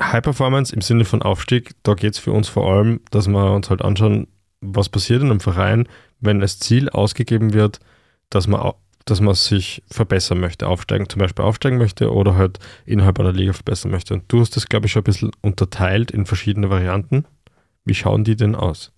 High 0.00 0.22
Performance 0.22 0.74
im 0.74 0.80
Sinne 0.80 1.04
von 1.04 1.22
Aufstieg, 1.22 1.72
da 1.82 1.94
geht 1.94 2.14
es 2.14 2.18
für 2.18 2.32
uns 2.32 2.48
vor 2.48 2.70
allem, 2.70 3.00
dass 3.10 3.26
wir 3.26 3.52
uns 3.52 3.68
halt 3.68 3.82
anschauen, 3.82 4.28
was 4.60 4.88
passiert 4.88 5.22
in 5.22 5.30
einem 5.30 5.40
Verein, 5.40 5.88
wenn 6.20 6.40
das 6.40 6.58
Ziel 6.58 6.88
ausgegeben 6.88 7.52
wird, 7.52 7.80
dass 8.30 8.46
man, 8.46 8.72
dass 9.06 9.20
man 9.20 9.34
sich 9.34 9.82
verbessern 9.90 10.38
möchte, 10.38 10.68
aufsteigen, 10.68 11.08
zum 11.08 11.20
Beispiel 11.20 11.44
aufsteigen 11.44 11.78
möchte 11.78 12.12
oder 12.12 12.36
halt 12.36 12.58
innerhalb 12.84 13.18
einer 13.18 13.32
Liga 13.32 13.52
verbessern 13.52 13.90
möchte. 13.90 14.14
Und 14.14 14.24
du 14.28 14.40
hast 14.40 14.54
das, 14.56 14.68
glaube 14.68 14.86
ich, 14.86 14.92
schon 14.92 15.00
ein 15.00 15.04
bisschen 15.04 15.30
unterteilt 15.42 16.10
in 16.10 16.26
verschiedene 16.26 16.70
Varianten. 16.70 17.24
Wie 17.88 17.94
schauen 17.94 18.24
die 18.24 18.36
denn 18.36 18.54
aus? 18.54 18.92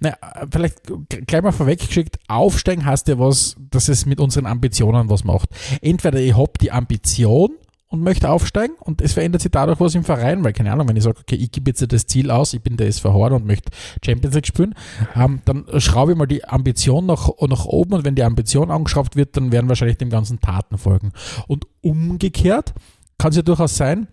Na, 0.00 0.14
vielleicht 0.50 0.82
gleich 1.26 1.42
mal 1.42 1.52
vorweggeschickt, 1.52 2.18
aufsteigen 2.28 2.84
heißt 2.84 3.08
ja 3.08 3.18
was, 3.18 3.56
dass 3.70 3.88
es 3.88 4.06
mit 4.06 4.20
unseren 4.20 4.46
Ambitionen 4.46 5.08
was 5.08 5.24
macht. 5.24 5.50
Entweder 5.80 6.20
ich 6.20 6.36
habe 6.36 6.52
die 6.60 6.70
Ambition 6.70 7.50
und 7.88 8.02
möchte 8.02 8.30
aufsteigen 8.30 8.74
und 8.80 9.00
es 9.00 9.12
verändert 9.12 9.42
sich 9.42 9.50
dadurch 9.50 9.80
was 9.80 9.94
im 9.94 10.04
Verein, 10.04 10.42
weil 10.44 10.52
keine 10.52 10.72
Ahnung, 10.72 10.88
wenn 10.88 10.96
ich 10.96 11.04
sage, 11.04 11.20
okay, 11.20 11.36
ich 11.36 11.50
gebe 11.52 11.70
jetzt 11.70 11.92
das 11.92 12.06
Ziel 12.06 12.30
aus, 12.30 12.52
ich 12.52 12.62
bin 12.62 12.76
der 12.76 12.88
SV 12.88 13.12
Horn 13.12 13.34
und 13.34 13.46
möchte 13.46 13.70
Champions 14.04 14.34
League 14.34 14.46
spielen, 14.46 14.74
ähm, 15.14 15.40
dann 15.44 15.64
schraube 15.78 16.12
ich 16.12 16.18
mal 16.18 16.26
die 16.26 16.44
Ambition 16.44 17.06
nach, 17.06 17.30
nach 17.40 17.64
oben 17.66 17.94
und 17.94 18.04
wenn 18.04 18.14
die 18.14 18.24
Ambition 18.24 18.70
angeschraubt 18.70 19.16
wird, 19.16 19.36
dann 19.36 19.52
werden 19.52 19.68
wahrscheinlich 19.68 19.98
dem 19.98 20.10
ganzen 20.10 20.40
Taten 20.40 20.78
folgen. 20.78 21.12
Und 21.46 21.66
umgekehrt 21.82 22.74
kann 23.18 23.30
es 23.30 23.36
ja 23.36 23.42
durchaus 23.42 23.76
sein, 23.76 24.08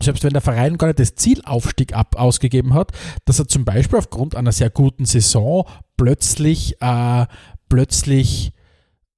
selbst 0.00 0.24
wenn 0.24 0.32
der 0.32 0.42
Verein 0.42 0.78
gar 0.78 0.88
nicht 0.88 0.98
das 0.98 1.14
Zielaufstieg 1.14 1.94
ab 1.94 2.16
ausgegeben 2.16 2.74
hat, 2.74 2.92
dass 3.24 3.38
er 3.38 3.48
zum 3.48 3.64
Beispiel 3.64 3.98
aufgrund 3.98 4.34
einer 4.34 4.52
sehr 4.52 4.70
guten 4.70 5.04
Saison 5.04 5.66
plötzlich, 5.96 6.80
äh, 6.80 7.26
plötzlich, 7.68 8.52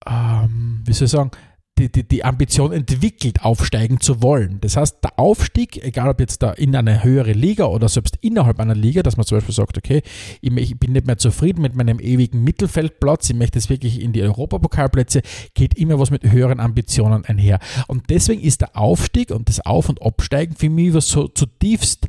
ähm, 0.06 0.82
wie 0.84 0.92
soll 0.92 1.06
ich 1.06 1.12
sagen, 1.12 1.30
die, 1.78 1.90
die, 1.90 2.04
die 2.06 2.24
Ambition 2.24 2.72
entwickelt, 2.72 3.42
aufsteigen 3.42 4.00
zu 4.00 4.22
wollen. 4.22 4.58
Das 4.60 4.76
heißt, 4.76 4.98
der 5.02 5.18
Aufstieg, 5.18 5.82
egal 5.82 6.08
ob 6.10 6.20
jetzt 6.20 6.42
da 6.42 6.52
in 6.52 6.74
eine 6.76 7.02
höhere 7.02 7.32
Liga 7.32 7.64
oder 7.64 7.88
selbst 7.88 8.16
innerhalb 8.20 8.60
einer 8.60 8.76
Liga, 8.76 9.02
dass 9.02 9.16
man 9.16 9.26
zum 9.26 9.38
Beispiel 9.38 9.54
sagt, 9.54 9.76
okay, 9.76 10.02
ich, 10.40 10.78
bin 10.78 10.92
nicht 10.92 11.06
mehr 11.06 11.18
zufrieden 11.18 11.62
mit 11.62 11.74
meinem 11.74 11.98
ewigen 11.98 12.44
Mittelfeldplatz, 12.44 13.30
ich 13.30 13.36
möchte 13.36 13.58
jetzt 13.58 13.70
wirklich 13.70 14.00
in 14.00 14.12
die 14.12 14.22
Europapokalplätze, 14.22 15.22
geht 15.54 15.76
immer 15.76 15.98
was 15.98 16.10
mit 16.10 16.22
höheren 16.30 16.60
Ambitionen 16.60 17.24
einher. 17.24 17.58
Und 17.88 18.08
deswegen 18.08 18.40
ist 18.40 18.60
der 18.60 18.76
Aufstieg 18.76 19.32
und 19.32 19.48
das 19.48 19.64
Auf- 19.64 19.88
und 19.88 20.00
Absteigen 20.00 20.54
für 20.54 20.70
mich 20.70 20.94
was 20.94 21.08
so 21.08 21.26
zutiefst 21.26 22.08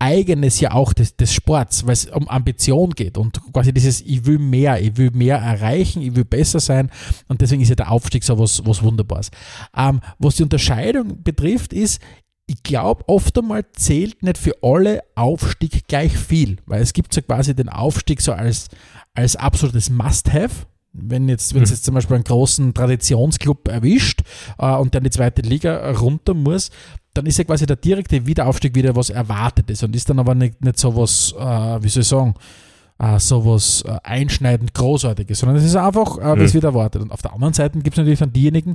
eigenes 0.00 0.58
ja 0.60 0.72
auch 0.72 0.92
des, 0.92 1.16
des 1.16 1.32
Sports, 1.32 1.86
weil 1.86 1.92
es 1.92 2.06
um 2.06 2.26
Ambition 2.28 2.90
geht 2.90 3.18
und 3.18 3.40
quasi 3.52 3.72
dieses, 3.72 4.00
ich 4.00 4.24
will 4.24 4.38
mehr, 4.38 4.80
ich 4.80 4.96
will 4.96 5.10
mehr 5.12 5.36
erreichen, 5.36 6.02
ich 6.02 6.16
will 6.16 6.24
besser 6.24 6.58
sein 6.58 6.90
und 7.28 7.40
deswegen 7.40 7.62
ist 7.62 7.68
ja 7.68 7.74
der 7.74 7.92
Aufstieg 7.92 8.24
so 8.24 8.38
was, 8.38 8.64
was 8.64 8.82
Wunderbares. 8.82 9.30
Ähm, 9.76 10.00
was 10.18 10.36
die 10.36 10.42
Unterscheidung 10.42 11.22
betrifft, 11.22 11.72
ist, 11.72 12.00
ich 12.46 12.62
glaube, 12.64 13.04
oft 13.08 13.38
einmal 13.38 13.64
zählt 13.74 14.22
nicht 14.22 14.38
für 14.38 14.56
alle 14.62 15.02
Aufstieg 15.14 15.86
gleich 15.86 16.16
viel, 16.16 16.56
weil 16.66 16.82
es 16.82 16.92
gibt 16.92 17.14
so 17.14 17.22
quasi 17.22 17.54
den 17.54 17.68
Aufstieg 17.68 18.20
so 18.20 18.32
als, 18.32 18.68
als 19.14 19.36
absolutes 19.36 19.90
Must-Have, 19.90 20.66
wenn 20.92 21.28
jetzt, 21.28 21.54
wenn 21.54 21.62
es 21.62 21.70
hm. 21.70 21.74
jetzt 21.76 21.84
zum 21.84 21.94
Beispiel 21.94 22.16
einen 22.16 22.24
großen 22.24 22.74
Traditionsclub 22.74 23.68
erwischt 23.68 24.22
äh, 24.58 24.74
und 24.74 24.94
der 24.94 25.00
in 25.00 25.04
die 25.04 25.10
zweite 25.10 25.42
Liga 25.42 25.92
runter 25.92 26.34
muss, 26.34 26.70
dann 27.14 27.26
ist 27.26 27.38
ja 27.38 27.44
quasi 27.44 27.66
der 27.66 27.76
direkte 27.76 28.24
Wiederaufstieg 28.26 28.74
wieder 28.74 28.94
was 28.94 29.10
Erwartetes 29.10 29.82
und 29.82 29.96
ist 29.96 30.08
dann 30.08 30.18
aber 30.18 30.34
nicht, 30.34 30.62
nicht 30.64 30.78
so 30.78 30.94
was, 30.96 31.34
äh, 31.38 31.82
wie 31.82 31.88
soll 31.88 32.02
ich 32.02 32.08
sagen, 32.08 32.34
äh, 32.98 33.18
sowas 33.18 33.82
äh, 33.86 33.98
einschneidend 34.04 34.74
Großartiges, 34.74 35.38
sondern 35.38 35.56
es 35.56 35.64
ist 35.64 35.76
einfach, 35.76 36.18
äh, 36.18 36.38
wie 36.38 36.44
es 36.44 36.52
Mhm. 36.52 36.54
wird 36.54 36.64
erwartet. 36.64 37.02
Und 37.02 37.12
auf 37.12 37.22
der 37.22 37.32
anderen 37.32 37.54
Seite 37.54 37.78
gibt 37.78 37.94
es 37.94 37.98
natürlich 37.98 38.18
dann 38.20 38.32
diejenigen, 38.32 38.74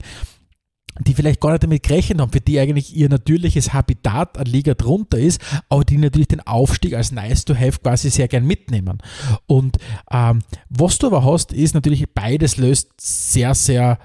die 1.00 1.14
vielleicht 1.14 1.42
gar 1.42 1.52
nicht 1.52 1.64
damit 1.64 1.84
gerechnet 1.84 2.22
haben, 2.22 2.32
für 2.32 2.40
die 2.40 2.58
eigentlich 2.58 2.96
ihr 2.96 3.10
natürliches 3.10 3.74
Habitat 3.74 4.38
an 4.38 4.46
Liga 4.46 4.74
drunter 4.74 5.20
ist, 5.20 5.42
aber 5.68 5.84
die 5.84 5.98
natürlich 5.98 6.30
den 6.30 6.40
Aufstieg 6.40 6.94
als 6.96 7.12
nice 7.12 7.44
to 7.46 7.54
have 7.54 7.80
quasi 7.80 8.10
sehr 8.10 8.28
gern 8.30 8.46
mitnehmen. 8.46 9.00
Und 9.46 9.78
ähm, 10.10 10.40
was 10.70 10.98
du 10.98 11.08
aber 11.08 11.26
hast, 11.26 11.52
ist 11.52 11.76
natürlich 11.76 12.06
beides 12.14 12.58
löst 12.58 12.92
sehr, 13.00 13.54
sehr 13.54 14.00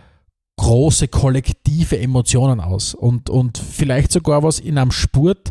große 0.60 1.08
kollektive 1.08 1.98
Emotionen 1.98 2.60
aus. 2.60 2.94
Und, 2.94 3.30
und 3.30 3.56
vielleicht 3.56 4.12
sogar 4.12 4.42
was 4.42 4.60
in 4.60 4.76
einem 4.76 4.90
Sport, 4.90 5.50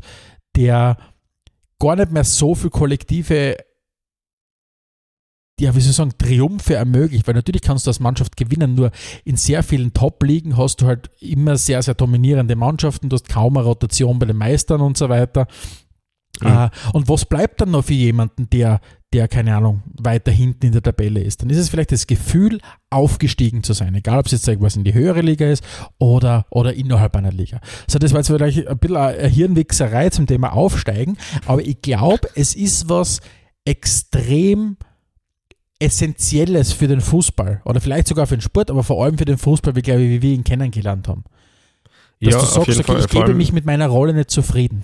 der 0.55 0.97
gar 1.80 1.95
nicht 1.95 2.12
mehr 2.12 2.24
so 2.24 2.53
viel 2.53 2.70
kollektive 2.70 3.57
ja, 5.60 5.76
wie 5.76 5.82
soll 5.82 5.89
ich 5.89 5.95
sagen, 5.97 6.14
Triumphe 6.18 6.76
ermöglicht, 6.76 7.28
weil 7.28 7.36
natürlich 7.36 7.62
kannst 7.64 7.86
du 7.86 7.89
als 7.89 7.99
Mannschaft 7.99 8.38
gewinnen, 8.38 8.76
nur 8.76 8.91
in 9.26 9.36
sehr 9.36 9.62
vielen 9.62 9.91
Top-Ligen 9.91 10.55
hast 10.55 10.78
du 10.78 10.86
halt 10.86 11.12
immer 11.20 11.57
sehr, 11.57 11.82
sehr 11.82 11.95
dominierende 11.95 12.55
Mannschaften, 12.55 13.10
du 13.10 13.16
hast 13.16 13.28
kaum 13.28 13.57
eine 13.57 13.66
Rotation 13.66 14.20
bei 14.20 14.26
den 14.26 14.38
Meistern 14.38 14.80
und 14.80 14.97
so 14.97 15.10
weiter. 15.10 15.47
Mhm. 16.39 16.70
Und 16.93 17.10
was 17.10 17.26
bleibt 17.26 17.60
dann 17.60 17.72
noch 17.72 17.84
für 17.84 17.93
jemanden, 17.93 18.49
der, 18.49 18.80
der, 19.14 19.28
keine 19.28 19.55
Ahnung, 19.55 19.82
weiter 19.86 20.32
hinten 20.32 20.68
in 20.68 20.72
der 20.72 20.84
Tabelle 20.84 21.22
ist? 21.22 21.41
Dann 21.41 21.49
ist 21.49 21.57
es 21.57 21.70
vielleicht 21.70 21.91
das 21.91 22.07
Gefühl, 22.07 22.60
aufgestiegen 22.89 23.64
zu 23.64 23.74
sein, 23.74 23.95
egal 23.95 24.20
ob 24.20 24.26
es 24.28 24.32
jetzt 24.32 24.47
irgendwas 24.47 24.76
in 24.76 24.84
die 24.84 24.93
höhere 24.93 25.22
Liga 25.22 25.49
ist 25.49 25.64
oder, 25.97 26.45
oder 26.49 26.74
innerhalb 26.74 27.16
einer 27.16 27.32
Liga. 27.32 27.60
So, 27.88 27.99
das 27.99 28.12
war 28.12 28.20
jetzt 28.20 28.28
vielleicht 28.28 28.68
ein 28.68 28.78
bisschen 28.78 28.97
eine 28.97 29.28
Hirnwichserei 29.28 30.10
zum 30.10 30.28
Thema 30.28 30.53
Aufsteigen, 30.53 31.18
aber 31.45 31.62
ich 31.62 31.82
glaube, 31.82 32.30
es 32.36 32.55
ist 32.55 32.89
was 32.89 33.22
extrem 33.66 34.78
Essentielles 35.80 36.74
für 36.74 36.88
den 36.88 37.01
Fußball 37.01 37.62
oder 37.66 37.80
vielleicht 37.80 38.07
sogar 38.07 38.28
für 38.28 38.36
den 38.36 38.41
Sport, 38.41 38.70
aber 38.70 38.84
vor 38.84 39.03
allem 39.03 39.18
für 39.18 39.26
den 39.26 39.38
Fußball, 39.38 39.76
wie, 39.76 39.82
glaube 39.82 40.01
ich, 40.01 40.10
wie 40.10 40.22
wir 40.22 40.34
ihn 40.34 40.43
kennengelernt 40.43 41.07
haben. 41.07 41.24
Dass 42.22 42.34
du 42.34 42.39
sagst, 42.39 42.57
okay, 42.57 42.72
ich 42.72 42.86
Vor 42.86 43.26
gebe 43.26 43.34
mich 43.34 43.53
mit 43.53 43.66
meiner 43.66 43.88
Rolle 43.88 44.14
nicht 44.14 44.30
zufrieden. 44.30 44.84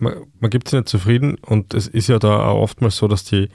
Man, 0.00 0.26
man 0.40 0.50
gibt 0.50 0.68
sich 0.68 0.78
nicht 0.78 0.88
zufrieden 0.88 1.36
und 1.36 1.74
es 1.74 1.86
ist 1.86 2.08
ja 2.08 2.18
da 2.18 2.44
auch 2.46 2.60
oftmals 2.60 2.96
so, 2.96 3.08
dass 3.08 3.24
die, 3.24 3.48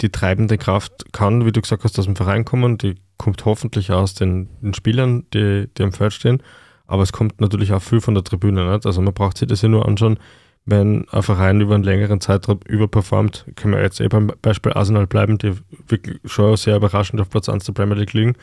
die 0.00 0.10
treibende 0.10 0.58
Kraft 0.58 1.12
kann, 1.12 1.44
wie 1.46 1.52
du 1.52 1.60
gesagt 1.60 1.84
hast, 1.84 1.98
aus 1.98 2.06
dem 2.06 2.16
Verein 2.16 2.44
kommen, 2.44 2.78
die 2.78 2.96
kommt 3.16 3.44
hoffentlich 3.44 3.92
aus 3.92 4.14
den, 4.14 4.48
den 4.60 4.74
Spielern, 4.74 5.26
die, 5.32 5.68
die 5.76 5.82
am 5.82 5.92
Feld 5.92 6.12
stehen, 6.12 6.42
aber 6.86 7.02
es 7.02 7.12
kommt 7.12 7.40
natürlich 7.40 7.72
auch 7.72 7.82
viel 7.82 8.00
von 8.00 8.14
der 8.14 8.24
Tribüne. 8.24 8.70
Nicht? 8.72 8.86
Also 8.86 9.00
man 9.00 9.14
braucht 9.14 9.38
sich 9.38 9.48
das 9.48 9.62
ja 9.62 9.68
nur 9.68 9.86
anschauen, 9.86 10.18
wenn 10.64 11.08
ein 11.08 11.22
Verein 11.22 11.60
über 11.60 11.74
einen 11.74 11.84
längeren 11.84 12.20
Zeitraum 12.20 12.60
überperformt, 12.66 13.46
können 13.56 13.74
wir 13.74 13.82
jetzt 13.82 14.00
eh 14.00 14.08
beim 14.08 14.32
Beispiel 14.42 14.72
Arsenal 14.72 15.06
bleiben, 15.06 15.38
die 15.38 15.54
wirklich 15.88 16.20
schon 16.24 16.56
sehr 16.56 16.76
überraschend 16.76 17.20
auf 17.20 17.30
Platz 17.30 17.48
1 17.48 17.64
der 17.64 17.72
Premier 17.72 17.96
League 17.96 18.12
liegen, 18.12 18.34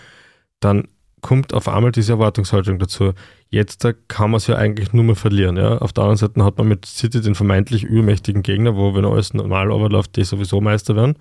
dann 0.59 0.87
kommt 1.21 1.53
auf 1.53 1.67
einmal 1.67 1.91
diese 1.91 2.13
Erwartungshaltung 2.13 2.79
dazu. 2.79 3.13
Jetzt 3.49 3.83
da 3.83 3.93
kann 4.07 4.31
man 4.31 4.37
es 4.37 4.47
ja 4.47 4.55
eigentlich 4.55 4.93
nur 4.93 5.03
mehr 5.03 5.15
verlieren. 5.15 5.57
Ja? 5.57 5.77
Auf 5.77 5.93
der 5.93 6.03
anderen 6.03 6.17
Seite 6.17 6.43
hat 6.43 6.57
man 6.57 6.67
mit 6.67 6.85
City 6.85 7.21
den 7.21 7.35
vermeintlich 7.35 7.83
übermächtigen 7.83 8.43
Gegner, 8.43 8.75
wo, 8.75 8.93
wenn 8.95 9.05
alles 9.05 9.33
normal 9.33 9.67
überläuft, 9.67 10.15
die 10.15 10.23
sowieso 10.23 10.61
Meister 10.61 10.95
werden. 10.95 11.15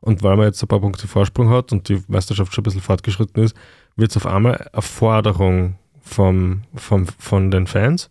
Und 0.00 0.22
weil 0.22 0.36
man 0.36 0.46
jetzt 0.46 0.62
ein 0.62 0.68
paar 0.68 0.80
Punkte 0.80 1.06
Vorsprung 1.06 1.50
hat 1.50 1.72
und 1.72 1.88
die 1.88 2.02
Meisterschaft 2.08 2.54
schon 2.54 2.62
ein 2.62 2.64
bisschen 2.64 2.80
fortgeschritten 2.80 3.42
ist, 3.42 3.54
wird 3.96 4.10
es 4.10 4.16
auf 4.16 4.26
einmal 4.26 4.68
eine 4.72 4.82
Forderung 4.82 5.76
vom, 6.00 6.62
vom, 6.74 7.06
von 7.06 7.50
den 7.50 7.66
Fans. 7.66 8.10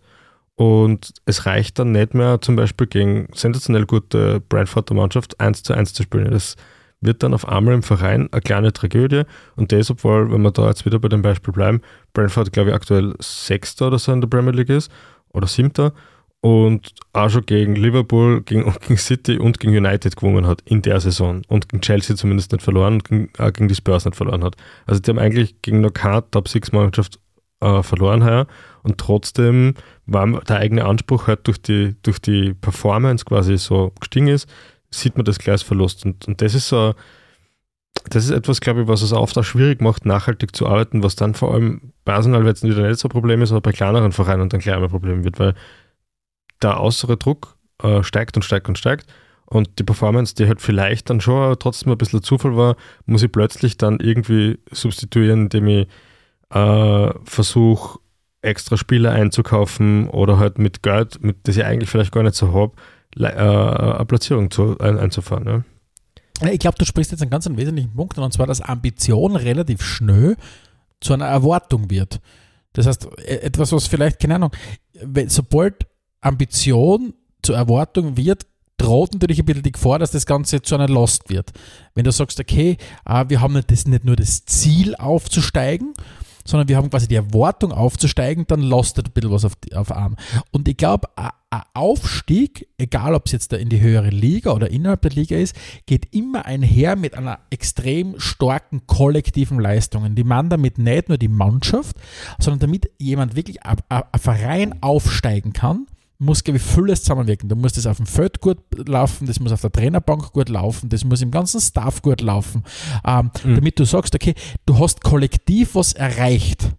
Und 0.56 1.14
es 1.26 1.46
reicht 1.46 1.80
dann 1.80 1.94
nicht 1.94 2.14
mehr, 2.14 2.42
zum 2.42 2.56
Beispiel 2.56 2.86
gegen 2.86 3.30
sensationell 3.34 3.86
gute 3.86 4.42
Brentforder 4.42 4.94
Mannschaft 4.94 5.40
1 5.40 5.64
zu 5.64 5.74
1 5.74 5.94
zu 5.94 6.04
spielen. 6.04 6.32
Das 6.32 6.58
wird 7.02 7.24
dann 7.24 7.34
auf 7.34 7.48
einmal 7.48 7.74
im 7.74 7.84
Verein 7.84 8.30
eine 8.32 8.42
kleine 8.42 8.74
Tragödie. 8.74 9.24
Und 9.56 9.72
das, 9.72 9.90
obwohl, 9.90 10.32
wenn 10.32 10.42
wir 10.42 10.52
da 10.52 10.68
jetzt 10.68 10.86
wieder 10.86 11.00
bei 11.00 11.08
dem 11.08 11.22
Beispiel 11.22 11.54
bleiben, 11.54 11.82
Brentford, 12.14 12.52
glaube 12.52 12.70
ich, 12.70 12.76
aktuell 12.76 13.14
Sechster 13.20 13.88
oder 13.88 14.00
so 14.00 14.12
in 14.12 14.22
der 14.22 14.28
Premier 14.28 14.52
League 14.52 14.70
ist 14.70 14.92
oder 15.34 15.48
Siebter 15.48 15.94
und 16.42 16.94
auch 17.14 17.30
schon 17.30 17.46
gegen 17.46 17.76
Liverpool, 17.76 18.42
gegen, 18.42 18.74
gegen 18.82 18.98
City 18.98 19.38
und 19.38 19.60
gegen 19.60 19.76
United 19.76 20.16
gewonnen 20.16 20.48
hat 20.48 20.62
in 20.66 20.82
der 20.82 21.00
Saison 21.00 21.42
und 21.48 21.70
gegen 21.70 21.82
Chelsea 21.82 22.16
zumindest 22.16 22.52
nicht 22.52 22.64
verloren 22.64 22.96
und 22.96 23.04
gegen, 23.04 23.30
auch 23.38 23.52
gegen 23.54 23.68
die 23.68 23.76
Spurs 23.76 24.06
nicht 24.06 24.16
verloren 24.16 24.44
hat. 24.44 24.56
Also 24.86 25.02
die 25.02 25.10
haben 25.10 25.20
eigentlich 25.20 25.62
gegen 25.62 25.92
keine 25.94 26.30
Top-6-Mannschaft 26.32 27.20
äh, 27.62 27.84
verloren 27.84 28.24
heuer 28.24 28.48
und 28.84 28.98
trotzdem 28.98 29.74
war 30.06 30.28
der 30.42 30.58
eigene 30.58 30.86
Anspruch 30.86 31.28
halt 31.28 31.46
durch 31.48 31.62
die, 31.62 31.96
durch 32.04 32.20
die 32.20 32.54
Performance 32.54 33.26
quasi 33.26 33.58
so 33.58 33.92
gestiegen 34.00 34.28
ist, 34.28 34.48
sieht 34.92 35.16
man 35.16 35.26
das 35.26 35.40
gleich 35.40 35.54
als 35.54 35.64
Verlust. 35.64 36.06
Und, 36.06 36.28
und 36.28 36.42
das 36.42 36.56
ist 36.56 36.68
so, 36.70 36.94
das 38.10 38.26
ist 38.26 38.32
etwas, 38.32 38.62
glaube 38.62 38.82
ich, 38.82 38.88
was 38.88 39.02
es 39.02 39.14
oft 39.14 39.38
auch 39.38 39.44
schwierig 39.44 39.82
macht, 39.82 40.06
nachhaltig 40.06 40.56
zu 40.56 40.68
arbeiten, 40.68 41.04
was 41.04 41.16
dann 41.16 41.34
vor 41.34 41.54
allem 41.54 41.94
bei 42.06 42.14
Arsenal 42.14 42.46
jetzt 42.46 42.64
wieder 42.64 42.88
nicht 42.88 43.00
so 43.00 43.08
ein 43.08 43.12
Problem 43.12 43.42
ist, 43.42 43.52
aber 43.52 43.62
bei 43.62 43.72
kleineren 43.72 44.12
Vereinen 44.12 44.50
dann 44.50 44.62
ein 44.62 44.90
Problem 44.90 45.24
wird, 45.24 45.40
weil 45.40 45.54
der 46.62 46.80
äußere 46.80 47.18
Druck 47.18 47.58
äh, 47.82 48.04
steigt 48.04 48.36
und 48.36 48.44
steigt 48.44 48.68
und 48.68 48.78
steigt 48.78 49.08
und 49.50 49.80
die 49.80 49.84
Performance, 49.84 50.36
die 50.36 50.48
halt 50.48 50.62
vielleicht 50.62 51.10
dann 51.10 51.22
schon 51.22 51.58
trotzdem 51.60 51.92
ein 51.92 51.98
bisschen 51.98 52.22
Zufall 52.22 52.56
war, 52.56 52.76
muss 53.06 53.24
ich 53.24 53.32
plötzlich 53.32 53.78
dann 53.78 54.00
irgendwie 54.00 54.60
substituieren, 54.72 55.44
indem 55.44 55.68
ich 55.68 55.88
äh, 56.52 57.10
versuche, 57.24 58.00
extra 58.42 58.78
Spieler 58.78 59.12
einzukaufen 59.12 60.08
oder 60.10 60.38
halt 60.40 60.60
mit 60.60 60.82
Geld, 60.82 61.22
mit 61.22 61.48
das 61.48 61.58
ich 61.58 61.66
eigentlich 61.66 61.90
vielleicht 61.90 62.14
gar 62.14 62.24
nicht 62.24 62.36
so 62.36 62.54
habe, 62.54 62.74
äh, 63.18 63.26
eine 63.26 64.06
Platzierung 64.06 64.52
zu, 64.52 64.78
ein, 64.80 64.98
einzufahren. 64.98 65.64
Ja, 66.42 66.50
Ich 66.50 66.60
glaube, 66.60 66.78
du 66.78 66.86
sprichst 66.86 67.12
jetzt 67.12 67.22
einen 67.22 67.32
ganz 67.32 67.50
wesentlichen 67.50 67.94
Punkt 67.94 68.18
an, 68.18 68.24
und 68.26 68.34
zwar, 68.34 68.48
dass 68.48 68.62
Ambition 68.62 69.36
relativ 69.36 69.82
schnell 69.84 70.38
zu 71.02 71.14
einer 71.14 71.28
Erwartung 71.28 71.90
wird. 71.90 72.20
Das 72.74 72.86
heißt, 72.86 73.08
e- 73.18 73.38
etwas, 73.38 73.72
was 73.72 73.88
vielleicht, 73.88 74.20
keine 74.20 74.36
Ahnung, 74.36 74.52
sobald 75.28 75.88
Ambition 76.22 77.14
zur 77.42 77.56
Erwartung 77.56 78.18
wird, 78.18 78.46
droht 78.78 79.14
natürlich 79.14 79.40
ein 79.40 79.46
bisschen 79.46 79.64
die 79.64 79.72
Gefahr, 79.72 80.00
dass 80.00 80.12
das 80.12 80.26
Ganze 80.26 80.62
zu 80.62 80.76
einer 80.76 80.88
Last 80.88 81.30
wird. 81.30 81.52
Wenn 81.96 82.06
du 82.06 82.12
sagst, 82.12 82.40
okay, 82.40 82.78
ah, 83.04 83.26
wir 83.28 83.42
haben 83.42 83.62
das, 83.68 83.88
nicht 83.88 84.06
nur 84.06 84.16
das 84.16 84.46
Ziel 84.46 84.96
aufzusteigen, 84.96 85.94
sondern 86.46 86.68
wir 86.68 86.78
haben 86.78 86.90
quasi 86.90 87.08
die 87.08 87.16
Erwartung 87.16 87.72
aufzusteigen, 87.72 88.46
dann 88.48 88.62
lastet 88.62 89.08
ein 89.08 89.12
bisschen 89.12 89.32
was 89.32 89.46
auf, 89.46 89.54
auf 89.74 89.92
Arm. 89.92 90.16
Und 90.52 90.68
ich 90.68 90.78
glaube, 90.78 91.10
Aufstieg, 91.74 92.68
egal 92.78 93.16
ob 93.16 93.26
es 93.26 93.32
jetzt 93.32 93.52
da 93.52 93.58
in 93.58 93.70
die 93.70 93.82
höhere 93.82 94.10
Liga 94.10 94.52
oder 94.52 94.70
innerhalb 94.70 95.02
der 95.02 95.12
Liga 95.12 95.36
ist, 95.38 95.56
geht 95.86 96.14
immer 96.14 96.46
einher 96.46 96.96
mit 96.96 97.16
einer 97.16 97.40
extrem 97.50 98.20
starken 98.20 98.86
kollektiven 98.86 99.60
Leistung. 99.60 100.14
Die 100.14 100.24
man 100.24 100.50
damit 100.50 100.78
nicht 100.78 101.10
nur 101.10 101.18
die 101.18 101.28
Mannschaft, 101.28 101.98
sondern 102.40 102.60
damit 102.60 102.92
jemand 103.00 103.36
wirklich 103.36 103.64
ein, 103.64 103.78
ein 103.90 104.04
ein 104.12 104.20
Verein 104.20 104.82
aufsteigen 104.84 105.54
kann, 105.54 105.88
muss, 106.20 106.44
glaube 106.44 106.58
ich, 106.58 106.64
vieles 106.64 107.02
zusammenwirken. 107.02 107.48
Du 107.50 107.56
musst 107.56 107.78
das 107.78 107.88
auf 107.88 107.98
dem 107.98 108.06
Feld 108.06 108.42
gut 108.42 108.60
laufen, 108.88 109.26
das 109.26 109.40
muss 109.40 109.52
auf 109.54 109.62
der 109.62 109.72
Trainerbank 109.72 110.34
gut 110.34 110.50
laufen, 110.50 110.90
das 110.90 111.04
muss 111.06 111.22
im 111.22 111.32
ganzen 111.32 111.62
Staff 111.62 112.02
gut 112.02 112.22
laufen, 112.22 112.64
ähm, 113.06 113.32
Mhm. 113.44 113.56
damit 113.56 113.80
du 113.80 113.86
sagst, 113.86 114.14
okay, 114.14 114.36
du 114.66 114.78
hast 114.78 115.02
kollektiv 115.02 115.76
was 115.76 115.94
erreicht. 115.94 116.70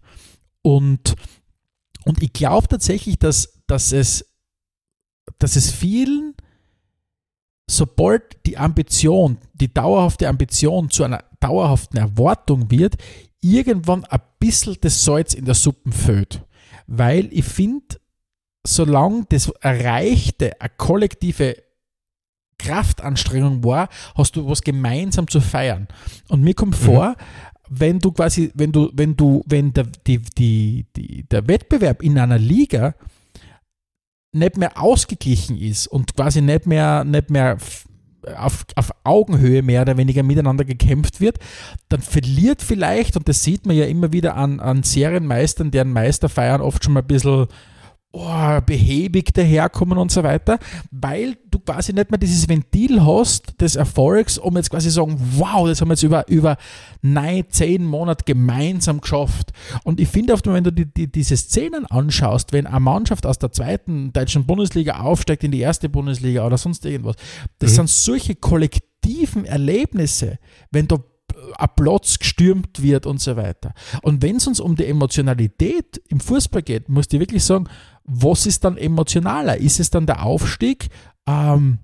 Und, 0.61 1.15
und 2.05 2.21
ich 2.21 2.33
glaube 2.33 2.67
tatsächlich, 2.67 3.17
dass, 3.17 3.61
dass, 3.67 3.91
es, 3.91 4.25
dass 5.39 5.55
es 5.55 5.71
vielen, 5.71 6.35
sobald 7.69 8.45
die 8.45 8.57
Ambition, 8.57 9.37
die 9.53 9.73
dauerhafte 9.73 10.27
Ambition 10.27 10.89
zu 10.89 11.03
einer 11.03 11.23
dauerhaften 11.39 11.97
Erwartung 11.97 12.69
wird, 12.69 12.95
irgendwann 13.41 14.05
ein 14.05 14.19
bisschen 14.39 14.77
das 14.81 15.03
Salz 15.03 15.33
in 15.33 15.45
der 15.45 15.55
Suppe 15.55 15.91
fällt. 15.91 16.45
Weil 16.87 17.29
ich 17.31 17.45
finde, 17.45 17.97
solange 18.65 19.25
das 19.29 19.49
Erreichte 19.61 20.59
eine 20.61 20.69
kollektive 20.77 21.55
Kraftanstrengung 22.57 23.63
war, 23.63 23.89
hast 24.15 24.35
du 24.35 24.47
was 24.47 24.61
gemeinsam 24.61 25.27
zu 25.27 25.41
feiern. 25.41 25.87
Und 26.29 26.43
mir 26.43 26.53
kommt 26.53 26.75
vor, 26.75 27.15
wenn 27.69 27.99
du 27.99 28.11
quasi, 28.11 28.51
wenn 28.53 28.71
du, 28.71 28.91
wenn 28.93 29.15
du, 29.15 29.43
wenn 29.47 29.73
der, 29.73 29.85
die, 30.05 30.19
die, 30.37 30.85
die, 30.95 31.23
der 31.23 31.47
Wettbewerb 31.47 32.03
in 32.03 32.19
einer 32.19 32.37
Liga 32.37 32.93
nicht 34.33 34.57
mehr 34.57 34.81
ausgeglichen 34.81 35.57
ist 35.57 35.87
und 35.87 36.15
quasi 36.15 36.41
nicht 36.41 36.65
mehr, 36.65 37.03
nicht 37.03 37.29
mehr 37.29 37.57
auf, 38.37 38.65
auf 38.75 38.91
Augenhöhe 39.03 39.61
mehr 39.61 39.81
oder 39.81 39.97
weniger 39.97 40.23
miteinander 40.23 40.63
gekämpft 40.63 41.21
wird, 41.21 41.39
dann 41.89 42.01
verliert 42.01 42.61
vielleicht, 42.61 43.17
und 43.17 43.27
das 43.27 43.43
sieht 43.43 43.65
man 43.65 43.75
ja 43.75 43.85
immer 43.85 44.13
wieder 44.13 44.35
an, 44.35 44.59
an 44.59 44.83
Serienmeistern, 44.83 45.71
deren 45.71 45.91
Meister 45.91 46.29
feiern 46.29 46.61
oft 46.61 46.83
schon 46.83 46.93
mal 46.93 47.01
ein 47.01 47.07
bisschen 47.07 47.47
oh, 48.11 48.61
behäbig 48.65 49.33
daherkommen 49.33 49.97
und 49.97 50.11
so 50.11 50.23
weiter, 50.23 50.59
weil 50.91 51.37
du 51.49 51.59
quasi 51.59 51.93
nicht 51.93 52.11
mehr 52.11 52.17
dieses 52.17 52.47
Ventil 52.47 53.05
hast 53.05 53.59
des 53.61 53.75
Erfolgs, 53.75 54.37
um 54.37 54.57
jetzt 54.57 54.69
quasi 54.69 54.89
sagen, 54.89 55.17
wow, 55.37 55.67
das 55.67 55.81
haben 55.81 55.89
wir 55.89 55.93
jetzt 55.93 56.03
über, 56.03 56.27
über 56.27 56.57
neun, 57.01 57.43
zehn 57.49 57.85
Monate 57.85 58.25
gemeinsam 58.25 59.01
geschafft. 59.01 59.51
Und 59.83 59.99
ich 59.99 60.09
finde 60.09 60.33
oft, 60.33 60.45
wenn 60.47 60.63
du 60.63 60.71
die, 60.71 60.85
die, 60.85 61.11
diese 61.11 61.37
Szenen 61.37 61.85
anschaust, 61.85 62.53
wenn 62.53 62.67
eine 62.67 62.79
Mannschaft 62.79 63.25
aus 63.25 63.39
der 63.39 63.51
zweiten 63.51 64.11
deutschen 64.11 64.45
Bundesliga 64.45 64.99
aufsteigt 64.99 65.43
in 65.43 65.51
die 65.51 65.59
erste 65.61 65.89
Bundesliga 65.89 66.45
oder 66.45 66.57
sonst 66.57 66.85
irgendwas, 66.85 67.15
das 67.59 67.71
mhm. 67.71 67.75
sind 67.75 67.89
solche 67.89 68.35
kollektiven 68.35 69.45
Erlebnisse, 69.45 70.37
wenn 70.71 70.87
da 70.87 70.97
ein 71.57 71.69
Platz 71.75 72.19
gestürmt 72.19 72.81
wird 72.81 73.05
und 73.05 73.21
so 73.21 73.35
weiter. 73.35 73.73
Und 74.01 74.21
wenn 74.21 74.37
es 74.37 74.47
uns 74.47 74.59
um 74.59 74.75
die 74.75 74.85
Emotionalität 74.85 76.01
im 76.09 76.19
Fußball 76.19 76.61
geht, 76.61 76.89
muss 76.89 77.05
ich 77.11 77.19
wirklich 77.19 77.43
sagen, 77.43 77.67
was 78.13 78.45
ist 78.45 78.65
dann 78.65 78.77
emotionaler? 78.77 79.57
Ist 79.57 79.79
es 79.79 79.89
dann 79.89 80.05
der 80.05 80.25
Aufstieg? 80.25 80.89
Ähm, 81.27 81.79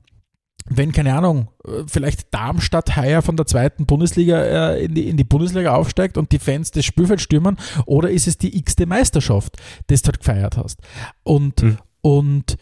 wenn, 0.70 0.92
keine 0.92 1.16
Ahnung, 1.16 1.48
vielleicht 1.88 2.34
Darmstadt 2.34 2.98
heuer 2.98 3.22
von 3.22 3.38
der 3.38 3.46
zweiten 3.46 3.86
Bundesliga 3.86 4.42
äh, 4.42 4.86
in, 4.86 4.96
die, 4.96 5.08
in 5.08 5.16
die 5.16 5.24
Bundesliga 5.24 5.74
aufsteigt 5.74 6.18
und 6.18 6.34
die 6.34 6.40
Fans 6.40 6.72
das 6.72 6.84
Spielfeld 6.84 7.22
stürmen, 7.22 7.58
oder 7.86 8.10
ist 8.10 8.28
es 8.28 8.38
die 8.38 8.58
x-te 8.58 8.86
Meisterschaft, 8.86 9.56
die 9.90 9.96
du 9.96 10.02
halt 10.04 10.20
gefeiert 10.20 10.58
hast? 10.58 10.82
Und, 11.24 11.62
hm. 11.62 11.78
und 12.02 12.58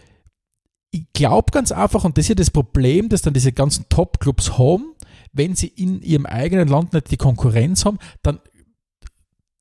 ich 0.91 1.11
glaube 1.13 1.51
ganz 1.51 1.72
einfach, 1.72 2.03
und 2.03 2.18
das 2.18 2.26
ist 2.26 2.30
ja 2.30 2.36
das 2.36 2.51
Problem, 2.51 3.09
dass 3.09 3.24
dann 3.24 3.34
diese 3.34 3.51
ganzen 3.51 3.89
Top-Clubs 3.89 4.57
haben, 4.57 4.93
wenn 5.34 5.55
sie 5.55 5.68
in 5.68 6.01
ihrem 6.01 6.28
eigenen 6.28 6.68
Land 6.68 6.93
nicht 6.93 7.09
die 7.09 7.18
Konkurrenz 7.18 7.86
haben, 7.86 7.97
dann 8.22 8.39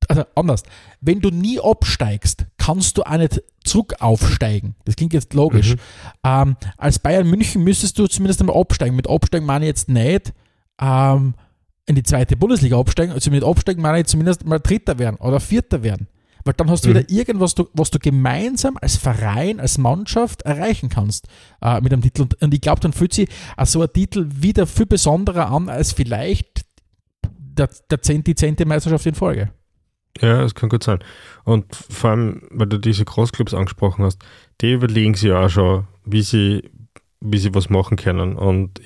also 0.08 0.24
anders, 0.34 0.62
wenn 1.00 1.20
du 1.20 1.30
nie 1.30 1.60
absteigst, 1.60 2.46
kannst 2.64 2.96
du 2.96 3.02
auch 3.02 3.16
nicht 3.16 3.42
zurück 3.64 3.94
aufsteigen. 4.00 4.74
Das 4.84 4.96
klingt 4.96 5.12
jetzt 5.12 5.34
logisch. 5.34 5.74
Mhm. 5.74 5.80
Ähm, 6.24 6.56
als 6.78 6.98
Bayern 6.98 7.28
München 7.28 7.62
müsstest 7.62 7.98
du 7.98 8.06
zumindest 8.06 8.40
einmal 8.40 8.56
absteigen. 8.56 8.96
Mit 8.96 9.08
absteigen 9.08 9.46
meine 9.46 9.64
ich 9.64 9.68
jetzt 9.68 9.88
nicht 9.88 10.32
ähm, 10.80 11.34
in 11.86 11.94
die 11.94 12.02
zweite 12.02 12.36
Bundesliga 12.36 12.78
absteigen, 12.78 13.12
also 13.12 13.30
mit 13.30 13.44
absteigen 13.44 13.82
meine 13.82 14.00
ich 14.00 14.06
zumindest 14.06 14.46
mal 14.46 14.58
Dritter 14.58 14.98
werden 14.98 15.16
oder 15.16 15.40
Vierter 15.40 15.82
werden. 15.82 16.08
Weil 16.44 16.54
dann 16.54 16.70
hast 16.70 16.84
du 16.84 16.90
mhm. 16.90 16.94
wieder 16.94 17.10
irgendwas, 17.10 17.54
was 17.72 17.90
du 17.90 17.98
gemeinsam 17.98 18.76
als 18.80 18.96
Verein, 18.96 19.60
als 19.60 19.78
Mannschaft 19.78 20.42
erreichen 20.42 20.88
kannst 20.88 21.26
äh, 21.62 21.80
mit 21.80 21.92
einem 21.92 22.02
Titel. 22.02 22.22
Und, 22.22 22.42
und 22.42 22.54
ich 22.54 22.60
glaube, 22.60 22.80
dann 22.80 22.92
fühlt 22.92 23.14
sich 23.14 23.28
so 23.64 23.82
ein 23.82 23.92
Titel 23.92 24.28
wieder 24.30 24.66
viel 24.66 24.86
besonderer 24.86 25.50
an 25.50 25.68
als 25.68 25.92
vielleicht 25.92 26.64
der, 27.26 27.68
der 27.90 28.02
10, 28.02 28.24
die 28.24 28.34
zehnte 28.34 28.66
Meisterschaft 28.66 29.06
in 29.06 29.14
Folge. 29.14 29.50
Ja, 30.20 30.42
das 30.42 30.54
kann 30.54 30.68
gut 30.68 30.84
sein. 30.84 31.00
Und 31.44 31.74
vor 31.74 32.10
allem, 32.10 32.42
weil 32.50 32.68
du 32.68 32.78
diese 32.78 33.04
Großclubs 33.04 33.52
angesprochen 33.52 34.04
hast, 34.04 34.24
die 34.60 34.72
überlegen 34.72 35.14
sich 35.14 35.32
auch 35.32 35.48
schon, 35.48 35.86
wie 36.04 36.22
sie, 36.22 36.70
wie 37.20 37.38
sie 37.38 37.54
was 37.54 37.68
machen 37.68 37.96
können. 37.96 38.36
Und 38.36 38.80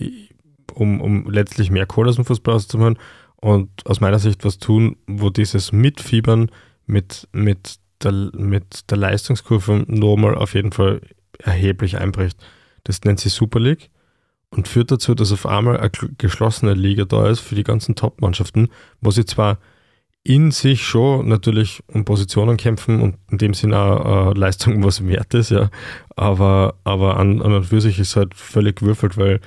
um, 0.73 1.01
um 1.01 1.31
letztlich 1.31 1.71
mehr 1.71 1.87
Kohle 1.87 2.11
aus 2.11 2.17
dem 2.17 2.25
Fußball 2.25 2.55
auszumachen 2.55 2.99
und 3.37 3.69
aus 3.85 4.01
meiner 4.01 4.19
Sicht 4.19 4.45
was 4.45 4.59
tun, 4.59 4.97
wo 5.07 5.31
dieses 5.31 5.73
Mitfiebern 5.73 6.51
mit, 6.87 7.29
mit, 7.33 7.77
der, 8.03 8.13
mit 8.13 8.91
der 8.91 8.99
Leistungskurve 8.99 9.85
nochmal 9.87 10.35
auf 10.35 10.55
jeden 10.55 10.73
Fall 10.73 11.01
erheblich 11.39 11.99
einbricht. 11.99 12.39
Das 12.85 13.03
nennt 13.05 13.21
sich 13.21 13.33
Super 13.33 13.61
League 13.61 13.91
und 14.51 14.67
führt 14.67 14.91
dazu, 14.91 15.15
dass 15.15 15.33
auf 15.33 15.47
einmal 15.47 15.79
eine 15.79 15.91
geschlossene 16.17 16.75
Liga 16.75 17.05
da 17.05 17.29
ist 17.29 17.41
für 17.41 17.55
die 17.55 17.65
ganzen 17.65 17.95
Top-Mannschaften, 17.95 18.69
wo 19.01 19.11
sie 19.11 19.27
zwar 19.27 19.59
in 20.25 20.51
sich 20.51 20.83
schon 20.85 21.29
natürlich 21.29 21.83
um 21.87 22.05
Positionen 22.05 22.57
kämpfen 22.57 23.01
und 23.01 23.17
in 23.31 23.39
dem 23.39 23.55
Sinne 23.55 23.79
auch 23.79 24.35
äh, 24.35 24.39
Leistung 24.39 24.85
was 24.85 25.07
wert 25.07 25.33
ist, 25.35 25.51
ja. 25.51 25.71
Aber, 26.17 26.75
aber 26.85 27.17
an, 27.17 27.41
an 27.41 27.53
und 27.53 27.65
für 27.65 27.81
sich 27.81 27.99
ist 27.99 28.17
halt 28.17 28.35
völlig 28.35 28.77
gewürfelt, 28.77 29.17
weil 29.17 29.41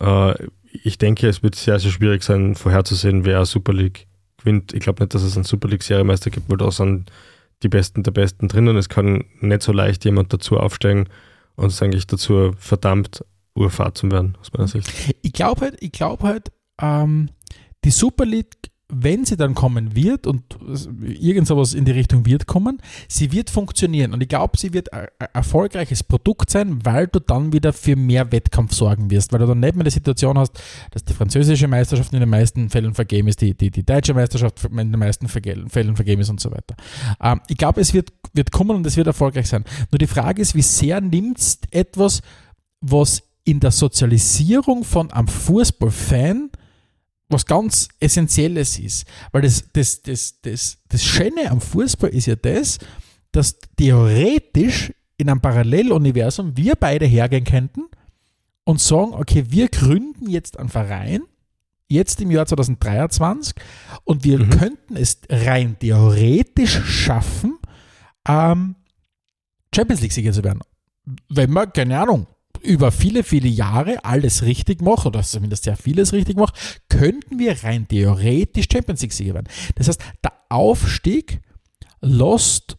äh, 0.00 0.34
ich 0.82 0.98
denke, 0.98 1.28
es 1.28 1.42
wird 1.42 1.56
sehr, 1.56 1.78
sehr 1.78 1.90
schwierig 1.90 2.22
sein, 2.22 2.54
vorherzusehen, 2.54 3.24
wer 3.24 3.44
Super 3.44 3.72
League 3.72 4.06
gewinnt. 4.38 4.72
Ich 4.72 4.80
glaube 4.80 5.02
nicht, 5.02 5.14
dass 5.14 5.22
es 5.22 5.36
einen 5.36 5.44
Super 5.44 5.68
League-Seriemeister 5.68 6.30
gibt, 6.30 6.48
weil 6.48 6.58
da 6.58 6.70
sind 6.70 7.10
die 7.62 7.68
Besten 7.68 8.02
der 8.02 8.12
Besten 8.12 8.48
drinnen. 8.48 8.76
Es 8.76 8.88
kann 8.88 9.24
nicht 9.40 9.62
so 9.62 9.72
leicht 9.72 10.04
jemand 10.04 10.32
dazu 10.32 10.58
aufsteigen 10.58 11.08
und 11.56 11.68
ist 11.68 11.82
eigentlich 11.82 12.06
dazu 12.06 12.52
verdammt, 12.56 13.24
Urfahrt 13.54 13.98
zu 13.98 14.10
werden, 14.10 14.36
aus 14.40 14.52
meiner 14.52 14.68
Sicht. 14.68 14.90
Ich 15.22 15.32
glaube 15.32 15.62
halt, 15.62 15.76
ich 15.80 15.92
glaube 15.92 16.22
halt, 16.22 16.52
ähm, 16.80 17.30
die 17.84 17.90
Super 17.90 18.24
League 18.24 18.69
wenn 18.90 19.24
sie 19.24 19.36
dann 19.36 19.54
kommen 19.54 19.94
wird 19.94 20.26
und 20.26 20.42
irgend 21.00 21.46
sowas 21.46 21.74
in 21.74 21.84
die 21.84 21.92
Richtung 21.92 22.26
wird 22.26 22.46
kommen, 22.46 22.80
sie 23.08 23.32
wird 23.32 23.50
funktionieren 23.50 24.12
und 24.12 24.22
ich 24.22 24.28
glaube, 24.28 24.58
sie 24.58 24.72
wird 24.72 24.92
ein 24.92 25.08
erfolgreiches 25.32 26.02
Produkt 26.02 26.50
sein, 26.50 26.84
weil 26.84 27.06
du 27.06 27.20
dann 27.20 27.52
wieder 27.52 27.72
für 27.72 27.96
mehr 27.96 28.30
Wettkampf 28.32 28.74
sorgen 28.74 29.10
wirst, 29.10 29.32
weil 29.32 29.40
du 29.40 29.46
dann 29.46 29.60
nicht 29.60 29.74
mehr 29.74 29.84
die 29.84 29.90
Situation 29.90 30.38
hast, 30.38 30.60
dass 30.90 31.04
die 31.04 31.12
französische 31.12 31.68
Meisterschaft 31.68 32.12
in 32.12 32.20
den 32.20 32.28
meisten 32.28 32.70
Fällen 32.70 32.94
vergeben 32.94 33.28
ist, 33.28 33.40
die, 33.40 33.54
die, 33.54 33.70
die 33.70 33.84
deutsche 33.84 34.14
Meisterschaft 34.14 34.64
in 34.64 34.76
den 34.76 34.98
meisten 34.98 35.28
Fällen 35.28 35.68
vergeben 35.96 36.22
ist 36.22 36.30
und 36.30 36.40
so 36.40 36.50
weiter. 36.50 36.76
Ähm, 37.22 37.40
ich 37.48 37.56
glaube, 37.56 37.80
es 37.80 37.94
wird, 37.94 38.12
wird 38.32 38.50
kommen 38.50 38.76
und 38.76 38.86
es 38.86 38.96
wird 38.96 39.06
erfolgreich 39.06 39.48
sein. 39.48 39.64
Nur 39.90 39.98
die 39.98 40.06
Frage 40.06 40.42
ist, 40.42 40.54
wie 40.54 40.62
sehr 40.62 41.00
nimmst 41.00 41.66
etwas, 41.72 42.22
was 42.80 43.22
in 43.44 43.60
der 43.60 43.70
Sozialisierung 43.70 44.84
von 44.84 45.10
einem 45.10 45.28
Fußballfan 45.28 46.50
was 47.30 47.46
ganz 47.46 47.88
Essentielles 48.00 48.78
ist. 48.78 49.06
Weil 49.32 49.42
das, 49.42 49.64
das, 49.72 50.02
das, 50.02 50.40
das, 50.42 50.78
das 50.88 51.04
Schöne 51.04 51.50
am 51.50 51.60
Fußball 51.60 52.10
ist 52.10 52.26
ja 52.26 52.36
das, 52.36 52.78
dass 53.32 53.58
theoretisch 53.76 54.92
in 55.16 55.28
einem 55.28 55.40
Paralleluniversum 55.40 56.56
wir 56.56 56.74
beide 56.74 57.06
hergehen 57.06 57.44
könnten 57.44 57.82
und 58.64 58.80
sagen, 58.80 59.14
okay, 59.14 59.44
wir 59.48 59.68
gründen 59.68 60.28
jetzt 60.28 60.58
einen 60.58 60.68
Verein, 60.68 61.22
jetzt 61.88 62.20
im 62.20 62.30
Jahr 62.30 62.46
2023, 62.46 63.54
und 64.04 64.24
wir 64.24 64.38
mhm. 64.38 64.50
könnten 64.50 64.96
es 64.96 65.20
rein 65.28 65.76
theoretisch 65.78 66.80
schaffen, 66.84 67.58
ähm, 68.28 68.76
Champions 69.74 70.00
League-Sieger 70.00 70.32
zu 70.32 70.44
werden. 70.44 70.60
Wenn 71.28 71.50
man, 71.50 71.72
keine 71.72 72.00
Ahnung, 72.00 72.26
über 72.62 72.92
viele, 72.92 73.24
viele 73.24 73.48
Jahre 73.48 74.04
alles 74.04 74.42
richtig 74.42 74.82
macht, 74.82 75.06
oder 75.06 75.22
zumindest 75.22 75.64
sehr 75.64 75.76
vieles 75.76 76.12
richtig 76.12 76.36
macht, 76.36 76.82
könnten 76.88 77.38
wir 77.38 77.62
rein 77.64 77.88
theoretisch 77.88 78.66
Champions 78.72 79.02
League-Sieger 79.02 79.34
werden. 79.34 79.48
Das 79.74 79.88
heißt, 79.88 80.00
der 80.22 80.32
Aufstieg 80.48 81.40
lässt 82.00 82.76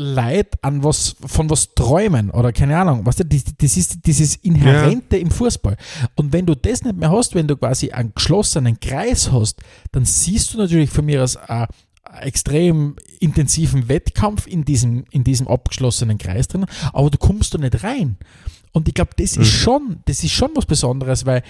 Leid 0.00 0.62
an 0.62 0.84
was, 0.84 1.16
von 1.26 1.50
was 1.50 1.74
träumen 1.74 2.30
oder 2.30 2.52
keine 2.52 2.78
Ahnung, 2.78 3.04
was 3.04 3.16
das, 3.16 3.26
das 3.58 3.76
ist 3.76 4.06
dieses 4.06 4.36
Inhärente 4.36 5.16
ja. 5.16 5.22
im 5.22 5.32
Fußball. 5.32 5.76
Und 6.14 6.32
wenn 6.32 6.46
du 6.46 6.54
das 6.54 6.84
nicht 6.84 6.96
mehr 6.96 7.10
hast, 7.10 7.34
wenn 7.34 7.48
du 7.48 7.56
quasi 7.56 7.90
einen 7.90 8.14
geschlossenen 8.14 8.78
Kreis 8.78 9.32
hast, 9.32 9.60
dann 9.90 10.04
siehst 10.04 10.54
du 10.54 10.58
natürlich 10.58 10.90
von 10.90 11.04
mir 11.04 11.24
aus 11.24 11.34
äh, 11.34 11.66
extrem 12.20 12.96
intensiven 13.20 13.88
Wettkampf 13.88 14.46
in 14.46 14.64
diesem, 14.64 15.04
in 15.10 15.24
diesem 15.24 15.48
abgeschlossenen 15.48 16.18
Kreis 16.18 16.48
drin, 16.48 16.66
aber 16.92 17.10
du 17.10 17.18
kommst 17.18 17.54
da 17.54 17.58
nicht 17.58 17.82
rein. 17.82 18.16
Und 18.72 18.88
ich 18.88 18.94
glaube, 18.94 19.10
das 19.16 19.36
mhm. 19.36 19.42
ist 19.42 19.50
schon, 19.50 20.00
das 20.04 20.24
ist 20.24 20.32
schon 20.32 20.50
was 20.54 20.66
Besonderes, 20.66 21.26
weil 21.26 21.42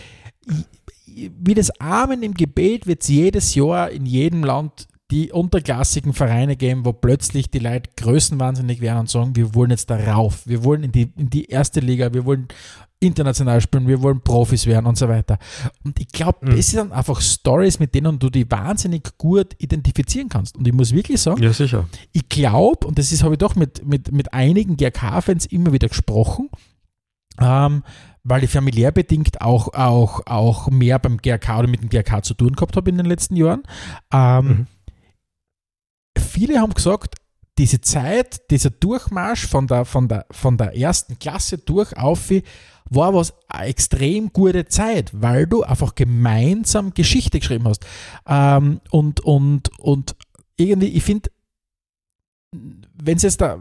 wie 1.07 1.55
das 1.55 1.71
Amen 1.81 2.23
im 2.23 2.35
Gebet 2.35 2.87
wird 2.87 3.03
es 3.03 3.09
jedes 3.09 3.55
Jahr 3.55 3.91
in 3.91 4.07
jedem 4.07 4.45
Land 4.45 4.87
die 5.11 5.33
unterklassigen 5.33 6.13
Vereine 6.13 6.57
geben, 6.57 6.85
wo 6.85 6.93
plötzlich 6.93 7.51
die 7.51 7.61
Leute 7.61 7.91
größenwahnsinnig 7.97 8.81
werden 8.81 9.01
und 9.01 9.11
sagen, 9.11 9.37
wir 9.37 9.55
wollen 9.55 9.71
jetzt 9.71 9.89
da 9.89 9.97
rauf, 9.97 10.47
wir 10.47 10.65
wollen 10.65 10.85
in 10.85 10.93
die, 10.93 11.13
in 11.17 11.31
die 11.31 11.47
erste 11.47 11.81
Liga, 11.81 12.13
wir 12.13 12.27
wollen 12.27 12.49
international 13.01 13.61
spielen, 13.61 13.87
wir 13.87 14.03
wollen 14.03 14.21
Profis 14.21 14.67
werden 14.67 14.87
und 14.87 14.99
so 14.99 15.09
weiter. 15.09 15.39
Und 15.85 15.99
ich 16.01 16.09
glaube, 16.09 16.39
mhm. 16.43 16.57
das 16.57 16.67
sind 16.67 16.93
einfach 16.93 17.21
Stories, 17.21 17.79
mit 17.79 17.95
denen 17.95 18.19
du 18.19 18.29
die 18.29 18.51
wahnsinnig 18.51 19.17
gut 19.17 19.55
identifizieren 19.59 20.29
kannst. 20.29 20.57
Und 20.57 20.67
ich 20.67 20.75
muss 20.75 20.93
wirklich 20.93 21.21
sagen, 21.21 21.43
ja, 21.43 21.53
sicher. 21.53 21.87
ich 22.13 22.29
glaube, 22.29 22.87
und 22.87 22.99
das 22.99 23.23
habe 23.23 23.35
ich 23.35 23.39
doch 23.39 23.55
mit, 23.55 23.87
mit, 23.87 24.13
mit 24.13 24.35
einigen 24.35 24.77
GRK-Fans 24.77 25.47
immer 25.47 25.73
wieder 25.73 25.89
gesprochen, 25.89 26.51
ähm, 27.41 27.83
weil 28.25 28.45
ich 28.45 28.51
familiär 28.51 28.91
bedingt 28.91 29.41
auch, 29.41 29.73
auch, 29.75 30.27
auch 30.27 30.69
mehr 30.69 30.99
beim 30.99 31.19
GRK 31.19 31.61
oder 31.61 31.69
mit 31.69 31.81
dem 31.81 31.89
GRK 31.89 32.23
zu 32.23 32.35
tun 32.35 32.53
gehabt 32.53 32.77
habe 32.77 32.91
in 32.91 32.97
den 32.97 33.07
letzten 33.07 33.37
Jahren. 33.37 33.63
Ähm, 34.13 34.47
mhm. 34.47 34.67
Viele 36.19 36.61
haben 36.61 36.75
gesagt, 36.75 37.17
diese 37.59 37.81
Zeit, 37.81 38.51
dieser 38.51 38.71
Durchmarsch 38.71 39.47
von 39.47 39.67
der, 39.67 39.85
von 39.85 40.09
der, 40.09 40.27
von 40.31 40.57
der 40.57 40.77
ersten 40.77 41.19
Klasse 41.19 41.59
durch 41.59 41.97
auf 41.97 42.31
war 42.91 43.13
was 43.13 43.35
eine 43.49 43.67
extrem 43.67 44.33
gute 44.33 44.67
Zeit, 44.67 45.11
weil 45.13 45.47
du 45.47 45.63
einfach 45.63 45.95
gemeinsam 45.95 46.95
Geschichte 46.95 47.39
geschrieben 47.39 47.69
hast. 47.69 47.85
Ähm, 48.27 48.81
und, 48.91 49.21
und, 49.21 49.71
und 49.79 50.17
irgendwie, 50.57 50.89
ich 50.89 51.03
finde, 51.03 51.31
wenn 52.53 53.17
es 53.17 53.25
jetzt 53.25 53.41
da, 53.41 53.59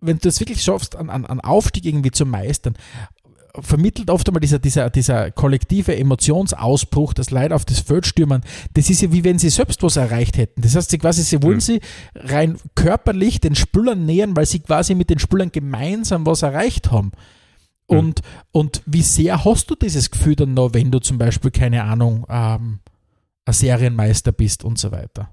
wenn 0.00 0.18
du 0.18 0.28
es 0.28 0.40
wirklich 0.40 0.62
schaffst, 0.62 0.96
einen, 0.96 1.10
einen 1.10 1.40
Aufstieg 1.40 1.86
irgendwie 1.86 2.10
zu 2.10 2.26
meistern, 2.26 2.74
vermittelt 3.60 4.10
oft 4.10 4.28
einmal 4.28 4.40
dieser, 4.40 4.58
dieser, 4.58 4.88
dieser 4.90 5.30
kollektive 5.30 5.96
Emotionsausbruch, 5.96 7.12
das 7.12 7.30
Leid 7.30 7.52
auf 7.52 7.64
das 7.64 7.80
Feld 7.80 8.06
stürmen, 8.06 8.42
das 8.74 8.88
ist 8.88 9.02
ja 9.02 9.12
wie 9.12 9.24
wenn 9.24 9.38
sie 9.38 9.50
selbst 9.50 9.82
was 9.82 9.96
erreicht 9.96 10.38
hätten. 10.38 10.62
Das 10.62 10.74
heißt, 10.74 10.90
sie 10.90 10.98
quasi, 10.98 11.22
sie 11.22 11.42
wollen 11.42 11.56
mhm. 11.56 11.60
sie 11.60 11.80
rein 12.14 12.56
körperlich 12.74 13.40
den 13.40 13.54
Spülern 13.54 14.06
nähern, 14.06 14.36
weil 14.36 14.46
sie 14.46 14.60
quasi 14.60 14.94
mit 14.94 15.10
den 15.10 15.18
Spülern 15.18 15.52
gemeinsam 15.52 16.24
was 16.24 16.42
erreicht 16.42 16.90
haben. 16.90 17.12
Mhm. 17.90 17.98
Und, 17.98 18.20
und 18.52 18.82
wie 18.86 19.02
sehr 19.02 19.44
hast 19.44 19.70
du 19.70 19.74
dieses 19.74 20.10
Gefühl 20.10 20.36
dann 20.36 20.54
noch, 20.54 20.72
wenn 20.72 20.90
du 20.90 20.98
zum 20.98 21.18
Beispiel, 21.18 21.50
keine 21.50 21.84
Ahnung, 21.84 22.26
ähm, 22.28 22.80
ein 23.44 23.52
Serienmeister 23.52 24.32
bist 24.32 24.64
und 24.64 24.78
so 24.78 24.92
weiter? 24.92 25.30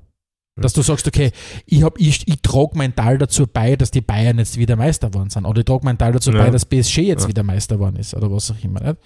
Dass 0.62 0.74
du 0.74 0.82
sagst, 0.82 1.07
okay, 1.07 1.32
ich, 1.66 1.84
ich, 1.97 2.28
ich 2.28 2.41
trage 2.41 2.78
meinen 2.78 2.95
Teil 2.95 3.18
dazu 3.18 3.47
bei, 3.47 3.76
dass 3.76 3.91
die 3.91 4.01
Bayern 4.01 4.38
jetzt 4.38 4.57
wieder 4.57 4.76
Meister 4.76 5.10
geworden 5.10 5.30
sind. 5.30 5.45
Oder 5.45 5.60
ich 5.60 5.66
trage 5.66 5.86
meinen 5.86 5.97
Teil 5.97 6.14
dazu 6.14 6.32
ja. 6.32 6.43
bei, 6.43 6.49
dass 6.49 6.66
PSG 6.66 6.99
jetzt 6.99 7.24
ja. 7.24 7.30
wieder 7.30 7.43
Meister 7.43 7.76
geworden 7.76 7.95
ist. 7.95 8.14
Oder 8.14 8.32
was 8.32 8.51
auch 8.51 8.64
immer. 8.64 8.82
Nicht? 8.82 8.97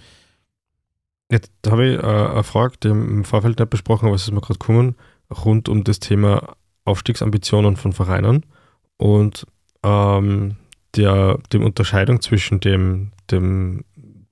Jetzt 1.32 1.52
habe 1.68 1.88
ich 1.88 1.98
äh, 1.98 2.06
eine 2.06 2.44
Frage, 2.44 2.76
die 2.84 2.90
im 2.90 3.24
Vorfeld 3.24 3.60
nicht 3.60 3.70
besprochen, 3.70 4.08
aber 4.08 4.16
es 4.16 4.24
ist 4.24 4.32
mir 4.32 4.42
gerade 4.42 4.60
gekommen, 4.60 4.96
rund 5.46 5.68
um 5.70 5.84
das 5.84 6.00
Thema 6.00 6.56
Aufstiegsambitionen 6.86 7.76
von 7.78 7.94
Vereinen 7.94 8.46
und 8.98 9.48
ähm, 9.84 10.58
der, 10.96 11.40
dem 11.52 11.64
Unterscheidung 11.64 12.22
zwischen 12.22 12.60
dem, 12.60 13.14
dem 13.32 13.84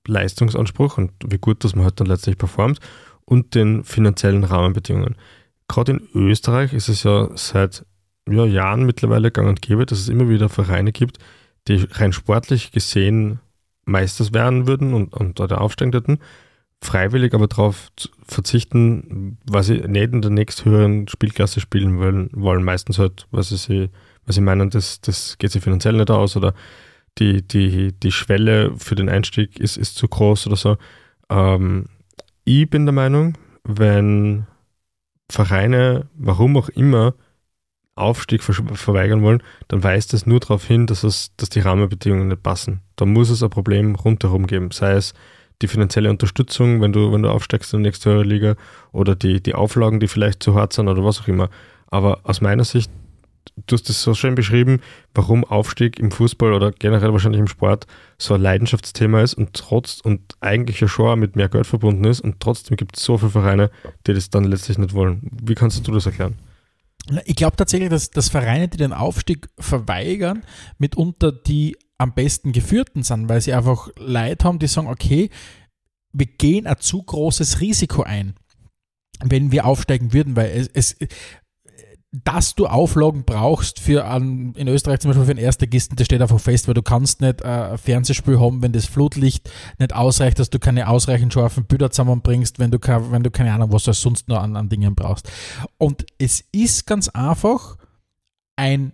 Leistungsanspruch 0.06 0.98
und 0.98 1.12
wie 1.26 1.38
gut 1.38 1.64
das 1.64 1.74
man 1.74 1.84
halt 1.84 1.98
dann 1.98 2.06
letztlich 2.06 2.38
performt 2.38 2.78
und 3.24 3.54
den 3.54 3.84
finanziellen 3.84 4.44
Rahmenbedingungen 4.44 5.16
gerade 5.68 5.92
in 5.92 6.08
Österreich 6.14 6.72
ist 6.72 6.88
es 6.88 7.02
ja 7.02 7.30
seit 7.34 7.84
ja, 8.28 8.44
Jahren 8.44 8.84
mittlerweile 8.84 9.30
gang 9.30 9.48
und 9.48 9.62
gäbe, 9.62 9.86
dass 9.86 9.98
es 9.98 10.08
immer 10.08 10.28
wieder 10.28 10.48
Vereine 10.48 10.92
gibt, 10.92 11.18
die 11.68 11.86
rein 11.92 12.12
sportlich 12.12 12.72
gesehen 12.72 13.40
Meisters 13.84 14.32
werden 14.32 14.66
würden 14.66 14.94
und, 14.94 15.12
und 15.12 15.40
da 15.40 15.46
aufsteigen 15.56 15.92
würden, 15.92 16.18
freiwillig 16.80 17.34
aber 17.34 17.48
darauf 17.48 17.90
verzichten, 18.24 19.38
weil 19.44 19.62
sie 19.62 19.80
nicht 19.80 20.12
in 20.12 20.22
der 20.22 20.30
nächsthöheren 20.30 21.08
Spielklasse 21.08 21.60
spielen 21.60 21.98
wollen, 21.98 22.30
wollen. 22.32 22.62
Meistens 22.62 22.98
halt, 22.98 23.26
weil 23.30 23.42
sie, 23.42 23.90
weil 24.24 24.34
sie 24.34 24.40
meinen, 24.40 24.70
das, 24.70 25.00
das 25.00 25.36
geht 25.38 25.50
sich 25.50 25.62
finanziell 25.62 25.94
nicht 25.94 26.10
aus 26.10 26.36
oder 26.36 26.54
die, 27.18 27.46
die, 27.46 27.92
die 27.92 28.12
Schwelle 28.12 28.72
für 28.78 28.94
den 28.94 29.08
Einstieg 29.08 29.58
ist, 29.58 29.76
ist 29.76 29.96
zu 29.96 30.08
groß 30.08 30.46
oder 30.46 30.56
so. 30.56 30.76
Ähm, 31.28 31.86
ich 32.44 32.68
bin 32.70 32.86
der 32.86 32.94
Meinung, 32.94 33.36
wenn 33.64 34.46
Vereine, 35.30 36.08
warum 36.14 36.56
auch 36.56 36.68
immer, 36.68 37.14
Aufstieg 37.94 38.42
ver 38.42 38.54
verweigern 38.54 39.22
wollen, 39.22 39.42
dann 39.68 39.82
weist 39.82 40.14
es 40.14 40.26
nur 40.26 40.40
darauf 40.40 40.64
hin, 40.64 40.86
dass, 40.86 41.04
es, 41.04 41.32
dass 41.36 41.50
die 41.50 41.60
Rahmenbedingungen 41.60 42.28
nicht 42.28 42.42
passen. 42.42 42.80
Da 42.96 43.04
muss 43.04 43.28
es 43.28 43.42
ein 43.42 43.50
Problem 43.50 43.94
rundherum 43.94 44.46
geben, 44.46 44.70
sei 44.70 44.92
es 44.92 45.12
die 45.60 45.68
finanzielle 45.68 46.10
Unterstützung, 46.10 46.80
wenn 46.80 46.92
du, 46.92 47.12
wenn 47.12 47.22
du 47.22 47.30
aufsteigst 47.30 47.72
in 47.72 47.80
die 47.80 47.88
nächste 47.88 48.10
höhere 48.10 48.24
Liga, 48.24 48.56
oder 48.92 49.14
die, 49.14 49.42
die 49.42 49.54
Auflagen, 49.54 50.00
die 50.00 50.08
vielleicht 50.08 50.42
zu 50.42 50.54
hart 50.54 50.72
sind 50.72 50.88
oder 50.88 51.04
was 51.04 51.20
auch 51.20 51.28
immer. 51.28 51.50
Aber 51.86 52.20
aus 52.24 52.40
meiner 52.40 52.64
Sicht 52.64 52.90
du 53.56 53.74
hast 53.74 53.88
das 53.88 54.02
so 54.02 54.14
schön 54.14 54.34
beschrieben, 54.34 54.80
warum 55.14 55.44
Aufstieg 55.44 55.98
im 55.98 56.10
Fußball 56.10 56.52
oder 56.52 56.72
generell 56.72 57.12
wahrscheinlich 57.12 57.40
im 57.40 57.48
Sport 57.48 57.86
so 58.18 58.34
ein 58.34 58.40
Leidenschaftsthema 58.40 59.20
ist 59.22 59.34
und 59.34 59.54
trotz 59.54 60.00
und 60.00 60.20
eigentlich 60.40 60.80
ja 60.80 60.88
schon 60.88 61.18
mit 61.18 61.36
mehr 61.36 61.48
Geld 61.48 61.66
verbunden 61.66 62.04
ist 62.04 62.20
und 62.20 62.40
trotzdem 62.40 62.76
gibt 62.76 62.96
es 62.96 63.04
so 63.04 63.18
viele 63.18 63.30
Vereine, 63.30 63.70
die 64.06 64.14
das 64.14 64.30
dann 64.30 64.44
letztlich 64.44 64.78
nicht 64.78 64.94
wollen. 64.94 65.28
Wie 65.42 65.54
kannst 65.54 65.86
du 65.86 65.92
das 65.92 66.06
erklären? 66.06 66.36
Ich 67.24 67.34
glaube 67.34 67.56
tatsächlich, 67.56 67.90
dass, 67.90 68.10
dass 68.10 68.28
Vereine, 68.28 68.68
die 68.68 68.76
den 68.76 68.92
Aufstieg 68.92 69.48
verweigern, 69.58 70.44
mitunter 70.78 71.32
die 71.32 71.76
am 71.98 72.14
besten 72.14 72.52
geführten 72.52 73.02
sind, 73.02 73.28
weil 73.28 73.40
sie 73.40 73.52
einfach 73.52 73.88
Leid 73.96 74.44
haben, 74.44 74.58
die 74.58 74.66
sagen, 74.68 74.86
okay, 74.86 75.30
wir 76.12 76.26
gehen 76.26 76.66
ein 76.66 76.78
zu 76.78 77.02
großes 77.02 77.60
Risiko 77.60 78.02
ein 78.02 78.34
wenn 79.24 79.52
wir 79.52 79.66
aufsteigen 79.66 80.12
würden, 80.12 80.36
weil 80.36 80.50
es, 80.50 80.68
es, 80.72 80.96
dass 82.12 82.54
du 82.54 82.66
Auflagen 82.66 83.24
brauchst 83.24 83.80
für 83.80 84.04
an, 84.04 84.52
in 84.54 84.68
Österreich 84.68 85.00
zum 85.00 85.10
Beispiel 85.10 85.24
für 85.24 85.30
einen 85.30 85.44
Erstligisten, 85.44 85.96
das 85.96 86.04
steht 86.06 86.20
einfach 86.20 86.38
fest, 86.38 86.68
weil 86.68 86.74
du 86.74 86.82
kannst 86.82 87.22
nicht 87.22 87.40
äh, 87.40 87.46
ein 87.46 87.78
Fernsehspiel 87.78 88.38
haben, 88.38 88.62
wenn 88.62 88.72
das 88.72 88.84
Flutlicht 88.84 89.50
nicht 89.78 89.94
ausreicht, 89.94 90.38
dass 90.38 90.50
du 90.50 90.58
keine 90.58 90.88
ausreichend 90.88 91.32
scharfen 91.32 91.64
Bilder 91.64 91.90
zusammenbringst, 91.90 92.58
wenn 92.58 92.70
du, 92.70 92.78
wenn 92.78 93.22
du 93.22 93.30
keine 93.30 93.52
Ahnung, 93.54 93.72
was 93.72 93.84
du 93.84 93.94
sonst 93.94 94.28
noch 94.28 94.42
an, 94.42 94.56
an 94.56 94.68
Dingen 94.68 94.94
brauchst. 94.94 95.30
Und 95.78 96.04
es 96.18 96.44
ist 96.52 96.86
ganz 96.86 97.08
einfach 97.08 97.76
ein 98.56 98.92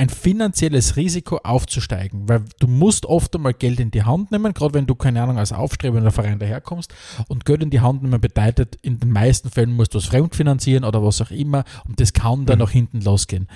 ein 0.00 0.08
finanzielles 0.08 0.96
Risiko 0.96 1.40
aufzusteigen, 1.44 2.26
weil 2.26 2.42
du 2.58 2.66
musst 2.66 3.04
oft 3.04 3.36
einmal 3.36 3.52
Geld 3.52 3.80
in 3.80 3.90
die 3.90 4.02
Hand 4.02 4.30
nehmen, 4.30 4.54
gerade 4.54 4.72
wenn 4.72 4.86
du, 4.86 4.94
keine 4.94 5.22
Ahnung, 5.22 5.36
als 5.36 5.52
aufstrebender 5.52 6.10
Verein 6.10 6.38
daherkommst 6.38 6.94
und 7.28 7.44
Geld 7.44 7.62
in 7.62 7.68
die 7.68 7.80
Hand 7.80 8.02
nehmen 8.02 8.18
bedeutet, 8.18 8.76
in 8.80 8.98
den 8.98 9.12
meisten 9.12 9.50
Fällen 9.50 9.74
musst 9.74 9.92
du 9.92 9.98
es 9.98 10.06
fremdfinanzieren 10.06 10.84
oder 10.84 11.04
was 11.04 11.20
auch 11.20 11.30
immer 11.30 11.64
und 11.86 12.00
das 12.00 12.14
kann 12.14 12.46
dann 12.46 12.56
mhm. 12.56 12.64
nach 12.64 12.70
hinten 12.70 13.02
losgehen. 13.02 13.46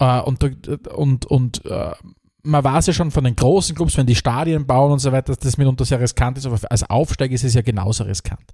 Uh, 0.00 0.22
und 0.24 0.44
und, 0.88 1.26
und 1.26 1.66
uh, 1.66 1.90
man 2.44 2.62
weiß 2.62 2.86
ja 2.86 2.92
schon 2.92 3.10
von 3.10 3.24
den 3.24 3.34
großen 3.34 3.74
Clubs, 3.74 3.96
wenn 3.96 4.06
die 4.06 4.14
Stadien 4.14 4.68
bauen 4.68 4.92
und 4.92 5.00
so 5.00 5.10
weiter, 5.10 5.34
dass 5.34 5.38
das 5.38 5.58
mitunter 5.58 5.84
sehr 5.84 5.98
riskant 5.98 6.38
ist, 6.38 6.46
aber 6.46 6.58
als 6.70 6.88
Aufsteiger 6.88 7.34
ist 7.34 7.42
es 7.42 7.54
ja 7.54 7.62
genauso 7.62 8.04
riskant. 8.04 8.44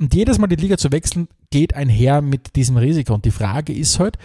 Und 0.00 0.14
jedes 0.14 0.38
Mal 0.38 0.46
die 0.46 0.56
Liga 0.56 0.78
zu 0.78 0.90
wechseln, 0.92 1.28
geht 1.50 1.74
einher 1.74 2.22
mit 2.22 2.56
diesem 2.56 2.78
Risiko. 2.78 3.12
Und 3.12 3.26
die 3.26 3.30
Frage 3.30 3.74
ist 3.74 4.00
halt, 4.00 4.16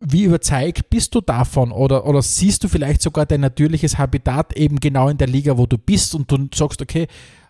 wie 0.00 0.24
überzeugt 0.24 0.90
bist 0.90 1.14
du 1.14 1.20
davon? 1.20 1.72
Oder, 1.72 2.06
oder 2.06 2.22
siehst 2.22 2.62
du 2.64 2.68
vielleicht 2.68 3.02
sogar 3.02 3.26
dein 3.26 3.40
natürliches 3.40 3.98
Habitat 3.98 4.56
eben 4.56 4.78
genau 4.78 5.08
in 5.08 5.18
der 5.18 5.26
Liga, 5.26 5.56
wo 5.56 5.66
du 5.66 5.78
bist 5.78 6.14
und 6.14 6.30
du 6.30 6.48
sagst, 6.54 6.82
okay, 6.82 7.06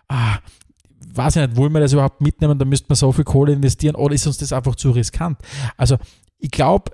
ah, 0.07 0.37
weiß 1.13 1.35
ich 1.35 1.41
nicht, 1.41 1.57
wollen 1.57 1.73
wir 1.73 1.81
das 1.81 1.93
überhaupt 1.93 2.21
mitnehmen, 2.21 2.57
da 2.57 2.65
müsste 2.65 2.87
man 2.89 2.95
so 2.95 3.11
viel 3.11 3.25
Kohle 3.25 3.53
investieren. 3.53 3.95
Oder 3.95 4.15
ist 4.15 4.27
uns 4.27 4.37
das 4.37 4.53
einfach 4.53 4.75
zu 4.75 4.91
riskant? 4.91 5.39
Also 5.75 5.97
ich 6.37 6.51
glaube, 6.51 6.91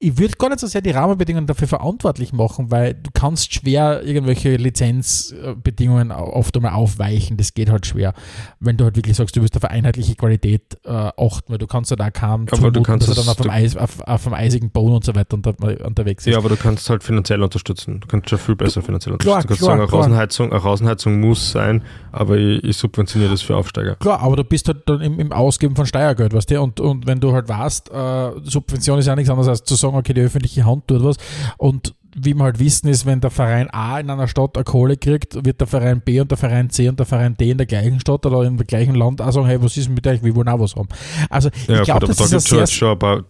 ich 0.00 0.16
würde 0.16 0.34
gar 0.36 0.48
nicht 0.48 0.60
so 0.60 0.68
sehr 0.68 0.80
die 0.80 0.92
Rahmenbedingungen 0.92 1.48
dafür 1.48 1.66
verantwortlich 1.66 2.32
machen, 2.32 2.70
weil 2.70 2.94
du 2.94 3.10
kannst 3.12 3.52
schwer 3.52 4.04
irgendwelche 4.04 4.54
Lizenzbedingungen 4.54 6.12
oft 6.12 6.56
einmal 6.56 6.74
aufweichen. 6.74 7.36
Das 7.36 7.52
geht 7.52 7.68
halt 7.68 7.84
schwer, 7.84 8.14
wenn 8.60 8.76
du 8.76 8.84
halt 8.84 8.94
wirklich 8.94 9.16
sagst, 9.16 9.36
du 9.36 9.42
wirst 9.42 9.56
auf 9.56 9.64
einheitliche 9.64 10.14
Qualität 10.14 10.78
äh, 10.84 10.90
achten, 10.90 11.50
weil 11.50 11.58
du 11.58 11.66
kannst 11.66 11.90
ja 11.90 11.96
da 11.96 12.12
kaum 12.12 12.46
aber 12.48 12.70
du 12.70 12.82
kannst 12.82 13.08
dass 13.08 13.16
er 13.18 13.24
dann 13.24 13.30
auf 13.30 13.38
dem, 13.38 13.50
Eis, 13.50 13.76
auf, 13.76 14.00
auf 14.02 14.22
dem 14.22 14.34
eisigen 14.34 14.70
Boden 14.70 14.94
und 14.94 15.04
so 15.04 15.16
weiter 15.16 15.34
unter, 15.34 15.54
unterwegs 15.84 16.24
ist. 16.24 16.32
Ja, 16.32 16.38
aber 16.38 16.50
du 16.50 16.56
kannst 16.56 16.88
halt 16.90 17.02
finanziell 17.02 17.42
unterstützen. 17.42 17.98
Du 17.98 18.06
kannst 18.06 18.30
schon 18.30 18.38
viel 18.38 18.54
besser 18.54 18.82
finanziell 18.82 19.14
unterstützen. 19.14 19.32
Klar, 19.32 19.42
du 19.42 19.48
kannst 19.48 19.62
klar, 19.62 19.78
sagen, 19.78 19.82
eine 19.82 19.92
Rasenheizung, 19.92 20.52
eine 20.52 20.64
Rasenheizung 20.64 21.20
muss 21.20 21.50
sein, 21.50 21.82
aber 22.12 22.36
ich, 22.36 22.62
ich, 22.62 22.76
subventioniere 22.76 23.32
das 23.32 23.42
für 23.42 23.56
Aufsteiger. 23.56 23.96
Klar, 23.96 24.20
aber 24.20 24.36
du 24.36 24.44
bist 24.44 24.68
halt 24.68 24.88
dann 24.88 25.00
im, 25.00 25.18
im 25.18 25.32
Ausgeben 25.32 25.74
von 25.74 25.86
Steuergeld, 25.86 26.32
weißt 26.32 26.52
du, 26.52 26.62
und, 26.62 26.78
und 26.78 27.06
wenn 27.08 27.18
du 27.18 27.32
halt 27.32 27.48
weißt, 27.48 27.90
äh, 27.90 28.30
Subvention 28.44 29.00
ist 29.00 29.06
ja 29.06 29.16
nichts 29.16 29.28
anderes 29.28 29.48
als 29.48 29.64
zu 29.64 29.74
sagen, 29.74 29.87
sagen, 29.88 29.98
okay, 29.98 30.14
die 30.14 30.22
öffentliche 30.22 30.64
Hand 30.64 30.86
tut 30.86 31.02
was. 31.02 31.16
Und 31.56 31.94
wie 32.16 32.34
wir 32.34 32.44
halt 32.44 32.58
wissen, 32.58 32.88
ist, 32.88 33.06
wenn 33.06 33.20
der 33.20 33.30
Verein 33.30 33.68
A 33.70 34.00
in 34.00 34.10
einer 34.10 34.28
Stadt 34.28 34.56
eine 34.56 34.64
Kohle 34.64 34.96
kriegt, 34.96 35.44
wird 35.44 35.60
der 35.60 35.66
Verein 35.66 36.00
B 36.00 36.20
und 36.20 36.30
der 36.30 36.38
Verein 36.38 36.70
C 36.70 36.88
und 36.88 36.98
der 36.98 37.06
Verein 37.06 37.36
D 37.36 37.50
in 37.50 37.58
der 37.58 37.66
gleichen 37.66 38.00
Stadt 38.00 38.24
oder 38.26 38.42
im 38.44 38.56
gleichen 38.56 38.94
Land 38.94 39.20
auch 39.20 39.30
sagen, 39.30 39.46
hey, 39.46 39.62
was 39.62 39.76
ist 39.76 39.88
mit 39.88 40.06
euch, 40.06 40.22
wir 40.22 40.34
wollen 40.34 40.48
auch 40.48 40.58
was 40.58 40.74
haben. 40.74 40.88
Also 41.30 41.50
ja, 41.66 41.80
ich 41.80 41.84
glaube, 41.84 42.06
das 42.06 42.16
da 42.16 42.24
ist 42.24 42.30
gibt's 42.30 42.48
sehr... 42.48 42.66
Schon 42.66 42.92
ein 42.92 42.98
paar, 42.98 43.24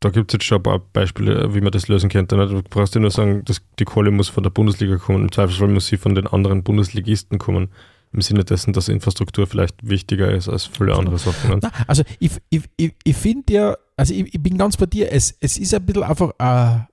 da 0.00 0.10
gibt 0.10 0.30
es 0.30 0.34
jetzt 0.34 0.44
schon 0.44 0.58
ein 0.58 0.62
paar 0.62 0.78
Beispiele, 0.78 1.54
wie 1.54 1.60
man 1.60 1.72
das 1.72 1.88
lösen 1.88 2.10
könnte. 2.10 2.36
Du 2.36 2.62
brauchst 2.68 2.94
ja 2.94 3.00
nur 3.00 3.10
sagen, 3.10 3.44
dass 3.44 3.62
die 3.78 3.84
Kohle 3.84 4.10
muss 4.10 4.28
von 4.28 4.42
der 4.42 4.50
Bundesliga 4.50 4.96
kommen. 4.96 5.22
Im 5.22 5.32
Zweifelsfall 5.32 5.68
muss 5.68 5.86
sie 5.86 5.96
von 5.96 6.14
den 6.14 6.26
anderen 6.26 6.62
Bundesligisten 6.62 7.38
kommen 7.38 7.70
im 8.12 8.20
Sinne 8.20 8.44
dessen, 8.44 8.72
dass 8.72 8.88
Infrastruktur 8.88 9.46
vielleicht 9.46 9.88
wichtiger 9.88 10.30
ist 10.30 10.48
als 10.48 10.66
viele 10.66 10.94
andere 10.94 11.18
Sachen. 11.18 11.60
Na, 11.62 11.70
also 11.86 12.02
ich, 12.18 12.32
ich, 12.50 12.62
ich, 12.76 12.94
ich 13.04 13.16
finde 13.16 13.52
ja, 13.52 13.76
also 13.96 14.14
ich, 14.14 14.34
ich, 14.34 14.42
bin 14.42 14.56
ganz 14.56 14.76
bei 14.76 14.86
dir, 14.86 15.12
es, 15.12 15.36
es 15.40 15.58
ist 15.58 15.74
ein 15.74 15.84
bisschen 15.84 16.02
einfach 16.04 16.32
ein, 16.38 16.86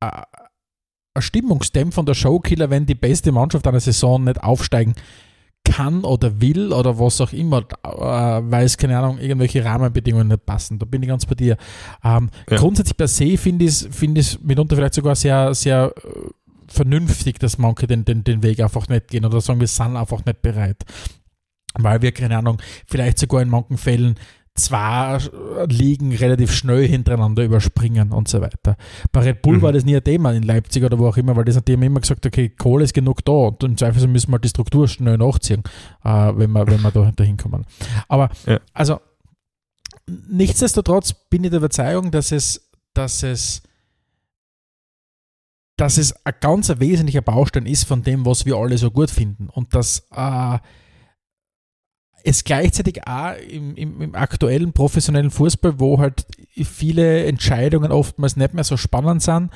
ein, 0.00 0.22
ein 1.14 1.22
Stimmungsdämpfer 1.22 2.02
der 2.02 2.14
Showkiller, 2.14 2.70
wenn 2.70 2.86
die 2.86 2.94
beste 2.94 3.32
Mannschaft 3.32 3.66
einer 3.66 3.80
Saison 3.80 4.24
nicht 4.24 4.42
aufsteigen 4.42 4.94
kann 5.64 6.04
oder 6.04 6.40
will 6.40 6.72
oder 6.72 6.98
was 6.98 7.20
auch 7.20 7.32
immer, 7.32 7.58
äh, 7.82 7.88
weil 7.88 8.64
es, 8.64 8.76
keine 8.76 8.98
Ahnung, 8.98 9.18
irgendwelche 9.18 9.64
Rahmenbedingungen 9.64 10.28
nicht 10.28 10.46
passen. 10.46 10.78
Da 10.78 10.86
bin 10.86 11.02
ich 11.02 11.08
ganz 11.08 11.26
bei 11.26 11.34
dir. 11.34 11.56
Ähm, 12.04 12.30
ja. 12.48 12.56
Grundsätzlich 12.56 12.96
per 12.96 13.08
se 13.08 13.36
finde 13.36 13.64
ich 13.64 13.70
es 13.70 13.88
find 13.90 14.44
mitunter 14.44 14.76
vielleicht 14.76 14.94
sogar 14.94 15.16
sehr, 15.16 15.54
sehr 15.54 15.92
äh, 15.96 16.30
vernünftig, 16.76 17.38
dass 17.38 17.58
manche 17.58 17.86
den, 17.86 18.04
den, 18.04 18.24
den 18.24 18.42
Weg 18.42 18.60
einfach 18.60 18.88
nicht 18.88 19.08
gehen 19.08 19.24
oder 19.24 19.40
sagen, 19.40 19.60
wir 19.60 19.66
sind 19.66 19.96
einfach 19.96 20.24
nicht 20.24 20.42
bereit. 20.42 20.84
Weil 21.74 22.02
wir, 22.02 22.12
keine 22.12 22.38
Ahnung, 22.38 22.58
vielleicht 22.86 23.18
sogar 23.18 23.42
in 23.42 23.48
manchen 23.48 23.76
Fällen 23.76 24.16
zwei 24.56 25.18
Ligen 25.68 26.14
relativ 26.14 26.52
schnell 26.52 26.88
hintereinander 26.88 27.44
überspringen 27.44 28.12
und 28.12 28.28
so 28.28 28.40
weiter. 28.40 28.76
Bei 29.12 29.20
Red 29.20 29.42
Bull 29.42 29.58
mhm. 29.58 29.62
war 29.62 29.72
das 29.72 29.84
nie 29.84 29.96
ein 29.96 30.02
Thema 30.02 30.32
in 30.32 30.42
Leipzig 30.42 30.82
oder 30.82 30.98
wo 30.98 31.08
auch 31.08 31.16
immer, 31.16 31.36
weil 31.36 31.44
das 31.44 31.56
hat 31.56 31.68
immer 31.68 32.00
gesagt, 32.00 32.24
okay, 32.24 32.48
Kohle 32.48 32.84
ist 32.84 32.94
genug 32.94 33.24
da 33.24 33.32
und 33.32 33.62
im 33.62 33.76
Zweifel 33.76 34.08
müssen 34.08 34.32
wir 34.32 34.38
die 34.38 34.48
Struktur 34.48 34.88
schnell 34.88 35.18
nachziehen, 35.18 35.62
äh, 36.04 36.32
wenn, 36.34 36.52
wir, 36.52 36.66
wenn 36.66 36.80
wir 36.80 36.90
da 36.90 37.12
dahin 37.14 37.36
kommen. 37.36 37.66
Aber 38.08 38.30
ja. 38.46 38.58
also 38.72 39.00
nichtsdestotrotz 40.06 41.12
bin 41.12 41.44
ich 41.44 41.50
der 41.50 41.58
Überzeugung, 41.58 42.10
dass 42.10 42.32
es, 42.32 42.70
dass 42.94 43.22
es 43.22 43.62
dass 45.76 45.98
es 45.98 46.14
ein 46.24 46.34
ganz 46.40 46.72
wesentlicher 46.78 47.22
Baustein 47.22 47.66
ist 47.66 47.84
von 47.84 48.02
dem, 48.02 48.24
was 48.24 48.46
wir 48.46 48.56
alle 48.56 48.78
so 48.78 48.90
gut 48.90 49.10
finden. 49.10 49.48
Und 49.50 49.74
dass 49.74 50.06
äh, 50.14 50.58
es 52.24 52.44
gleichzeitig 52.44 53.06
auch 53.06 53.34
im, 53.48 53.76
im, 53.76 54.00
im, 54.00 54.14
aktuellen 54.14 54.72
professionellen 54.72 55.30
Fußball, 55.30 55.78
wo 55.78 55.98
halt 55.98 56.26
viele 56.64 57.26
Entscheidungen 57.26 57.92
oftmals 57.92 58.36
nicht 58.36 58.54
mehr 58.54 58.64
so 58.64 58.76
spannend 58.76 59.22
sind, 59.22 59.50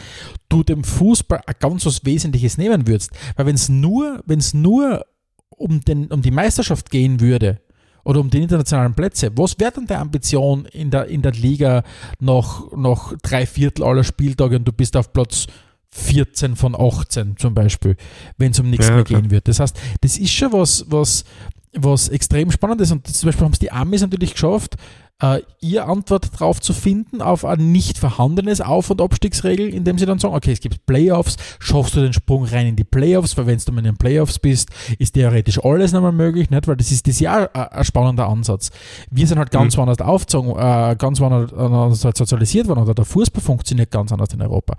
du 0.49 0.63
dem 0.63 0.85
Fußball 0.85 1.41
ein 1.47 1.55
ganz 1.59 1.87
was 1.87 2.05
Wesentliches 2.05 2.59
nehmen 2.59 2.87
würdest. 2.87 3.13
Weil 3.37 3.47
wenn 3.47 3.55
es 3.55 3.69
nur, 3.69 4.23
wenn 4.27 4.39
es 4.39 4.53
nur 4.53 5.07
um, 5.49 5.81
den, 5.81 6.07
um 6.09 6.23
die 6.23 6.31
Meisterschaft 6.31 6.91
gehen 6.91 7.21
würde, 7.21 7.61
oder 8.03 8.21
um 8.21 8.31
die 8.31 8.43
internationalen 8.43 8.95
Plätze. 8.95 9.31
Was 9.37 9.61
wäre 9.61 9.73
denn 9.73 9.87
der 9.87 10.01
Ambition 10.01 10.65
in 10.65 10.91
der, 10.91 11.07
in 11.07 11.21
der 11.21 11.33
Liga 11.33 11.83
noch, 12.19 12.75
noch 12.75 13.15
drei 13.23 13.45
Viertel 13.45 13.85
aller 13.85 14.05
Spieltage 14.05 14.57
und 14.57 14.67
du 14.67 14.73
bist 14.73 14.97
auf 14.97 15.13
Platz 15.13 15.47
14 15.93 16.57
von 16.57 16.75
18 16.75 17.37
zum 17.37 17.55
Beispiel, 17.55 17.97
wenn 18.39 18.53
es 18.53 18.61
um 18.61 18.71
nichts 18.71 18.89
ja, 18.89 18.95
mehr 18.95 19.05
klar. 19.05 19.21
gehen 19.21 19.31
wird. 19.31 19.49
Das 19.49 19.61
heißt, 19.61 19.79
das 20.01 20.19
ist 20.19 20.33
schon 20.33 20.53
was, 20.53 20.85
was, 20.89 21.25
was 21.73 22.09
extrem 22.09 22.51
spannend 22.51 22.81
ist. 22.81 22.93
Und 22.93 23.07
zum 23.07 23.27
Beispiel 23.27 23.45
haben 23.45 23.53
es 23.53 23.59
die 23.59 23.73
Amis 23.73 24.01
natürlich 24.01 24.33
geschafft, 24.33 24.77
äh, 25.23 25.43
ihr 25.61 25.87
Antwort 25.87 26.31
darauf 26.33 26.61
zu 26.61 26.73
finden, 26.73 27.21
auf 27.21 27.45
ein 27.45 27.73
nicht 27.73 27.99
vorhandenes 27.99 28.61
Auf- 28.61 28.91
und 28.91 29.01
Abstiegsregel, 29.01 29.69
indem 29.69 29.99
sie 29.99 30.07
dann 30.07 30.19
sagen, 30.19 30.35
okay, 30.35 30.53
es 30.53 30.61
gibt 30.61 30.87
Playoffs, 30.87 31.37
schaffst 31.59 31.95
du 31.95 32.01
den 32.01 32.13
Sprung 32.13 32.45
rein 32.45 32.69
in 32.69 32.77
die 32.77 32.85
Playoffs, 32.85 33.37
weil 33.37 33.47
wenn 33.47 33.59
du 33.59 33.73
in 33.77 33.85
den 33.85 33.97
Playoffs 33.97 34.39
bist, 34.39 34.71
ist 34.99 35.13
theoretisch 35.13 35.63
alles 35.63 35.93
nochmal 35.93 36.13
möglich, 36.13 36.51
nicht? 36.51 36.67
weil 36.67 36.77
das 36.77 36.91
ist 36.91 37.07
das 37.07 37.21
ja 37.21 37.49
ein 37.53 37.85
spannender 37.85 38.29
Ansatz. 38.29 38.71
Wir 39.11 39.27
sind 39.27 39.39
halt 39.39 39.51
ganz 39.51 39.75
mhm. 39.77 39.81
woanders 39.81 40.01
aufgezogen, 40.01 40.53
äh, 40.53 40.97
ganz 40.97 41.21
woanders 41.21 42.05
halt 42.05 42.17
sozialisiert 42.17 42.67
worden, 42.67 42.81
oder 42.81 42.95
der 42.95 43.05
Fußball 43.05 43.43
funktioniert 43.43 43.91
ganz 43.91 44.13
anders 44.13 44.33
in 44.33 44.41
Europa. 44.41 44.77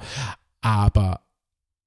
Aber 0.62 1.22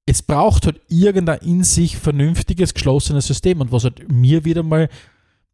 es 0.05 0.21
braucht 0.21 0.65
halt 0.65 0.81
irgendein 0.87 1.39
in 1.39 1.63
sich 1.63 1.97
vernünftiges, 1.97 2.73
geschlossenes 2.73 3.27
System. 3.27 3.61
Und 3.61 3.71
was 3.71 3.83
halt 3.83 4.11
mir 4.11 4.45
wieder 4.45 4.63
mal 4.63 4.89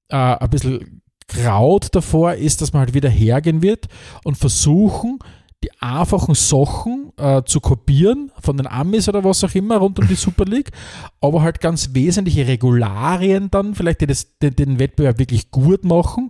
äh, 0.10 0.16
ein 0.16 0.50
bisschen 0.50 1.02
graut 1.28 1.96
davor 1.96 2.34
ist, 2.34 2.62
dass 2.62 2.74
man 2.74 2.82
halt 2.82 2.94
wieder 2.94 3.10
hergehen 3.10 3.62
wird 3.62 3.88
und 4.24 4.38
versuchen, 4.38 5.20
die 5.64 5.72
einfachen 5.80 6.34
Sachen 6.34 7.12
äh, 7.18 7.44
zu 7.46 7.60
kopieren 7.60 8.32
von 8.42 8.58
den 8.58 8.68
Amis 8.68 9.08
oder 9.08 9.24
was 9.24 9.44
auch 9.44 9.54
immer 9.54 9.78
rund 9.78 10.00
um 10.00 10.08
die 10.08 10.16
Super 10.16 10.46
League, 10.46 10.72
aber 11.22 11.44
halt 11.44 11.62
ganz 11.62 11.94
wesentliche 11.94 12.48
Regularien 12.48 13.52
dann, 13.52 13.76
vielleicht 13.76 14.02
die 14.02 14.08
das, 14.08 14.40
den, 14.40 14.56
den 14.56 14.80
Wettbewerb 14.80 15.20
wirklich 15.20 15.52
gut 15.52 15.86
machen, 15.86 16.30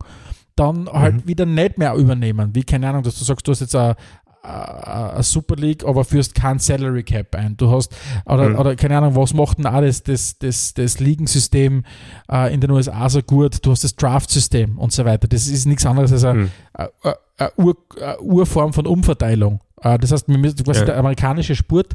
dann 0.56 0.90
halt 0.90 1.16
mhm. 1.16 1.28
wieder 1.28 1.46
nicht 1.46 1.78
mehr 1.78 1.96
übernehmen. 1.96 2.54
Wie, 2.54 2.64
keine 2.64 2.90
Ahnung, 2.90 3.04
dass 3.04 3.18
du 3.18 3.24
sagst, 3.24 3.48
du 3.48 3.52
hast 3.52 3.62
jetzt 3.62 3.76
ein, 3.76 3.96
eine 4.44 5.24
Super 5.24 5.56
League, 5.56 5.86
aber 5.86 6.04
führst 6.04 6.34
kein 6.34 6.60
Salary 6.60 7.04
Cap 7.04 7.36
ein. 7.36 7.58
Du 7.58 7.70
hast, 7.70 7.96
oder, 8.26 8.50
mhm. 8.50 8.60
oder 8.60 8.76
keine 8.76 8.98
Ahnung, 8.98 9.16
was 9.16 9.34
macht 9.34 9.60
denn 9.60 9.68
auch 9.68 9.82
das, 9.82 10.04
das, 10.04 10.38
das, 10.40 10.74
das 10.74 11.00
Ligensystem 11.00 11.84
äh, 12.32 12.54
in 12.54 12.60
den 12.60 12.72
USA 12.72 13.08
so 13.10 13.22
gut? 13.22 13.64
Du 13.66 13.72
hast 13.72 13.84
das 13.84 13.96
Draft-System 13.96 14.78
und 14.78 14.92
so 14.92 15.06
weiter. 15.06 15.28
Das 15.28 15.48
ist 15.48 15.66
nichts 15.66 15.86
anderes 15.86 16.12
als 16.12 16.24
eine, 16.24 16.40
mhm. 16.40 16.52
eine, 16.74 16.92
eine, 17.38 17.52
Ur, 17.58 17.78
eine 18.02 18.20
Urform 18.22 18.74
von 18.74 18.88
Umverteilung. 18.88 19.62
Äh, 19.82 20.00
das 20.00 20.12
heißt, 20.12 20.26
quasi 20.26 20.80
ja. 20.80 20.86
der 20.86 20.98
amerikanische 20.98 21.56
Sport 21.56 21.94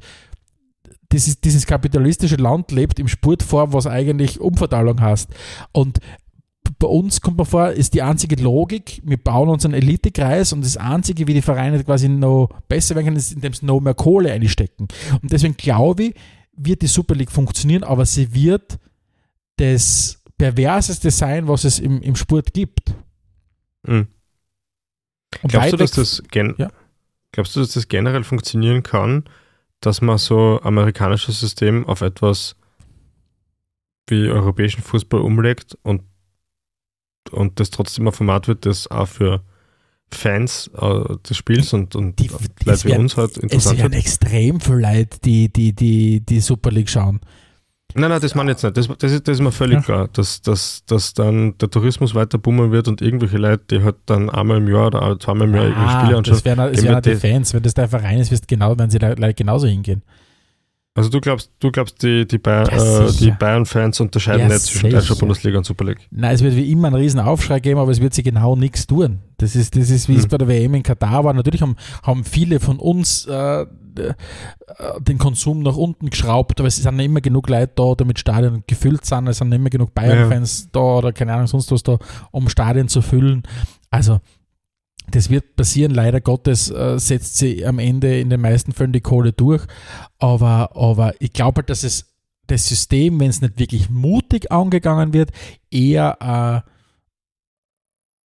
dieses, 1.12 1.40
dieses 1.40 1.66
kapitalistische 1.66 2.36
Land 2.36 2.72
lebt 2.72 2.98
im 2.98 3.08
Sportform, 3.08 3.72
was 3.72 3.86
eigentlich 3.86 4.40
Umverteilung 4.40 5.00
heißt. 5.00 5.30
Und 5.72 6.00
bei 6.78 6.86
uns 6.86 7.20
kommt 7.20 7.38
man 7.38 7.46
vor, 7.46 7.70
ist 7.70 7.94
die 7.94 8.02
einzige 8.02 8.36
Logik, 8.42 9.00
wir 9.04 9.16
bauen 9.16 9.48
uns 9.48 9.64
einen 9.64 9.74
Elitekreis 9.74 10.52
und 10.52 10.64
das 10.64 10.76
einzige, 10.76 11.26
wie 11.26 11.34
die 11.34 11.42
Vereine 11.42 11.82
quasi 11.82 12.08
noch 12.08 12.48
besser 12.68 12.94
werden 12.94 13.06
können, 13.06 13.16
ist, 13.16 13.32
indem 13.32 13.52
sie 13.52 13.64
noch 13.64 13.80
mehr 13.80 13.94
Kohle 13.94 14.32
einstecken. 14.32 14.88
Und 15.22 15.32
deswegen 15.32 15.56
glaube 15.56 16.04
ich, 16.04 16.14
wird 16.56 16.82
die 16.82 16.86
Super 16.86 17.14
League 17.14 17.30
funktionieren, 17.30 17.84
aber 17.84 18.04
sie 18.04 18.34
wird 18.34 18.78
das 19.56 20.22
perverseste 20.36 21.10
sein, 21.10 21.48
was 21.48 21.64
es 21.64 21.78
im, 21.78 22.02
im 22.02 22.16
Sport 22.16 22.52
gibt. 22.52 22.94
Mhm. 23.86 24.08
Glaubst 25.42 25.72
du, 25.72 25.76
dass 25.76 25.90
das 25.92 26.22
ja? 26.34 26.68
glaubst 27.32 27.56
du, 27.56 27.60
dass 27.60 27.72
das 27.72 27.88
generell 27.88 28.24
funktionieren 28.24 28.82
kann, 28.82 29.24
dass 29.80 30.00
man 30.00 30.18
so 30.18 30.60
amerikanisches 30.62 31.40
System 31.40 31.86
auf 31.86 32.00
etwas 32.00 32.56
wie 34.08 34.28
europäischen 34.28 34.82
Fußball 34.82 35.20
umlegt 35.20 35.76
und 35.82 36.02
und 37.30 37.60
das 37.60 37.70
trotzdem 37.70 38.06
ein 38.08 38.12
Format 38.12 38.48
wird, 38.48 38.66
das 38.66 38.90
auch 38.90 39.08
für 39.08 39.42
Fans 40.12 40.70
äh, 40.80 41.16
des 41.28 41.36
Spiels 41.36 41.72
und, 41.72 41.96
und 41.96 42.18
die, 42.18 42.30
Leute 42.64 42.84
wie 42.84 42.96
uns 42.96 43.16
halt 43.16 43.36
interessant 43.38 43.76
Es 43.76 43.82
werden 43.82 43.92
extrem 43.92 44.60
viele 44.60 44.80
Leute, 44.80 45.18
die, 45.24 45.52
die, 45.52 45.72
die, 45.72 46.20
die 46.20 46.40
Super 46.40 46.70
League 46.70 46.88
schauen. 46.88 47.20
Nein, 47.94 48.10
nein, 48.10 48.20
das 48.20 48.34
meine 48.34 48.50
ich 48.50 48.56
jetzt 48.56 48.64
nicht. 48.64 48.76
Das, 48.76 48.98
das, 48.98 49.12
ist, 49.12 49.26
das 49.26 49.38
ist 49.38 49.42
mir 49.42 49.52
völlig 49.52 49.76
ja. 49.76 49.82
klar, 49.82 50.08
dass, 50.12 50.42
dass, 50.42 50.84
dass 50.86 51.14
dann 51.14 51.56
der 51.58 51.70
Tourismus 51.70 52.14
weiter 52.14 52.36
boomen 52.36 52.70
wird 52.70 52.88
und 52.88 53.00
irgendwelche 53.00 53.38
Leute, 53.38 53.64
die 53.70 53.82
halt 53.82 53.96
dann 54.04 54.28
einmal 54.28 54.58
im 54.58 54.68
Jahr 54.68 54.88
oder 54.88 55.18
zweimal 55.18 55.48
im 55.48 55.54
Jahr 55.54 55.76
ah, 55.76 56.00
Spiele 56.00 56.18
anschauen. 56.18 56.34
Das 56.34 56.44
wären, 56.44 56.72
das 56.72 56.82
wären 56.82 57.02
die 57.02 57.14
Fans. 57.14 57.54
Wenn 57.54 57.62
das 57.62 57.74
der 57.74 57.88
Verein 57.88 58.18
ist, 58.18 58.30
wirst 58.30 58.48
genau, 58.48 58.78
wenn 58.78 58.90
sie 58.90 58.98
da 58.98 59.14
genauso 59.32 59.66
hingehen. 59.66 60.02
Also 60.96 61.10
du 61.10 61.20
glaubst, 61.20 61.50
du 61.60 61.70
glaubst, 61.70 62.02
die, 62.02 62.26
die, 62.26 62.38
Bayern, 62.38 62.68
äh, 62.68 63.12
die 63.12 63.30
Bayern-Fans 63.30 64.00
unterscheiden 64.00 64.40
ja, 64.40 64.48
nicht 64.48 64.62
zwischen 64.62 64.90
deutscher 64.90 65.14
Bundesliga 65.14 65.58
und 65.58 65.64
Super 65.64 65.84
League. 65.84 66.08
Nein, 66.10 66.34
es 66.34 66.42
wird 66.42 66.56
wie 66.56 66.72
immer 66.72 66.88
einen 66.88 66.96
riesen 66.96 67.20
Aufschrei 67.20 67.60
geben, 67.60 67.78
aber 67.78 67.90
es 67.90 68.00
wird 68.00 68.14
sich 68.14 68.24
genau 68.24 68.56
nichts 68.56 68.86
tun. 68.86 69.20
Das 69.36 69.54
ist, 69.54 69.76
das 69.76 69.90
ist 69.90 70.08
wie 70.08 70.14
hm. 70.14 70.20
es 70.20 70.26
bei 70.26 70.38
der 70.38 70.48
WM 70.48 70.72
in 70.72 70.82
Katar 70.82 71.22
war. 71.22 71.34
Natürlich 71.34 71.60
haben, 71.60 71.76
haben 72.02 72.24
viele 72.24 72.60
von 72.60 72.78
uns 72.78 73.26
äh, 73.26 73.66
den 75.00 75.18
Konsum 75.18 75.60
nach 75.60 75.76
unten 75.76 76.08
geschraubt, 76.08 76.58
aber 76.60 76.68
es 76.68 76.76
sind 76.76 76.98
immer 76.98 77.20
genug 77.20 77.48
Leute 77.48 77.72
da, 77.74 77.94
damit 77.94 78.18
Stadien 78.18 78.64
gefüllt 78.66 79.04
sind. 79.04 79.28
Es 79.28 79.38
sind 79.38 79.52
immer 79.52 79.70
genug 79.70 79.94
Bayern-Fans 79.94 80.64
ja. 80.64 80.68
da 80.72 80.80
oder 80.80 81.12
keine 81.12 81.34
Ahnung, 81.34 81.46
sonst 81.46 81.70
was 81.72 81.82
da, 81.82 81.98
um 82.30 82.48
Stadien 82.48 82.88
zu 82.88 83.02
füllen. 83.02 83.42
Also 83.90 84.20
das 85.10 85.30
wird 85.30 85.56
passieren, 85.56 85.92
leider 85.92 86.20
Gottes 86.20 86.70
äh, 86.70 86.98
setzt 86.98 87.36
sie 87.36 87.64
am 87.64 87.78
Ende 87.78 88.18
in 88.18 88.30
den 88.30 88.40
meisten 88.40 88.72
Fällen 88.72 88.92
die 88.92 89.00
Kohle 89.00 89.32
durch. 89.32 89.64
Aber, 90.18 90.76
aber 90.76 91.14
ich 91.20 91.32
glaube 91.32 91.60
halt, 91.60 91.70
dass 91.70 91.84
es 91.84 92.06
das 92.46 92.68
System, 92.68 93.18
wenn 93.20 93.30
es 93.30 93.40
nicht 93.40 93.58
wirklich 93.58 93.90
mutig 93.90 94.52
angegangen 94.52 95.12
wird, 95.12 95.30
eher 95.70 96.62
äh, 96.64 96.70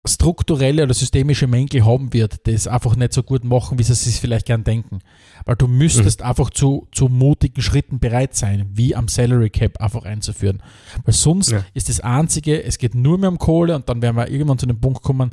strukturelle 0.09 0.85
oder 0.85 0.95
systemische 0.95 1.47
Mängel 1.47 1.85
haben 1.85 2.12
wird, 2.14 2.47
das 2.47 2.66
einfach 2.66 2.97
nicht 2.97 3.12
so 3.12 3.23
gut 3.23 3.45
machen, 3.45 3.79
wie 3.79 3.83
sie 3.83 3.93
es 3.93 4.05
sich 4.05 4.16
vielleicht 4.16 4.47
gern 4.47 4.64
denken. 4.64 5.01
Weil 5.45 5.57
du 5.57 5.66
müsstest 5.66 6.21
mhm. 6.21 6.27
einfach 6.27 6.51
zu, 6.51 6.89
zu 6.91 7.09
mutigen 7.09 7.61
Schritten 7.61 7.99
bereit 7.99 8.35
sein, 8.35 8.66
wie 8.73 8.97
am 8.97 9.09
Salary 9.09 9.51
Cap 9.51 9.81
einfach 9.81 10.05
einzuführen. 10.05 10.62
Weil 11.05 11.12
sonst 11.12 11.53
ja. 11.53 11.64
ist 11.75 11.91
das 11.91 12.01
Einzige, 12.01 12.64
es 12.64 12.79
geht 12.79 12.95
nur 12.95 13.18
mehr 13.18 13.29
um 13.29 13.39
Kohle 13.39 13.77
und 13.77 13.89
dann 13.91 14.01
werden 14.01 14.16
wir 14.16 14.31
irgendwann 14.31 14.59
zu 14.59 14.66
dem 14.66 14.81
Punkt 14.81 15.03
kommen, 15.03 15.33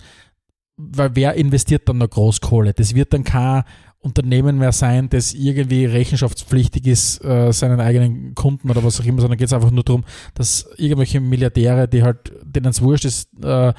weil 0.78 1.16
wer 1.16 1.34
investiert 1.34 1.90
dann 1.90 1.98
noch 1.98 2.10
Großkohle? 2.10 2.74
Das 2.74 2.96
wird 2.96 3.14
dann 3.14 3.24
kein 3.24 3.64
Unternehmen 4.00 4.58
mehr 4.58 4.72
sein, 4.72 5.10
das 5.10 5.34
irgendwie 5.34 5.86
rechenschaftspflichtig 5.86 6.86
ist, 6.86 7.24
äh, 7.26 7.52
seinen 7.52 7.80
eigenen 7.80 8.36
Kunden 8.36 8.70
oder 8.70 8.84
was 8.84 9.02
auch 9.02 9.06
immer, 9.06 9.22
sondern 9.22 9.38
geht 9.38 9.48
es 9.48 9.54
einfach 9.54 9.72
nur 9.72 9.84
darum, 9.84 10.06
dass 10.36 10.70
irgendwelche 10.78 11.20
Milliardäre, 11.20 11.88
die 11.88 12.04
halt, 12.04 12.32
denen 12.44 12.68
es 12.68 12.82
wurscht 12.82 13.06
ist, 13.06 13.30
äh, 13.44 13.74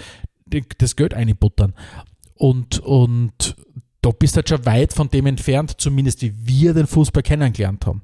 das 0.78 0.96
Geld 0.96 1.14
einbuttern. 1.14 1.72
Und, 2.34 2.80
und 2.80 3.56
da 4.02 4.10
bist 4.10 4.34
du 4.34 4.38
halt 4.38 4.48
schon 4.48 4.66
weit 4.66 4.92
von 4.92 5.08
dem 5.08 5.26
entfernt, 5.26 5.74
zumindest 5.78 6.22
wie 6.22 6.34
wir 6.36 6.74
den 6.74 6.86
Fußball 6.86 7.22
kennengelernt 7.22 7.86
haben. 7.86 8.02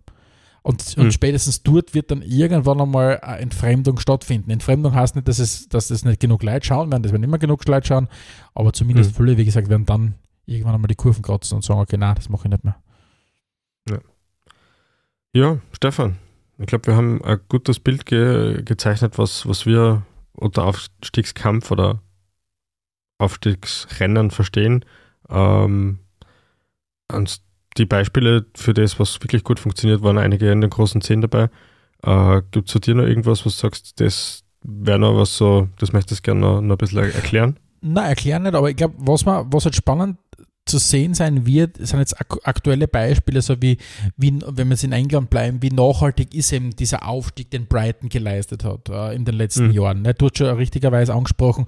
Und, 0.67 0.97
mhm. 0.97 1.05
und 1.05 1.13
spätestens 1.13 1.63
dort 1.63 1.93
wird 1.93 2.11
dann 2.11 2.23
irgendwann 2.23 2.81
einmal 2.81 3.21
eine 3.21 3.39
Entfremdung 3.41 3.99
stattfinden. 3.99 4.51
Entfremdung 4.51 4.95
heißt 4.95 5.15
nicht, 5.15 5.29
dass 5.29 5.39
es, 5.39 5.69
dass 5.69 5.91
es 5.91 6.07
nicht 6.07 6.21
genug 6.21 6.43
Leute 6.43 6.65
schauen 6.65 6.91
werden, 6.91 7.03
das 7.03 7.13
werden 7.13 7.23
immer 7.23 7.37
genug 7.37 7.69
Leute 7.69 7.87
schauen, 7.87 8.09
aber 8.55 8.73
zumindest 8.73 9.11
mhm. 9.11 9.17
viele, 9.17 9.37
wie 9.37 9.45
gesagt, 9.45 9.69
werden 9.69 9.85
dann 9.85 10.15
irgendwann 10.47 10.75
einmal 10.75 10.89
die 10.89 10.95
Kurven 10.95 11.23
kratzen 11.23 11.57
und 11.57 11.63
sagen, 11.63 11.81
okay, 11.81 11.99
nein, 11.99 12.15
das 12.15 12.31
mache 12.31 12.49
ich 12.49 12.51
nicht 12.51 12.65
mehr. 12.65 12.77
Ja, 13.91 13.99
ja 15.35 15.59
Stefan, 15.73 16.17
ich 16.57 16.67
glaube, 16.67 16.87
wir 16.87 16.97
haben 16.97 17.23
ein 17.23 17.41
gutes 17.51 17.79
Bild 17.79 18.07
ge 18.07 18.63
gezeichnet, 18.63 19.19
was, 19.19 19.47
was 19.47 19.67
wir 19.67 20.01
unter 20.33 20.65
Aufstiegskampf 20.65 21.73
oder 21.73 22.01
Aufstiegsrennen 23.19 24.31
verstehen. 24.31 24.87
Ähm, 25.29 25.99
die 27.77 27.87
Beispiele 27.87 28.47
für 28.55 28.75
das, 28.75 28.99
was 29.01 29.21
wirklich 29.23 29.45
gut 29.45 29.61
funktioniert, 29.61 30.03
waren 30.03 30.19
einige 30.19 30.51
in 30.51 30.61
den 30.61 30.71
großen 30.71 31.01
Zehn 31.01 31.21
dabei. 31.21 31.51
Äh, 32.03 32.43
Gibt 32.51 32.69
es 32.69 32.73
zu 32.73 32.79
dir 32.79 32.95
noch 32.95 33.05
irgendwas, 33.05 33.45
was 33.45 33.57
du 33.57 33.61
sagst, 33.61 34.01
das 34.01 34.45
wäre 34.63 34.99
noch 34.99 35.17
was 35.17 35.37
so, 35.37 35.69
das 35.79 35.93
möchtest 35.93 36.21
du 36.21 36.23
gerne 36.23 36.41
noch, 36.41 36.61
noch 36.61 36.75
ein 36.75 36.79
bisschen 36.79 36.99
erklären? 36.99 37.59
Nein, 37.81 38.07
erklären 38.07 38.45
nicht, 38.45 38.55
aber 38.55 38.71
ich 38.71 38.77
glaube, 38.77 38.95
was, 38.99 39.27
was 39.27 39.65
halt 39.65 39.77
spannend 39.77 40.17
zu 40.67 40.79
sehen 40.79 41.13
sein 41.13 41.45
wird, 41.45 41.77
sind 41.77 41.99
jetzt 41.99 42.19
aktuelle 42.19 42.89
Beispiele, 42.89 43.43
so 43.43 43.61
wie, 43.61 43.77
wie 44.17 44.39
wenn 44.47 44.69
wir 44.69 44.75
es 44.75 44.83
in 44.83 44.93
England 44.93 45.29
bleiben, 45.29 45.61
wie 45.61 45.69
nachhaltig 45.69 46.35
ist 46.35 46.53
eben 46.53 46.75
dieser 46.75 47.07
Aufstieg, 47.07 47.51
den 47.51 47.67
Brighton 47.67 48.09
geleistet 48.09 48.65
hat 48.65 48.89
äh, 48.89 49.15
in 49.15 49.27
den 49.27 49.35
letzten 49.35 49.69
mhm. 49.69 49.73
Jahren. 49.73 50.03
Ne? 50.03 50.15
Du 50.15 50.27
hast 50.27 50.39
schon 50.39 50.47
richtigerweise 50.57 51.13
angesprochen, 51.13 51.67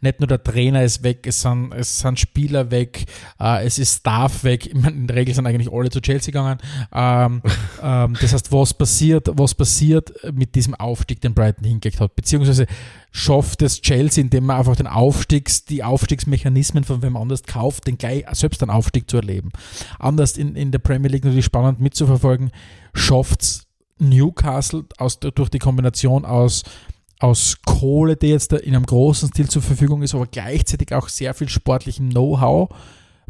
nicht 0.00 0.20
nur 0.20 0.28
der 0.28 0.42
Trainer 0.42 0.82
ist 0.82 1.02
weg, 1.02 1.26
es 1.26 1.42
sind, 1.42 1.72
es 1.74 1.98
sind 1.98 2.18
Spieler 2.18 2.70
weg, 2.70 3.04
äh, 3.38 3.66
es 3.66 3.78
ist 3.78 3.98
Staff 3.98 4.44
weg. 4.44 4.66
Ich 4.66 4.74
meine, 4.74 4.96
in 4.96 5.06
der 5.06 5.16
Regel 5.16 5.34
sind 5.34 5.46
eigentlich 5.46 5.70
alle 5.70 5.90
zu 5.90 6.00
Chelsea 6.00 6.32
gegangen. 6.32 6.58
Ähm, 6.92 7.42
ähm, 7.82 8.16
das 8.18 8.32
heißt, 8.32 8.50
was 8.50 8.72
passiert, 8.72 9.28
was 9.34 9.54
passiert 9.54 10.12
mit 10.32 10.54
diesem 10.54 10.74
Aufstieg, 10.74 11.20
den 11.20 11.34
Brighton 11.34 11.64
hingelegt 11.64 12.00
hat? 12.00 12.16
Beziehungsweise 12.16 12.66
schafft 13.10 13.62
es 13.62 13.80
Chelsea, 13.80 14.22
indem 14.22 14.46
man 14.46 14.58
einfach 14.58 14.76
den 14.76 14.86
Aufstiegs, 14.86 15.64
die 15.64 15.82
Aufstiegsmechanismen 15.82 16.84
von 16.84 17.02
wem 17.02 17.16
anders 17.16 17.42
kauft, 17.42 17.86
den 17.86 17.98
gleich 17.98 18.24
selbst 18.32 18.62
einen 18.62 18.70
Aufstieg 18.70 19.10
zu 19.10 19.16
erleben. 19.16 19.50
Anders 19.98 20.36
in, 20.36 20.54
in 20.54 20.72
der 20.72 20.78
Premier 20.78 21.10
League 21.10 21.24
natürlich 21.24 21.44
spannend 21.44 21.80
mitzuverfolgen, 21.80 22.50
schafft 22.94 23.42
es 23.42 23.66
Newcastle 23.98 24.84
aus, 24.98 25.18
durch 25.18 25.48
die 25.48 25.58
Kombination 25.58 26.24
aus, 26.24 26.62
aus 27.18 27.56
Kohle, 27.64 28.16
die 28.16 28.28
jetzt 28.28 28.52
in 28.52 28.74
einem 28.74 28.86
großen 28.86 29.28
Stil 29.30 29.48
zur 29.48 29.62
Verfügung 29.62 30.02
ist, 30.02 30.14
aber 30.14 30.26
gleichzeitig 30.26 30.94
auch 30.94 31.08
sehr 31.08 31.34
viel 31.34 31.48
sportlichem 31.48 32.10
Know-how, 32.10 32.68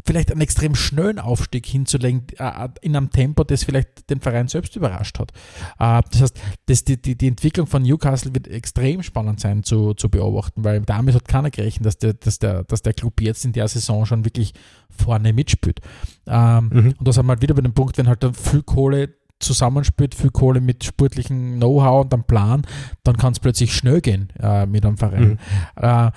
vielleicht 0.09 0.31
einen 0.31 0.41
extrem 0.41 0.73
schnellen 0.73 1.19
Aufstieg 1.19 1.67
hinzulegen 1.67 2.23
äh, 2.39 2.65
äh, 2.65 2.69
in 2.81 2.95
einem 2.95 3.11
Tempo, 3.11 3.43
das 3.43 3.63
vielleicht 3.63 4.09
den 4.09 4.21
Verein 4.21 4.47
selbst 4.47 4.75
überrascht 4.75 5.19
hat. 5.19 5.31
Äh, 5.77 6.01
das 6.09 6.21
heißt, 6.21 6.41
das, 6.65 6.83
die, 6.83 6.99
die, 6.99 7.15
die 7.15 7.27
Entwicklung 7.27 7.67
von 7.67 7.83
Newcastle 7.83 8.33
wird 8.33 8.47
extrem 8.47 9.03
spannend 9.03 9.39
sein 9.39 9.61
zu, 9.61 9.93
zu 9.93 10.09
beobachten, 10.09 10.63
weil 10.63 10.81
damit 10.81 11.13
hat 11.13 11.27
keiner 11.27 11.51
gerechnet, 11.51 11.85
dass 11.85 11.99
der, 11.99 12.13
dass, 12.13 12.39
der, 12.39 12.63
dass 12.63 12.81
der 12.81 12.93
Club 12.93 13.21
jetzt 13.21 13.45
in 13.45 13.53
der 13.53 13.67
Saison 13.67 14.07
schon 14.07 14.25
wirklich 14.25 14.55
vorne 14.89 15.31
mitspielt. 15.31 15.79
Ähm, 16.25 16.69
mhm. 16.73 16.93
Und 16.97 17.07
da 17.07 17.13
sind 17.13 17.27
wir 17.27 17.33
halt 17.33 17.43
wieder 17.43 17.53
bei 17.53 17.61
dem 17.61 17.75
Punkt, 17.75 17.99
wenn 17.99 18.07
halt 18.07 18.23
dann 18.23 18.33
viel 18.33 18.63
Kohle 18.63 19.13
zusammenspielt, 19.37 20.15
viel 20.15 20.31
Kohle 20.31 20.59
mit 20.59 20.83
sportlichem 20.85 21.57
Know-how 21.57 22.05
und 22.05 22.13
einem 22.15 22.23
Plan, 22.23 22.63
dann 23.03 23.15
kann 23.15 23.33
es 23.33 23.39
plötzlich 23.39 23.75
schnell 23.75 24.01
gehen 24.01 24.29
äh, 24.39 24.65
mit 24.65 24.83
einem 24.83 24.97
Verein. 24.97 25.37
Mhm. 25.77 25.83
Äh, 25.83 26.11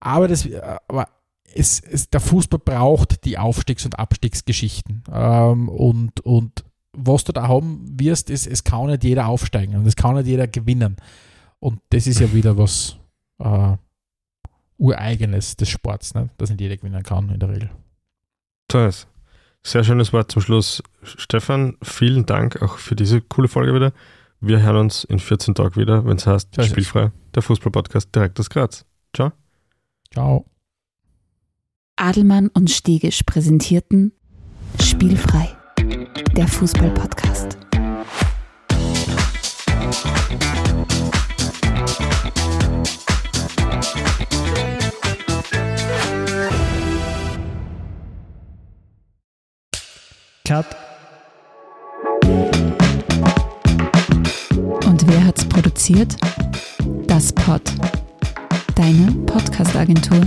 aber 0.00 0.28
das, 0.28 0.46
aber 0.86 1.08
es, 1.54 1.80
es, 1.80 2.10
der 2.10 2.20
Fußball 2.20 2.60
braucht 2.60 3.24
die 3.24 3.38
Aufstiegs- 3.38 3.84
und 3.84 3.98
Abstiegsgeschichten. 3.98 5.04
Ähm, 5.12 5.68
und, 5.68 6.20
und 6.20 6.64
was 6.92 7.24
du 7.24 7.32
da 7.32 7.48
haben 7.48 7.84
wirst, 7.98 8.30
ist, 8.30 8.46
es 8.46 8.64
kann 8.64 8.86
nicht 8.86 9.04
jeder 9.04 9.28
aufsteigen 9.28 9.76
und 9.76 9.86
es 9.86 9.96
kann 9.96 10.16
nicht 10.16 10.26
jeder 10.26 10.46
gewinnen. 10.46 10.96
Und 11.60 11.80
das 11.90 12.06
ist 12.06 12.20
ja 12.20 12.32
wieder 12.34 12.56
was 12.56 12.96
äh, 13.38 13.76
Ureigenes 14.78 15.56
des 15.56 15.68
Sports, 15.68 16.14
ne? 16.14 16.30
dass 16.38 16.50
nicht 16.50 16.60
jeder 16.60 16.76
gewinnen 16.76 17.02
kann 17.02 17.30
in 17.30 17.40
der 17.40 17.48
Regel. 17.48 17.70
Toll. 18.68 18.90
Sehr 19.64 19.84
schönes 19.84 20.12
Wort 20.12 20.30
zum 20.30 20.40
Schluss. 20.40 20.82
Stefan, 21.02 21.76
vielen 21.82 22.26
Dank 22.26 22.62
auch 22.62 22.78
für 22.78 22.94
diese 22.94 23.20
coole 23.20 23.48
Folge 23.48 23.74
wieder. 23.74 23.92
Wir 24.40 24.62
hören 24.62 24.76
uns 24.76 25.02
in 25.04 25.18
14 25.18 25.54
Tagen 25.54 25.76
wieder, 25.76 26.04
wenn 26.04 26.16
es 26.16 26.26
heißt 26.26 26.62
Spielfrei, 26.64 27.10
der 27.34 27.42
Fußball-Podcast 27.42 28.14
direkt 28.14 28.38
aus 28.38 28.50
Graz. 28.50 28.86
Ciao. 29.12 29.32
Ciao. 30.12 30.46
Adelmann 31.98 32.48
und 32.48 32.70
Stegisch 32.70 33.22
präsentierten 33.24 34.12
Spielfrei, 34.80 35.48
der 36.36 36.46
Fußball-Podcast. 36.46 37.58
Cut. 50.44 50.66
Und 54.86 55.06
wer 55.06 55.24
hat's 55.26 55.44
produziert? 55.46 56.16
Das 57.06 57.32
Pod. 57.32 57.62
Deine 58.76 59.12
Podcast-Agentur. 59.26 60.20